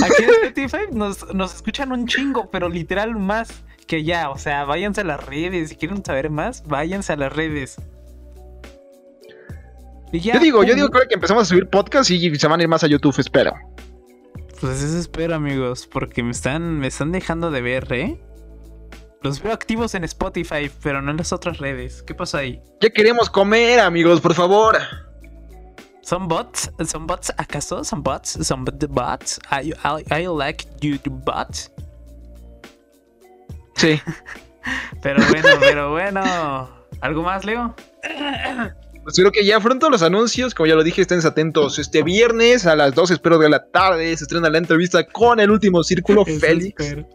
Aquí 0.04 0.22
en 0.24 0.30
Spotify 0.30 0.84
nos, 0.92 1.34
nos 1.34 1.54
escuchan 1.54 1.92
un 1.92 2.06
chingo, 2.06 2.50
pero 2.50 2.68
literal 2.68 3.14
más 3.14 3.62
que 3.86 3.96
allá. 3.96 4.30
O 4.30 4.38
sea, 4.38 4.64
váyanse 4.64 5.02
a 5.02 5.04
las 5.04 5.24
redes. 5.24 5.70
Si 5.70 5.76
quieren 5.76 6.04
saber 6.04 6.30
más, 6.30 6.64
váyanse 6.66 7.12
a 7.12 7.16
las 7.16 7.32
redes. 7.32 7.76
Y 10.12 10.20
ya, 10.20 10.34
Yo 10.34 10.40
digo, 10.40 10.64
yo 10.64 10.74
digo 10.74 10.88
que 10.88 11.14
empezamos 11.14 11.42
a 11.42 11.46
subir 11.46 11.68
podcasts 11.68 12.10
y 12.10 12.34
se 12.36 12.48
van 12.48 12.60
a 12.60 12.62
ir 12.62 12.68
más 12.68 12.84
a 12.84 12.86
YouTube, 12.86 13.18
espero. 13.18 13.54
Pues 14.60 14.82
eso 14.82 14.98
espero, 14.98 15.34
amigos, 15.34 15.86
porque 15.86 16.22
me 16.22 16.30
están, 16.30 16.78
me 16.78 16.86
están 16.86 17.12
dejando 17.12 17.50
de 17.50 17.60
ver, 17.60 17.92
¿eh? 17.92 18.20
Los 19.22 19.42
veo 19.42 19.52
activos 19.52 19.94
en 19.94 20.04
Spotify, 20.04 20.70
pero 20.82 21.02
no 21.02 21.10
en 21.10 21.16
las 21.16 21.32
otras 21.32 21.58
redes. 21.58 22.02
¿Qué 22.02 22.14
pasa 22.14 22.38
ahí? 22.38 22.62
Ya 22.80 22.90
queremos 22.90 23.28
comer, 23.28 23.80
amigos, 23.80 24.20
por 24.20 24.34
favor. 24.34 24.78
¿Son 26.02 26.28
bots? 26.28 26.70
¿Son 26.86 27.06
bots 27.06 27.32
acaso? 27.36 27.82
¿Son 27.82 28.02
bots? 28.02 28.38
¿Son 28.42 28.64
bots? 28.64 29.40
I, 29.50 29.72
I, 29.84 30.22
I 30.22 30.26
like 30.28 30.64
you 30.80 30.98
bots. 31.24 31.72
Sí. 33.76 34.00
Pero 35.02 35.22
bueno, 35.30 35.48
pero 35.60 35.90
bueno. 35.92 36.22
¿Algo 37.00 37.22
más, 37.22 37.44
Leo? 37.44 37.72
Pues 39.04 39.14
creo 39.14 39.30
que 39.30 39.44
ya 39.44 39.60
pronto 39.60 39.88
los 39.90 40.02
anuncios, 40.02 40.56
como 40.56 40.66
ya 40.66 40.74
lo 40.74 40.82
dije, 40.82 41.02
estén 41.02 41.24
atentos. 41.24 41.78
Este 41.78 42.02
viernes 42.02 42.66
a 42.66 42.74
las 42.74 42.92
12, 42.96 43.14
espero 43.14 43.38
de 43.38 43.48
la 43.48 43.64
tarde, 43.66 44.16
se 44.16 44.24
estrena 44.24 44.50
la 44.50 44.58
entrevista 44.58 45.06
con 45.06 45.38
el 45.38 45.52
último 45.52 45.84
círculo, 45.84 46.24
Eso 46.26 46.40
Félix. 46.40 46.80
espero. 46.84 47.08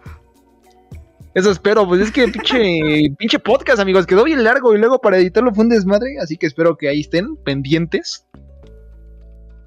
Eso 1.34 1.52
espero, 1.52 1.86
pues 1.86 2.00
es 2.02 2.12
que 2.12 2.30
pinche, 2.30 2.80
pinche 3.18 3.40
podcast, 3.40 3.80
amigos, 3.80 4.06
quedó 4.06 4.24
bien 4.24 4.44
largo 4.46 4.74
y 4.74 4.78
luego 4.78 5.02
para 5.02 5.18
editarlo 5.18 5.54
fue 5.54 5.66
un 5.66 5.70
desmadre, 5.70 6.20
así 6.22 6.38
que 6.38 6.46
espero 6.46 6.78
que 6.78 6.88
ahí 6.88 7.02
estén 7.02 7.36
pendientes 7.36 8.26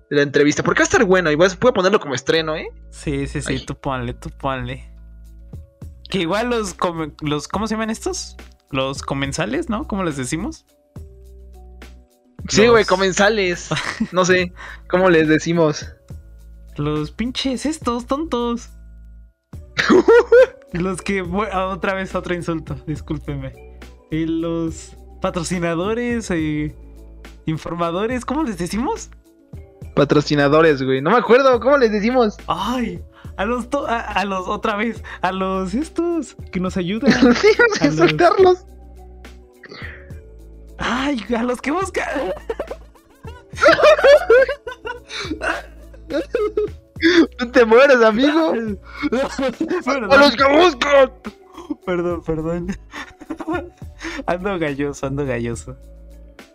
de 0.09 0.17
la 0.17 0.23
entrevista, 0.23 0.63
porque 0.63 0.81
va 0.81 0.85
a 0.85 0.89
estar 0.89 1.05
bueno 1.05 1.31
y 1.31 1.35
voy 1.35 1.49
a, 1.49 1.51
voy 1.61 1.69
a 1.69 1.75
ponerlo 1.75 2.01
como 2.01 2.15
estreno, 2.15 2.57
¿eh? 2.57 2.69
Sí, 2.89 3.27
sí, 3.27 3.43
sí, 3.43 3.55
Ay. 3.55 3.67
tú 3.67 3.75
ponle, 3.75 4.15
tú 4.15 4.31
ponle. 4.31 4.94
Que 6.09 6.19
igual 6.21 6.51
los, 6.51 6.77
los 7.23 7.49
¿cómo 7.49 7.67
se 7.67 7.75
llaman 7.75 7.91
estos? 7.91 8.37
Los 8.71 9.03
comensales, 9.03 9.69
¿no? 9.69 9.87
¿Cómo 9.87 10.05
les 10.05 10.17
decimos? 10.17 10.67
Sí, 12.49 12.63
Los- 12.63 12.71
güey, 12.73 12.85
comensales, 12.85 13.69
no 14.13 14.25
sé, 14.25 14.53
¿cómo 14.89 15.09
les 15.09 15.29
decimos? 15.29 15.87
Los 16.77 17.11
pinches 17.11 17.65
estos 17.67 18.07
tontos. 18.07 18.69
los 20.73 21.01
que 21.03 21.25
ah, 21.53 21.67
otra 21.69 21.95
vez 21.95 22.15
otro 22.15 22.35
insulto, 22.35 22.75
discúlpenme. 22.87 23.79
Y 24.11 24.27
los 24.27 24.97
patrocinadores 25.23 26.31
y 26.31 26.75
informadores, 27.47 28.25
¿cómo 28.25 28.43
les 28.45 28.59
decimos? 28.59 29.11
Patrocinadores, 29.95 30.83
güey, 30.83 31.01
no 31.01 31.11
me 31.11 31.17
acuerdo, 31.19 31.59
¿cómo 31.61 31.79
les 31.79 31.93
decimos? 31.93 32.37
Ay, 32.47 33.01
a 33.37 33.45
los 33.45 33.69
to- 33.71 33.87
a, 33.87 33.99
a 34.01 34.25
los 34.25 34.49
otra 34.49 34.77
vez, 34.77 35.03
a 35.23 35.33
los 35.33 35.75
estos 35.75 36.37
que 36.53 36.61
nos 36.61 36.77
ayudan. 36.77 37.13
Sí, 37.35 37.49
a 37.49 37.63
A 37.63 37.69
los- 37.69 37.83
insultarlos. 38.01 38.65
Ay, 40.79 41.21
a 41.37 41.43
los 41.43 41.61
que 41.61 41.71
buscan. 41.71 42.09
No 47.41 47.51
te 47.51 47.65
mueres, 47.65 48.01
amigo. 48.03 48.53
perdón, 49.85 50.13
A 50.13 50.17
los 50.17 50.37
que 50.37 50.45
buscan. 50.57 51.13
perdón, 51.85 52.23
perdón. 52.25 52.77
Ando 54.27 54.59
galloso, 54.59 55.07
ando 55.07 55.27
galloso. 55.27 55.77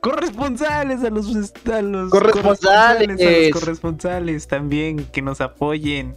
Corresponsales 0.01 1.03
a 1.03 1.09
los, 1.09 1.27
a 1.71 1.82
los 1.82 2.09
Corresponsales. 2.09 3.09
a 3.09 3.23
los 3.23 3.51
corresponsales 3.51 4.47
también 4.47 5.05
que 5.11 5.21
nos 5.21 5.41
apoyen. 5.41 6.15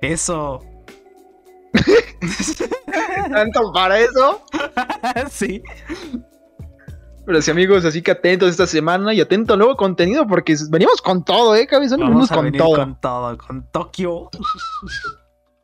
Eso. 0.00 0.62
Tanto 3.30 3.72
para 3.72 3.98
eso. 4.00 4.42
sí. 5.30 5.62
Pero 7.26 7.42
sí, 7.42 7.50
amigos, 7.50 7.84
así 7.84 8.02
que 8.02 8.12
atentos 8.12 8.50
esta 8.50 8.66
semana 8.66 9.12
y 9.12 9.20
atento 9.20 9.54
al 9.54 9.58
nuevo 9.58 9.76
contenido 9.76 10.26
porque 10.26 10.56
venimos 10.70 11.02
con 11.02 11.24
todo, 11.24 11.56
¿eh, 11.56 11.66
cabezón? 11.66 12.00
Venimos 12.00 12.30
a 12.30 12.36
con 12.36 12.44
venir 12.44 12.60
todo. 12.60 12.76
con 12.76 13.00
todo, 13.00 13.36
con 13.38 13.70
Tokio. 13.72 14.30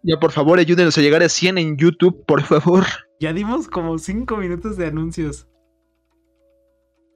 Ya, 0.02 0.18
por 0.18 0.32
favor, 0.32 0.58
ayúdenos 0.58 0.98
a 0.98 1.00
llegar 1.00 1.22
a 1.22 1.28
100 1.28 1.58
en 1.58 1.76
YouTube, 1.76 2.24
por 2.26 2.42
favor. 2.42 2.84
Ya 3.20 3.32
dimos 3.32 3.68
como 3.68 3.96
5 3.96 4.36
minutos 4.36 4.76
de 4.76 4.86
anuncios. 4.86 5.46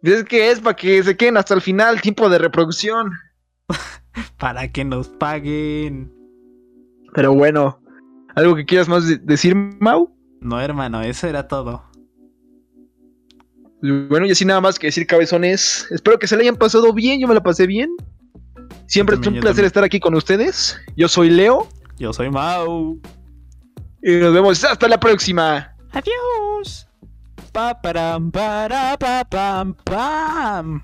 Es 0.02 0.22
que 0.22 0.52
es 0.52 0.60
para 0.60 0.76
que 0.76 1.02
se 1.02 1.16
queden 1.16 1.36
hasta 1.36 1.54
el 1.54 1.60
final, 1.60 2.00
tiempo 2.00 2.28
de 2.28 2.38
reproducción. 2.38 3.10
Para 4.38 4.70
que 4.70 4.84
nos 4.84 5.08
paguen. 5.08 6.15
Pero 7.16 7.32
bueno, 7.34 7.80
¿algo 8.36 8.54
que 8.54 8.64
quieras 8.66 8.88
más 8.88 9.08
de- 9.08 9.16
decir, 9.16 9.56
Mau? 9.56 10.14
No, 10.40 10.60
hermano, 10.60 11.00
eso 11.02 11.26
era 11.26 11.48
todo. 11.48 11.82
Bueno, 13.82 14.26
y 14.26 14.30
así 14.30 14.44
nada 14.44 14.60
más 14.60 14.78
que 14.78 14.88
decir, 14.88 15.06
cabezones. 15.06 15.86
Espero 15.90 16.18
que 16.18 16.26
se 16.26 16.36
le 16.36 16.42
hayan 16.42 16.56
pasado 16.56 16.92
bien, 16.92 17.18
yo 17.20 17.26
me 17.26 17.34
la 17.34 17.42
pasé 17.42 17.66
bien. 17.66 17.90
Siempre 18.86 19.14
es 19.16 19.26
un 19.26 19.34
placer 19.34 19.42
también. 19.48 19.64
estar 19.66 19.84
aquí 19.84 19.98
con 19.98 20.14
ustedes. 20.14 20.78
Yo 20.96 21.08
soy 21.08 21.30
Leo 21.30 21.66
Yo 21.98 22.12
soy 22.12 22.30
Mau. 22.30 23.00
y 24.02 24.16
nos 24.16 24.32
vemos 24.34 24.62
hasta 24.64 24.86
la 24.86 25.00
próxima. 25.00 25.74
Adiós. 25.92 26.86
Pa, 27.52 27.80
param, 27.80 28.30
para, 28.30 28.96
pa, 28.98 29.24
pam, 29.24 29.74
pam. 29.84 30.82